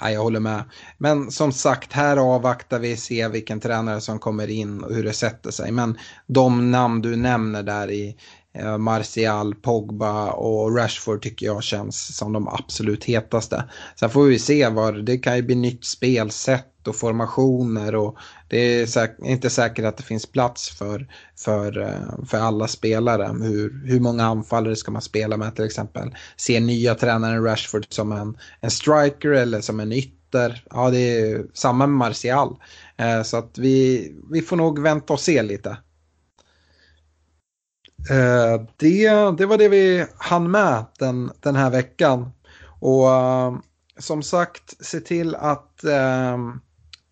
Ja, 0.00 0.10
jag 0.10 0.22
håller 0.22 0.40
med. 0.40 0.64
Men 0.98 1.30
som 1.30 1.52
sagt, 1.52 1.92
här 1.92 2.16
avvaktar 2.16 2.78
vi 2.78 2.96
se 2.96 3.28
vilken 3.28 3.60
tränare 3.60 4.00
som 4.00 4.18
kommer 4.18 4.50
in 4.50 4.82
och 4.82 4.94
hur 4.94 5.04
det 5.04 5.12
sätter 5.12 5.50
sig. 5.50 5.72
Men 5.72 5.98
de 6.26 6.70
namn 6.70 7.02
du 7.02 7.16
nämner 7.16 7.62
där 7.62 7.90
i 7.90 8.16
eh, 8.54 8.78
Martial, 8.78 9.54
Pogba 9.54 10.30
och 10.30 10.76
Rashford 10.76 11.22
tycker 11.22 11.46
jag 11.46 11.62
känns 11.62 12.16
som 12.16 12.32
de 12.32 12.48
absolut 12.48 13.04
hetaste. 13.04 13.64
Sen 14.00 14.10
får 14.10 14.24
vi 14.24 14.38
se 14.38 14.68
vad 14.68 15.04
det 15.04 15.18
kan 15.18 15.36
ju 15.36 15.42
bli 15.42 15.54
nytt 15.54 15.84
spelsätt 15.84 16.75
och 16.86 16.96
formationer 16.96 17.94
och 17.94 18.16
det 18.48 18.58
är 18.58 18.86
säk 18.86 19.10
inte 19.18 19.50
säkert 19.50 19.84
att 19.84 19.96
det 19.96 20.02
finns 20.02 20.26
plats 20.26 20.78
för, 20.78 21.06
för, 21.38 21.80
eh, 21.80 22.24
för 22.26 22.38
alla 22.38 22.68
spelare. 22.68 23.36
Hur, 23.42 23.86
hur 23.86 24.00
många 24.00 24.24
anfallare 24.24 24.76
ska 24.76 24.90
man 24.90 25.02
spela 25.02 25.36
med 25.36 25.56
till 25.56 25.64
exempel? 25.64 26.14
Ser 26.36 26.60
nya 26.60 26.94
tränaren 26.94 27.44
Rashford 27.44 27.86
som 27.88 28.12
en, 28.12 28.38
en 28.60 28.70
striker 28.70 29.30
eller 29.30 29.60
som 29.60 29.80
en 29.80 29.92
ytter? 29.92 30.64
Ja, 30.70 30.90
det 30.90 31.20
är 31.20 31.46
samma 31.54 31.86
med 31.86 31.96
Martial. 31.98 32.56
Eh, 32.96 33.22
så 33.22 33.36
att 33.36 33.58
vi, 33.58 34.12
vi 34.30 34.42
får 34.42 34.56
nog 34.56 34.82
vänta 34.82 35.12
och 35.12 35.20
se 35.20 35.42
lite. 35.42 35.70
Eh, 38.10 38.62
det, 38.76 39.08
det 39.38 39.46
var 39.46 39.58
det 39.58 39.68
vi 39.68 40.06
hann 40.16 40.50
med 40.50 40.84
den, 40.98 41.30
den 41.40 41.56
här 41.56 41.70
veckan. 41.70 42.30
Och 42.80 43.06
som 43.98 44.22
sagt, 44.22 44.86
se 44.86 45.00
till 45.00 45.34
att 45.34 45.84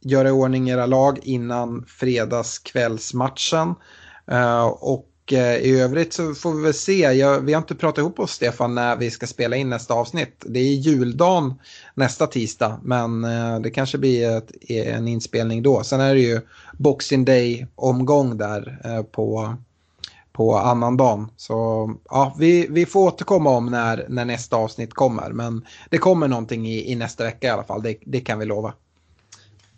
göra 0.04 0.28
i 0.28 0.32
ordning 0.32 0.68
era 0.68 0.86
lag 0.86 1.18
innan 1.22 1.84
fredagskvällsmatchen. 1.88 3.74
Eh, 4.30 4.66
och 4.66 5.08
eh, 5.32 5.56
i 5.56 5.80
övrigt 5.80 6.12
så 6.12 6.34
får 6.34 6.52
vi 6.52 6.62
väl 6.62 6.74
se. 6.74 6.98
Jag, 6.98 7.40
vi 7.40 7.52
har 7.52 7.60
inte 7.60 7.74
pratat 7.74 7.98
ihop 7.98 8.18
oss 8.18 8.30
Stefan 8.30 8.74
när 8.74 8.96
vi 8.96 9.10
ska 9.10 9.26
spela 9.26 9.56
in 9.56 9.70
nästa 9.70 9.94
avsnitt. 9.94 10.44
Det 10.46 10.60
är 10.60 10.74
juldagen 10.74 11.54
nästa 11.94 12.26
tisdag 12.26 12.80
men 12.82 13.24
eh, 13.24 13.60
det 13.60 13.70
kanske 13.70 13.98
blir 13.98 14.36
ett, 14.36 14.70
en 14.70 15.08
inspelning 15.08 15.62
då. 15.62 15.82
Sen 15.82 16.00
är 16.00 16.14
det 16.14 16.20
ju 16.20 16.40
Boxing 16.78 17.24
Day-omgång 17.24 18.36
där 18.38 19.02
på, 19.02 19.56
på 20.32 20.56
annandagen. 20.56 21.28
Så 21.36 21.90
ja, 22.10 22.36
vi, 22.38 22.66
vi 22.70 22.86
får 22.86 23.00
återkomma 23.00 23.50
om 23.50 23.66
när, 23.66 24.06
när 24.08 24.24
nästa 24.24 24.56
avsnitt 24.56 24.94
kommer. 24.94 25.30
Men 25.30 25.66
det 25.90 25.98
kommer 25.98 26.28
någonting 26.28 26.68
i, 26.68 26.92
i 26.92 26.94
nästa 26.94 27.24
vecka 27.24 27.46
i 27.46 27.50
alla 27.50 27.64
fall, 27.64 27.82
det, 27.82 27.96
det 28.06 28.20
kan 28.20 28.38
vi 28.38 28.44
lova. 28.44 28.72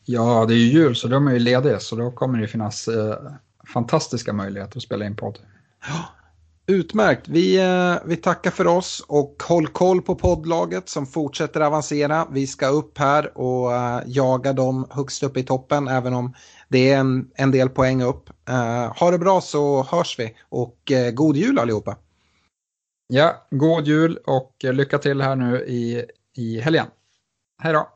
Ja, 0.08 0.44
det 0.48 0.54
är 0.54 0.58
ju 0.58 0.66
jul 0.66 0.96
så 0.96 1.08
de 1.08 1.28
är 1.28 1.32
ju 1.32 1.38
lediga 1.38 1.80
så 1.80 1.96
då 1.96 2.10
kommer 2.10 2.40
det 2.40 2.48
finnas 2.48 2.88
eh, 2.88 3.16
fantastiska 3.72 4.32
möjligheter 4.32 4.76
att 4.76 4.82
spela 4.82 5.06
in 5.06 5.16
podd. 5.16 5.38
Utmärkt. 6.66 7.28
Vi, 7.28 7.56
eh, 7.56 7.94
vi 8.04 8.16
tackar 8.16 8.50
för 8.50 8.66
oss 8.66 9.04
och 9.08 9.42
håll 9.48 9.66
koll 9.66 10.02
på 10.02 10.14
poddlaget 10.14 10.88
som 10.88 11.06
fortsätter 11.06 11.60
avancera. 11.60 12.26
Vi 12.30 12.46
ska 12.46 12.66
upp 12.66 12.98
här 12.98 13.38
och 13.38 13.74
eh, 13.74 14.02
jaga 14.06 14.52
dem 14.52 14.86
högst 14.90 15.22
upp 15.22 15.36
i 15.36 15.42
toppen 15.42 15.88
även 15.88 16.14
om 16.14 16.34
det 16.68 16.90
är 16.90 16.98
en, 16.98 17.30
en 17.34 17.50
del 17.50 17.68
poäng 17.68 18.02
upp. 18.02 18.30
Eh, 18.48 18.98
ha 18.98 19.10
det 19.10 19.18
bra 19.18 19.40
så 19.40 19.82
hörs 19.82 20.18
vi 20.18 20.36
och 20.48 20.92
god 21.12 21.36
jul 21.36 21.58
allihopa. 21.58 21.96
Ja, 23.08 23.46
god 23.50 23.86
jul 23.86 24.18
och 24.26 24.56
lycka 24.62 24.98
till 24.98 25.20
här 25.20 25.36
nu 25.36 25.58
i, 25.58 26.04
i 26.36 26.60
helgen. 26.60 26.86
Hej 27.62 27.72
då! 27.72 27.95